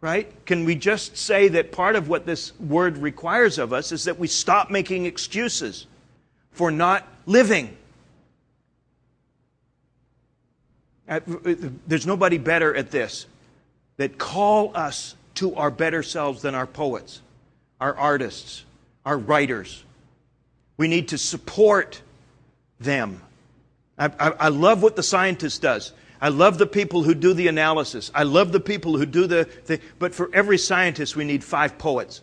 Right? 0.00 0.44
Can 0.44 0.64
we 0.64 0.74
just 0.74 1.16
say 1.16 1.48
that 1.48 1.70
part 1.70 1.94
of 1.94 2.08
what 2.08 2.26
this 2.26 2.58
word 2.58 2.98
requires 2.98 3.58
of 3.58 3.72
us 3.72 3.92
is 3.92 4.04
that 4.04 4.18
we 4.18 4.26
stop 4.26 4.70
making 4.70 5.06
excuses 5.06 5.86
for 6.50 6.72
not 6.72 7.06
living? 7.26 7.76
There's 11.06 12.06
nobody 12.06 12.38
better 12.38 12.74
at 12.74 12.90
this 12.90 13.26
that 13.98 14.18
call 14.18 14.76
us 14.76 15.14
to 15.34 15.54
our 15.54 15.70
better 15.70 16.02
selves 16.02 16.42
than 16.42 16.56
our 16.56 16.66
poets, 16.66 17.20
our 17.80 17.96
artists, 17.96 18.64
our 19.04 19.18
writers, 19.18 19.84
we 20.80 20.88
need 20.88 21.08
to 21.08 21.18
support 21.18 22.00
them. 22.80 23.20
I, 23.98 24.06
I, 24.18 24.28
I 24.30 24.48
love 24.48 24.82
what 24.82 24.96
the 24.96 25.02
scientist 25.02 25.60
does. 25.60 25.92
I 26.22 26.30
love 26.30 26.56
the 26.56 26.66
people 26.66 27.02
who 27.02 27.14
do 27.14 27.34
the 27.34 27.48
analysis. 27.48 28.10
I 28.14 28.22
love 28.22 28.50
the 28.50 28.60
people 28.60 28.96
who 28.96 29.04
do 29.04 29.26
the, 29.26 29.46
the 29.66 29.78
but 29.98 30.14
for 30.14 30.30
every 30.32 30.56
scientist, 30.56 31.16
we 31.16 31.26
need 31.26 31.44
five 31.44 31.76
poets 31.76 32.22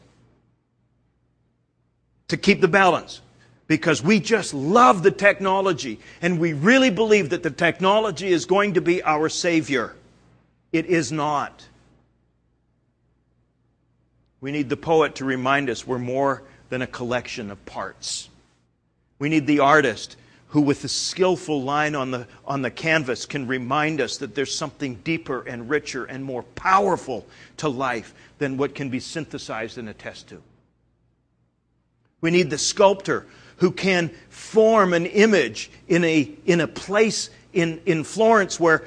to 2.29 2.37
keep 2.37 2.59
the 2.59 2.67
balance 2.67 3.21
because 3.67 4.01
we 4.01 4.19
just 4.19 4.55
love 4.55 5.03
the 5.03 5.11
technology 5.11 5.99
and 6.23 6.39
we 6.39 6.53
really 6.53 6.89
believe 6.89 7.29
that 7.29 7.43
the 7.43 7.51
technology 7.51 8.29
is 8.29 8.45
going 8.45 8.73
to 8.73 8.81
be 8.81 9.03
our 9.03 9.29
savior. 9.29 9.93
It 10.71 10.87
is 10.87 11.11
not. 11.11 11.63
We 14.41 14.51
need 14.51 14.67
the 14.67 14.77
poet 14.77 15.13
to 15.17 15.25
remind 15.25 15.69
us 15.69 15.85
we're 15.85 15.99
more 15.99 16.41
than 16.69 16.81
a 16.81 16.87
collection 16.87 17.51
of 17.51 17.63
parts. 17.67 18.29
We 19.19 19.29
need 19.29 19.47
the 19.47 19.59
artist 19.59 20.15
who, 20.49 20.61
with 20.61 20.83
a 20.83 20.89
skillful 20.89 21.61
line 21.61 21.95
on 21.95 22.11
the, 22.11 22.27
on 22.45 22.61
the 22.61 22.71
canvas, 22.71 23.25
can 23.25 23.47
remind 23.47 23.99
us 23.99 24.17
that 24.17 24.35
there's 24.35 24.55
something 24.55 24.95
deeper 25.03 25.41
and 25.45 25.69
richer 25.69 26.05
and 26.05 26.23
more 26.23 26.43
powerful 26.43 27.25
to 27.57 27.67
life 27.67 28.13
than 28.37 28.57
what 28.57 28.75
can 28.75 28.89
be 28.89 28.99
synthesized 28.99 29.77
in 29.77 29.87
a 29.87 29.93
test 29.93 30.29
tube. 30.29 30.43
We 32.21 32.31
need 32.31 32.49
the 32.49 32.57
sculptor 32.57 33.25
who 33.57 33.71
can 33.71 34.09
form 34.29 34.93
an 34.93 35.05
image 35.05 35.69
in 35.87 36.03
a, 36.03 36.31
in 36.45 36.61
a 36.61 36.67
place 36.67 37.29
in, 37.53 37.81
in 37.85 38.03
Florence 38.03 38.59
where 38.59 38.83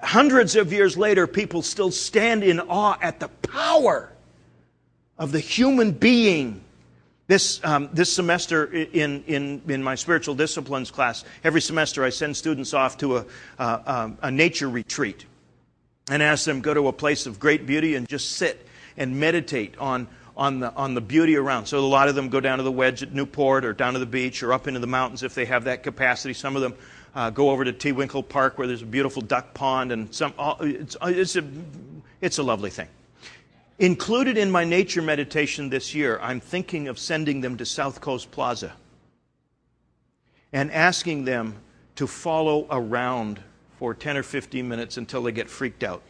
hundreds 0.00 0.56
of 0.56 0.72
years 0.72 0.96
later 0.96 1.26
people 1.26 1.62
still 1.62 1.90
stand 1.90 2.44
in 2.44 2.60
awe 2.60 2.98
at 3.00 3.20
the 3.20 3.28
power 3.28 4.10
of 5.18 5.32
the 5.32 5.40
human 5.40 5.92
being 5.92 6.62
this, 7.30 7.60
um, 7.62 7.88
this 7.92 8.12
semester 8.12 8.64
in, 8.64 9.22
in, 9.28 9.62
in 9.68 9.84
my 9.84 9.94
spiritual 9.94 10.34
disciplines 10.34 10.90
class, 10.90 11.24
every 11.44 11.60
semester 11.60 12.02
I 12.02 12.10
send 12.10 12.36
students 12.36 12.74
off 12.74 12.98
to 12.98 13.18
a, 13.18 13.26
uh, 13.56 14.10
a 14.20 14.30
nature 14.32 14.68
retreat 14.68 15.26
and 16.10 16.24
ask 16.24 16.44
them 16.44 16.60
go 16.60 16.74
to 16.74 16.88
a 16.88 16.92
place 16.92 17.26
of 17.26 17.38
great 17.38 17.66
beauty 17.66 17.94
and 17.94 18.08
just 18.08 18.32
sit 18.32 18.66
and 18.96 19.20
meditate 19.20 19.78
on, 19.78 20.08
on, 20.36 20.58
the, 20.58 20.74
on 20.74 20.94
the 20.94 21.00
beauty 21.00 21.36
around. 21.36 21.66
So 21.66 21.78
a 21.78 21.86
lot 21.86 22.08
of 22.08 22.16
them 22.16 22.30
go 22.30 22.40
down 22.40 22.58
to 22.58 22.64
the 22.64 22.72
wedge 22.72 23.04
at 23.04 23.12
Newport 23.12 23.64
or 23.64 23.72
down 23.72 23.92
to 23.92 24.00
the 24.00 24.06
beach 24.06 24.42
or 24.42 24.52
up 24.52 24.66
into 24.66 24.80
the 24.80 24.88
mountains 24.88 25.22
if 25.22 25.36
they 25.36 25.44
have 25.44 25.64
that 25.64 25.84
capacity. 25.84 26.34
Some 26.34 26.56
of 26.56 26.62
them 26.62 26.74
uh, 27.14 27.30
go 27.30 27.50
over 27.50 27.64
to 27.64 27.72
Tewinkle 27.72 28.28
Park 28.28 28.58
where 28.58 28.66
there's 28.66 28.82
a 28.82 28.86
beautiful 28.86 29.22
duck 29.22 29.54
pond 29.54 29.92
and 29.92 30.12
some, 30.12 30.34
it's, 30.62 30.96
it's, 31.00 31.36
a, 31.36 31.44
it's 32.20 32.38
a 32.38 32.42
lovely 32.42 32.70
thing. 32.70 32.88
Included 33.80 34.36
in 34.36 34.50
my 34.50 34.62
nature 34.62 35.00
meditation 35.00 35.70
this 35.70 35.94
year, 35.94 36.18
I'm 36.20 36.38
thinking 36.38 36.86
of 36.86 36.98
sending 36.98 37.40
them 37.40 37.56
to 37.56 37.64
South 37.64 38.02
Coast 38.02 38.30
Plaza 38.30 38.74
and 40.52 40.70
asking 40.70 41.24
them 41.24 41.54
to 41.94 42.06
follow 42.06 42.66
around 42.70 43.40
for 43.78 43.94
10 43.94 44.18
or 44.18 44.22
15 44.22 44.68
minutes 44.68 44.98
until 44.98 45.22
they 45.22 45.32
get 45.32 45.48
freaked 45.48 45.82
out. 45.82 46.02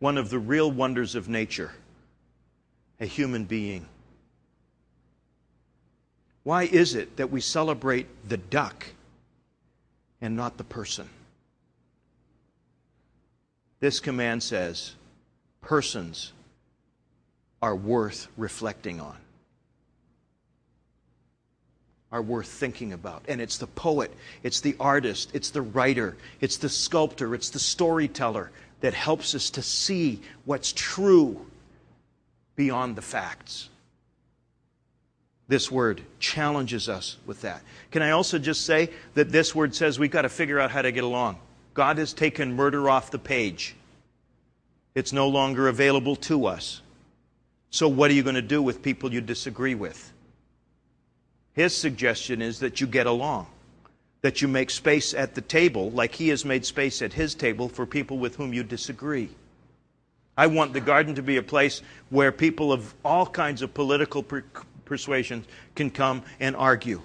One 0.00 0.18
of 0.18 0.28
the 0.28 0.40
real 0.40 0.72
wonders 0.72 1.14
of 1.14 1.28
nature, 1.28 1.70
a 2.98 3.06
human 3.06 3.44
being. 3.44 3.86
Why 6.42 6.64
is 6.64 6.96
it 6.96 7.16
that 7.16 7.30
we 7.30 7.40
celebrate 7.40 8.08
the 8.28 8.38
duck 8.38 8.86
and 10.20 10.34
not 10.34 10.56
the 10.56 10.64
person? 10.64 11.08
This 13.78 14.00
command 14.00 14.42
says, 14.42 14.96
persons 15.60 16.32
are 17.60 17.74
worth 17.74 18.28
reflecting 18.36 19.00
on, 19.00 19.16
are 22.10 22.22
worth 22.22 22.48
thinking 22.48 22.92
about. 22.92 23.22
And 23.28 23.40
it's 23.40 23.58
the 23.58 23.66
poet, 23.66 24.12
it's 24.42 24.60
the 24.60 24.76
artist, 24.78 25.30
it's 25.34 25.50
the 25.50 25.62
writer, 25.62 26.16
it's 26.40 26.56
the 26.56 26.68
sculptor, 26.68 27.34
it's 27.34 27.50
the 27.50 27.58
storyteller 27.58 28.50
that 28.80 28.94
helps 28.94 29.34
us 29.34 29.50
to 29.50 29.62
see 29.62 30.20
what's 30.44 30.72
true 30.72 31.44
beyond 32.56 32.96
the 32.96 33.02
facts. 33.02 33.68
This 35.48 35.70
word 35.70 36.02
challenges 36.20 36.88
us 36.88 37.16
with 37.24 37.40
that. 37.40 37.62
Can 37.90 38.02
I 38.02 38.10
also 38.10 38.38
just 38.38 38.66
say 38.66 38.90
that 39.14 39.30
this 39.30 39.54
word 39.54 39.74
says 39.74 39.98
we've 39.98 40.10
got 40.10 40.22
to 40.22 40.28
figure 40.28 40.60
out 40.60 40.70
how 40.70 40.82
to 40.82 40.92
get 40.92 41.04
along? 41.04 41.38
God 41.72 41.98
has 41.98 42.12
taken 42.12 42.54
murder 42.54 42.90
off 42.90 43.10
the 43.10 43.18
page. 43.18 43.74
It's 44.98 45.12
no 45.12 45.28
longer 45.28 45.68
available 45.68 46.16
to 46.16 46.46
us. 46.46 46.82
So, 47.70 47.86
what 47.86 48.10
are 48.10 48.14
you 48.14 48.24
going 48.24 48.34
to 48.34 48.42
do 48.42 48.60
with 48.60 48.82
people 48.82 49.12
you 49.12 49.20
disagree 49.20 49.76
with? 49.76 50.12
His 51.52 51.72
suggestion 51.72 52.42
is 52.42 52.58
that 52.58 52.80
you 52.80 52.88
get 52.88 53.06
along, 53.06 53.46
that 54.22 54.42
you 54.42 54.48
make 54.48 54.70
space 54.70 55.14
at 55.14 55.36
the 55.36 55.40
table, 55.40 55.92
like 55.92 56.16
he 56.16 56.30
has 56.30 56.44
made 56.44 56.66
space 56.66 57.00
at 57.00 57.12
his 57.12 57.36
table 57.36 57.68
for 57.68 57.86
people 57.86 58.18
with 58.18 58.34
whom 58.34 58.52
you 58.52 58.64
disagree. 58.64 59.28
I 60.36 60.48
want 60.48 60.72
the 60.72 60.80
garden 60.80 61.14
to 61.14 61.22
be 61.22 61.36
a 61.36 61.44
place 61.44 61.80
where 62.10 62.32
people 62.32 62.72
of 62.72 62.92
all 63.04 63.26
kinds 63.26 63.62
of 63.62 63.72
political 63.72 64.24
per- 64.24 64.42
persuasions 64.84 65.46
can 65.76 65.90
come 65.90 66.24
and 66.40 66.56
argue 66.56 67.02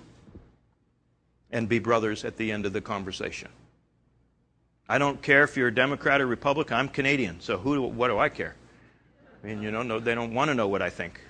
and 1.51 1.69
be 1.69 1.77
brothers 1.77 2.25
at 2.25 2.37
the 2.37 2.51
end 2.51 2.65
of 2.65 2.73
the 2.73 2.81
conversation. 2.81 3.49
I 4.87 4.97
don't 4.97 5.21
care 5.21 5.43
if 5.43 5.55
you're 5.55 5.69
a 5.69 5.75
Democrat 5.75 6.21
or 6.21 6.27
Republican. 6.27 6.77
I'm 6.77 6.89
Canadian, 6.89 7.39
so 7.39 7.57
who? 7.57 7.81
What 7.81 8.09
do 8.09 8.19
I 8.19 8.29
care? 8.29 8.55
I 9.43 9.47
mean, 9.47 9.61
you 9.61 9.71
know, 9.71 9.81
no, 9.83 9.99
they 9.99 10.15
don't 10.15 10.33
want 10.33 10.49
to 10.49 10.55
know 10.55 10.67
what 10.67 10.81
I 10.81 10.89
think. 10.89 11.21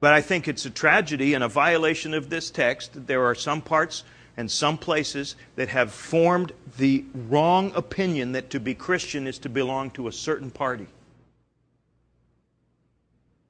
But 0.00 0.12
I 0.12 0.20
think 0.20 0.48
it's 0.48 0.64
a 0.64 0.70
tragedy 0.70 1.34
and 1.34 1.44
a 1.44 1.48
violation 1.48 2.14
of 2.14 2.30
this 2.30 2.50
text 2.50 2.94
that 2.94 3.06
there 3.06 3.24
are 3.24 3.34
some 3.34 3.60
parts 3.60 4.04
and 4.36 4.50
some 4.50 4.78
places 4.78 5.36
that 5.56 5.68
have 5.68 5.92
formed 5.92 6.52
the 6.78 7.04
wrong 7.14 7.72
opinion 7.74 8.32
that 8.32 8.50
to 8.50 8.60
be 8.60 8.74
Christian 8.74 9.26
is 9.26 9.38
to 9.40 9.48
belong 9.48 9.90
to 9.92 10.08
a 10.08 10.12
certain 10.12 10.50
party. 10.50 10.86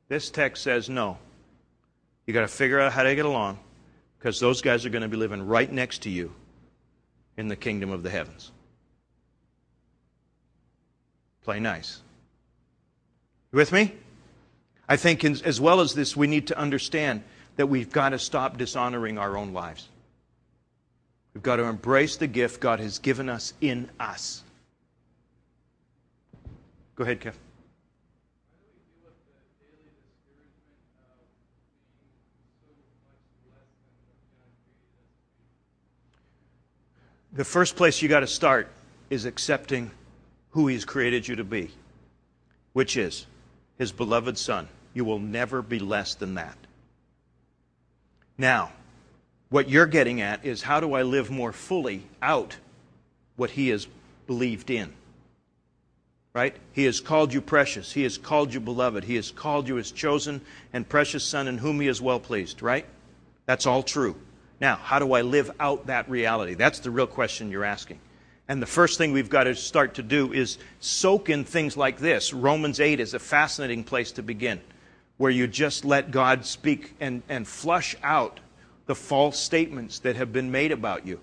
This 0.09 0.31
text 0.31 0.65
says 0.65 0.89
no. 0.89 1.19
You 2.27 2.35
got 2.35 2.41
to 2.41 2.49
figure 2.49 2.81
out 2.81 2.93
how 2.93 3.05
to 3.05 3.15
get 3.15 3.25
along 3.25 3.59
because 4.19 4.41
those 4.41 4.61
guys 4.61 4.85
are 4.85 4.91
going 4.91 5.03
to 5.03 5.09
be 5.09 5.17
living 5.17 5.47
right 5.47 5.71
next 5.71 6.03
to 6.03 6.11
you 6.11 6.33
in 7.41 7.49
the 7.49 7.57
kingdom 7.57 7.91
of 7.91 8.05
the 8.05 8.11
heavens. 8.11 8.53
Play 11.43 11.59
nice. 11.59 12.01
You 13.53 13.57
with 13.57 13.73
me? 13.73 13.95
I 14.89 14.97
think, 14.97 15.25
as 15.25 15.61
well 15.61 15.81
as 15.81 15.95
this, 15.95 16.17
we 16.17 16.27
need 16.27 16.47
to 16.49 16.59
understand 16.59 17.25
that 17.57 17.67
we've 17.67 17.91
got 17.91 18.11
to 18.11 18.19
stop 18.19 18.59
dishonoring 18.59 19.19
our 19.19 19.37
own 19.37 19.53
lives. 19.53 19.89
We've 21.35 21.43
got 21.43 21.57
to 21.57 21.65
embrace 21.65 22.17
the 22.17 22.27
gift 22.27 22.61
God 22.61 22.81
has 22.81 22.99
given 22.99 23.29
us 23.29 23.55
in 23.61 23.89
us. 23.99 24.43
Go 26.97 27.05
ahead, 27.05 27.21
Kev. 27.21 27.35
The 37.33 37.45
first 37.45 37.77
place 37.77 38.03
you 38.03 38.09
got 38.09 38.21
to 38.21 38.27
start 38.27 38.69
is 39.09 39.25
accepting 39.25 39.91
who 40.51 40.67
He's 40.67 40.85
created 40.85 41.27
you 41.27 41.37
to 41.37 41.45
be, 41.45 41.71
which 42.73 42.97
is 42.97 43.27
His 43.79 43.93
beloved 43.93 44.37
Son. 44.37 44.69
You 44.95 45.05
will 45.05 45.19
never 45.19 45.63
be 45.63 45.79
less 45.79 46.15
than 46.15 46.35
that. 46.35 46.57
Now, 48.37 48.73
what 49.49 49.69
you're 49.69 49.87
getting 49.87 50.21
at 50.21 50.45
is 50.45 50.63
how 50.63 50.81
do 50.81 50.95
I 50.95 51.03
live 51.03 51.31
more 51.31 51.53
fully 51.53 52.05
out 52.21 52.57
what 53.37 53.51
He 53.51 53.69
has 53.69 53.87
believed 54.27 54.71
in? 54.71 54.93
Right? 56.33 56.57
He 56.73 56.85
has 56.85 57.01
called 57.01 57.33
you 57.33 57.41
precious. 57.41 57.93
He 57.93 58.05
has 58.05 58.17
called 58.17 58.55
you 58.55 58.61
beloved. 58.61 59.05
He 59.05 59.17
has 59.17 59.31
called 59.31 59.69
you 59.69 59.77
His 59.77 59.93
chosen 59.93 60.41
and 60.73 60.89
precious 60.89 61.25
Son 61.25 61.49
in 61.49 61.59
whom 61.59 61.81
He 61.81 61.89
is 61.89 62.01
well 62.01 62.21
pleased, 62.21 62.63
right? 62.63 62.87
That's 63.47 63.67
all 63.67 63.83
true. 63.83 64.17
Now, 64.61 64.77
how 64.77 64.99
do 64.99 65.13
I 65.15 65.23
live 65.23 65.51
out 65.59 65.87
that 65.87 66.09
reality? 66.11 66.55
That's 66.55 66.81
the 66.81 66.91
real 66.91 67.07
question 67.07 67.51
you're 67.51 67.65
asking. 67.65 67.99
And 68.47 68.61
the 68.61 68.67
first 68.67 68.99
thing 68.99 69.13
we've 69.13 69.31
got 69.31 69.45
to 69.45 69.55
start 69.55 69.95
to 69.95 70.03
do 70.03 70.33
is 70.33 70.59
soak 70.81 71.31
in 71.31 71.45
things 71.45 71.77
like 71.77 71.99
this. 71.99 72.35
Romans 72.35 72.81
8 72.81 73.01
is 73.01 73.15
a 73.15 73.19
fascinating 73.19 73.85
place 73.85 74.13
to 74.13 74.23
begin, 74.23 74.61
where 75.17 75.31
you 75.31 75.47
just 75.47 75.85
let 75.85 76.11
God 76.11 76.45
speak 76.45 76.95
and, 77.01 77.23
and 77.29 77.47
flush 77.47 77.97
out 78.03 78.41
the 78.87 78.95
false 78.95 79.39
statements 79.39 80.01
that 80.01 80.17
have 80.17 80.33
been 80.33 80.51
made 80.51 80.73
about 80.73 81.07
you. 81.07 81.21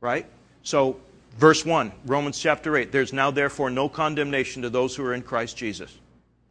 Right? 0.00 0.24
So, 0.62 0.98
verse 1.36 1.66
1, 1.66 1.92
Romans 2.06 2.38
chapter 2.38 2.76
8 2.76 2.92
there's 2.92 3.12
now 3.12 3.30
therefore 3.30 3.68
no 3.68 3.88
condemnation 3.88 4.62
to 4.62 4.70
those 4.70 4.94
who 4.94 5.04
are 5.04 5.14
in 5.14 5.22
Christ 5.22 5.56
Jesus. 5.56 5.92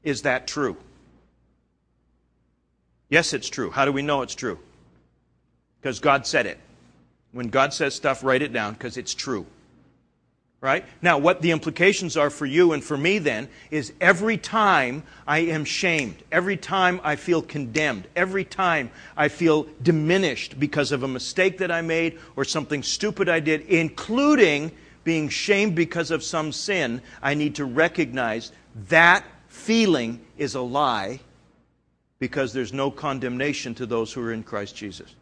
Is 0.03 0.23
that 0.23 0.45
true? 0.45 0.77
Yes, 3.09 3.33
it's 3.33 3.49
true. 3.49 3.71
How 3.71 3.85
do 3.85 3.91
we 3.91 4.01
know 4.01 4.23
it's 4.23 4.35
true? 4.35 4.59
Because 5.85 5.99
God 5.99 6.25
said 6.25 6.47
it. 6.47 6.57
When 7.31 7.49
God 7.49 7.71
says 7.71 7.93
stuff, 7.93 8.23
write 8.23 8.41
it 8.41 8.51
down 8.51 8.73
because 8.73 8.97
it's 8.97 9.13
true. 9.13 9.45
Right? 10.59 10.83
Now, 11.03 11.19
what 11.19 11.43
the 11.43 11.51
implications 11.51 12.17
are 12.17 12.31
for 12.31 12.47
you 12.47 12.73
and 12.73 12.83
for 12.83 12.97
me 12.97 13.19
then 13.19 13.49
is 13.69 13.93
every 14.01 14.35
time 14.35 15.03
I 15.27 15.41
am 15.41 15.63
shamed, 15.63 16.23
every 16.31 16.57
time 16.57 16.99
I 17.03 17.17
feel 17.17 17.43
condemned, 17.43 18.07
every 18.15 18.43
time 18.43 18.89
I 19.15 19.27
feel 19.27 19.67
diminished 19.83 20.59
because 20.59 20.91
of 20.91 21.03
a 21.03 21.07
mistake 21.07 21.59
that 21.59 21.69
I 21.69 21.83
made 21.83 22.17
or 22.35 22.45
something 22.45 22.81
stupid 22.81 23.29
I 23.29 23.39
did, 23.39 23.61
including 23.67 24.71
being 25.03 25.29
shamed 25.29 25.75
because 25.75 26.09
of 26.09 26.23
some 26.23 26.51
sin, 26.51 26.99
I 27.21 27.35
need 27.35 27.53
to 27.57 27.65
recognize 27.65 28.51
that 28.89 29.23
feeling 29.49 30.19
is 30.35 30.55
a 30.55 30.61
lie 30.61 31.19
because 32.17 32.53
there's 32.53 32.73
no 32.73 32.89
condemnation 32.89 33.75
to 33.75 33.85
those 33.85 34.11
who 34.11 34.21
are 34.23 34.33
in 34.33 34.41
Christ 34.41 34.75
Jesus. 34.75 35.13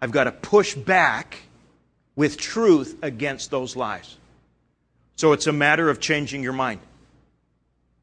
I've 0.00 0.10
got 0.10 0.24
to 0.24 0.32
push 0.32 0.74
back 0.74 1.36
with 2.16 2.36
truth 2.36 2.96
against 3.02 3.50
those 3.50 3.76
lies. 3.76 4.16
So 5.16 5.32
it's 5.32 5.46
a 5.46 5.52
matter 5.52 5.90
of 5.90 6.00
changing 6.00 6.42
your 6.42 6.52
mind, 6.52 6.80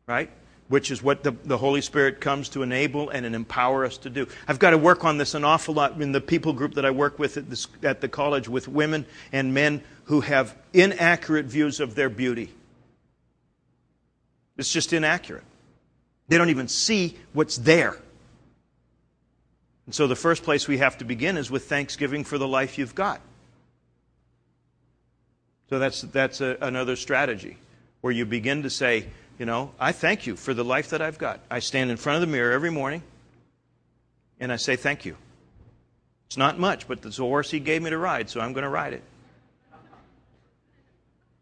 right? 0.05 0.29
Which 0.67 0.91
is 0.91 1.01
what 1.01 1.23
the, 1.23 1.31
the 1.31 1.57
Holy 1.57 1.81
Spirit 1.81 2.21
comes 2.21 2.49
to 2.49 2.61
enable 2.61 3.09
and 3.09 3.25
empower 3.25 3.85
us 3.85 3.97
to 3.99 4.09
do. 4.09 4.27
I've 4.47 4.59
got 4.59 4.71
to 4.71 4.77
work 4.77 5.03
on 5.03 5.17
this 5.17 5.33
an 5.33 5.43
awful 5.43 5.73
lot 5.73 5.99
in 5.99 6.11
the 6.11 6.21
people 6.21 6.53
group 6.53 6.75
that 6.75 6.85
I 6.85 6.91
work 6.91 7.17
with 7.17 7.37
at, 7.37 7.49
this, 7.49 7.67
at 7.81 8.01
the 8.01 8.07
college 8.07 8.47
with 8.47 8.67
women 8.67 9.05
and 9.31 9.53
men 9.53 9.81
who 10.05 10.21
have 10.21 10.55
inaccurate 10.73 11.45
views 11.45 11.79
of 11.79 11.95
their 11.95 12.09
beauty. 12.09 12.51
It's 14.57 14.71
just 14.71 14.93
inaccurate. 14.93 15.43
They 16.27 16.37
don't 16.37 16.49
even 16.49 16.67
see 16.67 17.17
what's 17.33 17.57
there. 17.57 17.97
And 19.87 19.95
so 19.95 20.05
the 20.05 20.15
first 20.15 20.43
place 20.43 20.67
we 20.67 20.77
have 20.77 20.97
to 20.99 21.05
begin 21.05 21.37
is 21.37 21.49
with 21.49 21.67
thanksgiving 21.67 22.23
for 22.23 22.37
the 22.37 22.47
life 22.47 22.77
you've 22.77 22.93
got. 22.93 23.21
So 25.69 25.79
that's, 25.79 26.01
that's 26.01 26.41
a, 26.41 26.57
another 26.61 26.95
strategy 26.95 27.57
where 28.01 28.13
you 28.13 28.25
begin 28.25 28.63
to 28.63 28.69
say, 28.69 29.07
you 29.39 29.45
know, 29.45 29.71
I 29.79 29.93
thank 29.93 30.27
you 30.27 30.35
for 30.35 30.53
the 30.53 30.63
life 30.63 30.89
that 30.89 31.01
I've 31.01 31.17
got. 31.17 31.39
I 31.49 31.59
stand 31.59 31.89
in 31.89 31.97
front 31.97 32.21
of 32.21 32.21
the 32.21 32.31
mirror 32.31 32.51
every 32.51 32.69
morning 32.69 33.01
and 34.39 34.51
I 34.51 34.57
say 34.57 34.75
thank 34.75 35.05
you. 35.05 35.15
It's 36.27 36.37
not 36.37 36.59
much, 36.59 36.87
but 36.87 37.05
a 37.05 37.09
horse 37.21 37.49
he 37.49 37.59
gave 37.61 37.81
me 37.81 37.89
to 37.89 37.97
ride, 37.97 38.29
so 38.29 38.41
I'm 38.41 38.51
going 38.51 38.63
to 38.63 38.69
ride 38.69 38.93
it. 38.93 39.03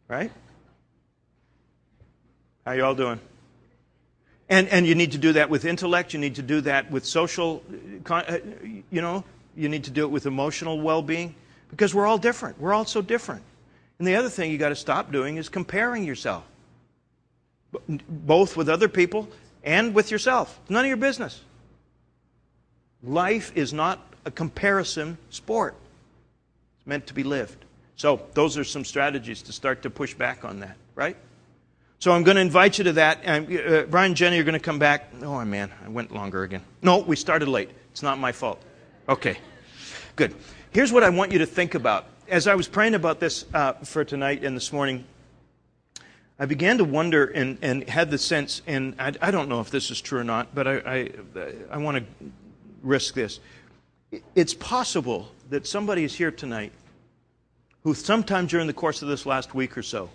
Right? 0.08 0.32
How 2.64 2.74
you 2.74 2.86
all 2.86 2.94
doing? 2.94 3.20
And, 4.48 4.68
and 4.70 4.86
you 4.86 4.94
need 4.94 5.14
to 5.14 5.18
do 5.18 5.34
that 5.34 5.50
with 5.50 5.66
intellect. 5.66 6.14
You 6.14 6.20
need 6.20 6.36
to 6.36 6.44
do 6.44 6.62
that 6.62 6.92
with 6.92 7.06
social, 7.06 7.64
uh, 8.10 8.38
you 8.92 9.02
know, 9.02 9.24
you 9.56 9.70
need 9.70 9.86
to 9.86 9.92
do 9.92 10.04
it 10.04 10.12
with 10.12 10.26
emotional 10.26 10.80
well 10.80 11.02
being 11.02 11.36
because 11.70 11.96
we're 11.96 12.06
all 12.06 12.18
different. 12.18 12.60
We're 12.60 12.74
all 12.74 12.86
so 12.86 13.02
different. 13.02 13.42
And 13.98 14.08
the 14.08 14.16
other 14.16 14.30
thing 14.30 14.52
you 14.52 14.58
got 14.58 14.70
to 14.70 14.76
stop 14.76 15.12
doing 15.12 15.38
is 15.38 15.50
comparing 15.50 16.04
yourself, 16.04 16.44
both 17.88 18.58
with 18.58 18.70
other 18.70 18.88
people 18.90 19.30
and 19.64 19.96
with 19.96 20.12
yourself. 20.12 20.60
It's 20.64 20.70
none 20.70 20.84
of 20.84 20.88
your 20.88 20.98
business. 20.98 21.42
Life 23.04 23.52
is 23.56 23.74
not 23.74 24.00
a 24.26 24.32
comparison 24.32 25.18
sport, 25.30 25.76
it's 26.78 26.88
meant 26.88 27.08
to 27.08 27.14
be 27.14 27.24
lived. 27.24 27.64
So, 27.98 28.22
those 28.34 28.58
are 28.58 28.66
some 28.66 28.84
strategies 28.84 29.42
to 29.44 29.54
start 29.54 29.84
to 29.84 29.90
push 29.90 30.14
back 30.14 30.44
on 30.44 30.60
that, 30.60 30.76
right? 30.96 31.16
So, 32.00 32.12
I'm 32.12 32.24
going 32.24 32.36
to 32.36 32.42
invite 32.42 32.78
you 32.78 32.84
to 32.86 32.94
that. 32.94 33.20
And, 33.24 33.58
uh, 33.58 33.84
Brian 33.84 34.16
Jenny, 34.16 34.36
you're 34.36 34.46
going 34.46 34.54
to 34.54 34.60
come 34.60 34.80
back. 34.80 35.12
Oh, 35.22 35.44
man, 35.46 35.72
I 35.84 35.90
went 35.90 36.14
longer 36.14 36.44
again. 36.44 36.62
No, 36.82 37.00
we 37.00 37.16
started 37.16 37.48
late. 37.48 37.70
It's 37.92 38.04
not 38.04 38.20
my 38.20 38.32
fault. 38.32 38.62
Okay, 39.08 39.38
good. 40.16 40.36
Here's 40.72 40.92
what 40.92 41.04
I 41.04 41.10
want 41.10 41.32
you 41.32 41.40
to 41.40 41.46
think 41.46 41.76
about 41.76 42.08
as 42.28 42.48
I 42.48 42.56
was 42.56 42.68
praying 42.68 42.96
about 42.96 43.20
this 43.20 43.46
uh, 43.54 43.74
for 43.74 44.04
tonight 44.04 44.44
and 44.44 44.56
this 44.56 44.74
morning, 44.74 45.06
I 46.40 46.46
began 46.46 46.80
to 46.80 46.84
wonder 46.84 47.26
and, 47.26 47.58
and 47.62 47.88
had 47.88 48.12
the 48.12 48.18
sense, 48.18 48.62
and 48.68 48.96
I, 49.00 49.14
I, 49.22 49.32
don't 49.32 49.48
know 49.48 49.62
if 49.62 49.70
this 49.70 49.92
is 49.92 50.02
true 50.02 50.20
or 50.20 50.24
not, 50.24 50.54
but 50.54 50.68
I, 50.68 50.74
I, 50.86 51.12
I 51.72 51.78
want 51.78 51.98
to 51.98 52.32
risk 52.82 53.14
this. 53.14 53.40
It's 54.34 54.54
possible 54.54 55.32
that 55.50 55.68
somebody 55.68 56.04
is 56.04 56.14
here 56.14 56.32
tonight 56.32 56.72
who, 57.84 57.94
sometime 57.94 58.48
during 58.48 58.68
the 58.68 58.74
course 58.74 59.02
of 59.02 59.08
this 59.08 59.26
last 59.26 59.54
week 59.54 59.78
or 59.78 59.84
so, 59.84 60.10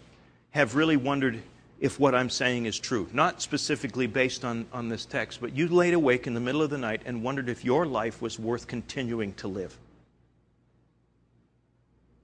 have 0.51 0.75
really 0.75 0.97
wondered 0.97 1.41
if 1.81 1.99
what 1.99 2.15
I'm 2.15 2.31
saying 2.31 2.67
is 2.67 2.79
true. 2.79 3.09
Not 3.13 3.43
specifically 3.43 4.07
based 4.07 4.45
on, 4.45 4.67
on 4.73 4.89
this 4.89 5.07
text, 5.07 5.41
but 5.41 5.57
you 5.57 5.67
laid 5.69 5.95
awake 5.95 6.27
in 6.27 6.35
the 6.35 6.41
middle 6.41 6.63
of 6.63 6.71
the 6.71 6.79
night 6.79 7.03
and 7.07 7.23
wondered 7.23 7.49
if 7.49 7.65
your 7.65 7.87
life 7.87 8.21
was 8.21 8.39
worth 8.39 8.67
continuing 8.67 9.33
to 9.35 9.49
live 9.49 9.77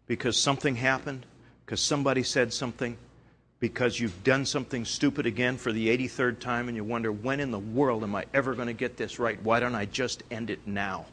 because 0.07 0.39
something 0.39 0.77
happened, 0.77 1.27
because 1.65 1.81
somebody 1.81 2.23
said 2.23 2.53
something, 2.53 2.97
because 3.59 3.99
you've 3.99 4.23
done 4.23 4.45
something 4.45 4.85
stupid 4.85 5.27
again 5.27 5.57
for 5.57 5.73
the 5.73 5.89
83rd 5.97 6.39
time 6.39 6.69
and 6.69 6.77
you 6.77 6.85
wonder, 6.85 7.11
when 7.11 7.41
in 7.41 7.51
the 7.51 7.59
world 7.59 8.03
am 8.03 8.15
I 8.15 8.27
ever 8.33 8.55
going 8.55 8.69
to 8.69 8.75
get 8.75 8.97
this 8.97 9.19
right? 9.19 9.43
Why 9.43 9.61
don't 9.61 9.75
I 9.75 9.87
just 9.87 10.23
end 10.31 10.51
it 10.51 10.67
now? 10.67 11.07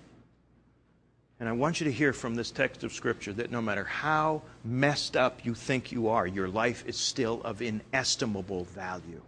And 1.44 1.50
I 1.50 1.52
want 1.52 1.82
you 1.82 1.84
to 1.88 1.92
hear 1.92 2.14
from 2.14 2.36
this 2.36 2.52
text 2.52 2.86
of 2.86 2.94
Scripture 2.94 3.34
that 3.34 3.52
no 3.52 3.62
matter 3.62 3.84
how 3.84 4.44
messed 4.64 5.18
up 5.18 5.46
you 5.46 5.54
think 5.54 5.92
you 5.92 6.08
are, 6.08 6.26
your 6.26 6.48
life 6.48 6.86
is 6.88 6.96
still 6.96 7.42
of 7.44 7.62
inestimable 7.62 8.64
value. 8.64 9.22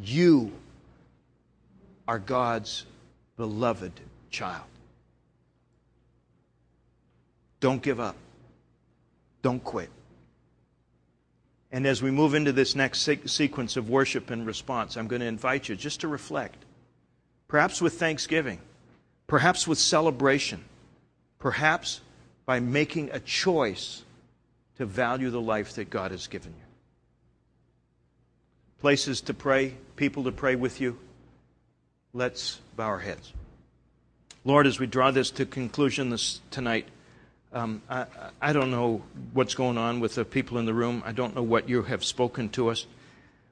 You 0.00 0.52
are 2.06 2.20
God's 2.20 2.86
beloved 3.36 3.90
child. 4.30 4.62
Don't 7.58 7.82
give 7.82 7.98
up. 7.98 8.14
Don't 9.42 9.64
quit. 9.64 9.90
And 11.72 11.88
as 11.88 12.00
we 12.00 12.12
move 12.12 12.34
into 12.34 12.52
this 12.52 12.76
next 12.76 13.00
se- 13.00 13.26
sequence 13.26 13.76
of 13.76 13.90
worship 13.90 14.30
and 14.30 14.46
response, 14.46 14.96
I'm 14.96 15.08
going 15.08 15.22
to 15.22 15.26
invite 15.26 15.68
you 15.68 15.74
just 15.74 16.02
to 16.02 16.06
reflect. 16.06 16.64
Perhaps 17.48 17.82
with 17.82 17.94
thanksgiving, 17.94 18.60
perhaps 19.26 19.66
with 19.66 19.78
celebration, 19.78 20.66
perhaps 21.40 22.00
by 22.46 22.60
making 22.60 23.10
a 23.12 23.18
choice 23.18 24.04
to 24.78 24.86
value 24.86 25.30
the 25.30 25.40
life 25.40 25.74
that 25.74 25.90
God 25.90 26.12
has 26.12 26.28
given 26.28 26.52
you. 26.52 26.64
Places 28.80 29.20
to 29.22 29.34
pray, 29.34 29.74
people 29.96 30.24
to 30.24 30.32
pray 30.32 30.54
with 30.54 30.80
you. 30.80 30.98
Let's 32.14 32.60
bow 32.76 32.86
our 32.86 32.98
heads. 32.98 33.32
Lord, 34.44 34.66
as 34.66 34.78
we 34.78 34.86
draw 34.86 35.10
this 35.10 35.30
to 35.32 35.44
conclusion 35.44 36.10
this 36.10 36.40
tonight, 36.50 36.86
um, 37.52 37.82
I, 37.90 38.06
I, 38.40 38.52
don't 38.52 38.70
know 38.70 39.02
what's 39.32 39.54
going 39.54 39.76
on 39.76 40.00
with 40.00 40.14
the 40.14 40.24
people 40.24 40.58
in 40.58 40.66
the 40.66 40.72
room. 40.72 41.02
I 41.04 41.12
don't 41.12 41.34
know 41.34 41.42
what 41.42 41.68
you 41.68 41.82
have 41.82 42.04
spoken 42.04 42.48
to 42.50 42.70
us. 42.70 42.86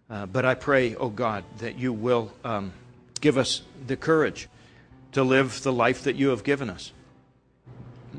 Uh, 0.08 0.24
but 0.24 0.44
I 0.44 0.54
pray, 0.54 0.94
oh 0.94 1.10
God, 1.10 1.44
that 1.58 1.78
you 1.78 1.92
will 1.92 2.32
um, 2.44 2.72
give 3.20 3.36
us 3.36 3.62
the 3.86 3.96
courage 3.96 4.48
to 5.12 5.22
live 5.22 5.62
the 5.62 5.72
life 5.72 6.04
that 6.04 6.16
you 6.16 6.28
have 6.28 6.44
given 6.44 6.70
us, 6.70 6.92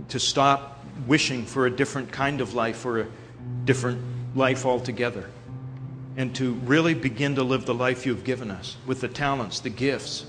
to 0.07 0.19
stop 0.19 0.83
wishing 1.07 1.45
for 1.45 1.65
a 1.65 1.71
different 1.71 2.11
kind 2.11 2.41
of 2.41 2.53
life 2.53 2.85
or 2.85 3.01
a 3.01 3.07
different 3.65 4.01
life 4.35 4.65
altogether, 4.65 5.29
and 6.17 6.35
to 6.35 6.53
really 6.53 6.93
begin 6.93 7.35
to 7.35 7.43
live 7.43 7.65
the 7.65 7.73
life 7.73 8.05
you've 8.05 8.23
given 8.23 8.51
us 8.51 8.77
with 8.85 9.01
the 9.01 9.07
talents, 9.07 9.59
the 9.59 9.69
gifts 9.69 10.25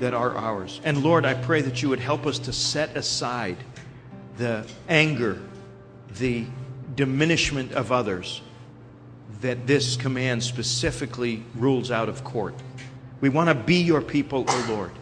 that 0.00 0.14
are 0.14 0.36
ours. 0.36 0.80
And 0.84 1.02
Lord, 1.02 1.24
I 1.24 1.34
pray 1.34 1.60
that 1.62 1.82
you 1.82 1.88
would 1.90 2.00
help 2.00 2.26
us 2.26 2.38
to 2.40 2.52
set 2.52 2.96
aside 2.96 3.56
the 4.36 4.66
anger, 4.88 5.40
the 6.18 6.46
diminishment 6.94 7.72
of 7.72 7.92
others 7.92 8.40
that 9.40 9.66
this 9.66 9.96
command 9.96 10.42
specifically 10.42 11.42
rules 11.54 11.90
out 11.90 12.08
of 12.08 12.24
court. 12.24 12.54
We 13.20 13.28
want 13.28 13.48
to 13.48 13.54
be 13.54 13.76
your 13.76 14.00
people, 14.00 14.44
O 14.48 14.66
Lord, 14.68 14.92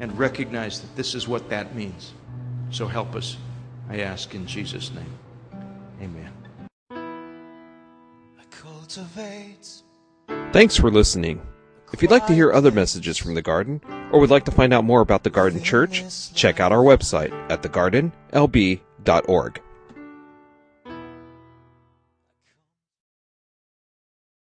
and 0.00 0.16
recognize 0.18 0.80
that 0.80 0.96
this 0.96 1.14
is 1.14 1.28
what 1.28 1.50
that 1.50 1.74
means. 1.74 2.12
So 2.74 2.88
help 2.88 3.14
us, 3.14 3.36
I 3.88 4.00
ask 4.00 4.34
in 4.34 4.48
Jesus' 4.48 4.90
name. 4.92 5.14
Amen. 6.02 6.32
Thanks 10.52 10.76
for 10.76 10.90
listening. 10.90 11.40
If 11.92 12.02
you'd 12.02 12.10
like 12.10 12.26
to 12.26 12.34
hear 12.34 12.52
other 12.52 12.72
messages 12.72 13.16
from 13.16 13.34
the 13.34 13.42
garden, 13.42 13.80
or 14.10 14.18
would 14.18 14.30
like 14.30 14.44
to 14.46 14.50
find 14.50 14.74
out 14.74 14.82
more 14.82 15.02
about 15.02 15.22
the 15.22 15.30
Garden 15.30 15.62
Church, 15.62 16.02
check 16.34 16.58
out 16.58 16.72
our 16.72 16.82
website 16.82 17.30
at 17.48 17.62
thegardennlb.org. 17.62 19.60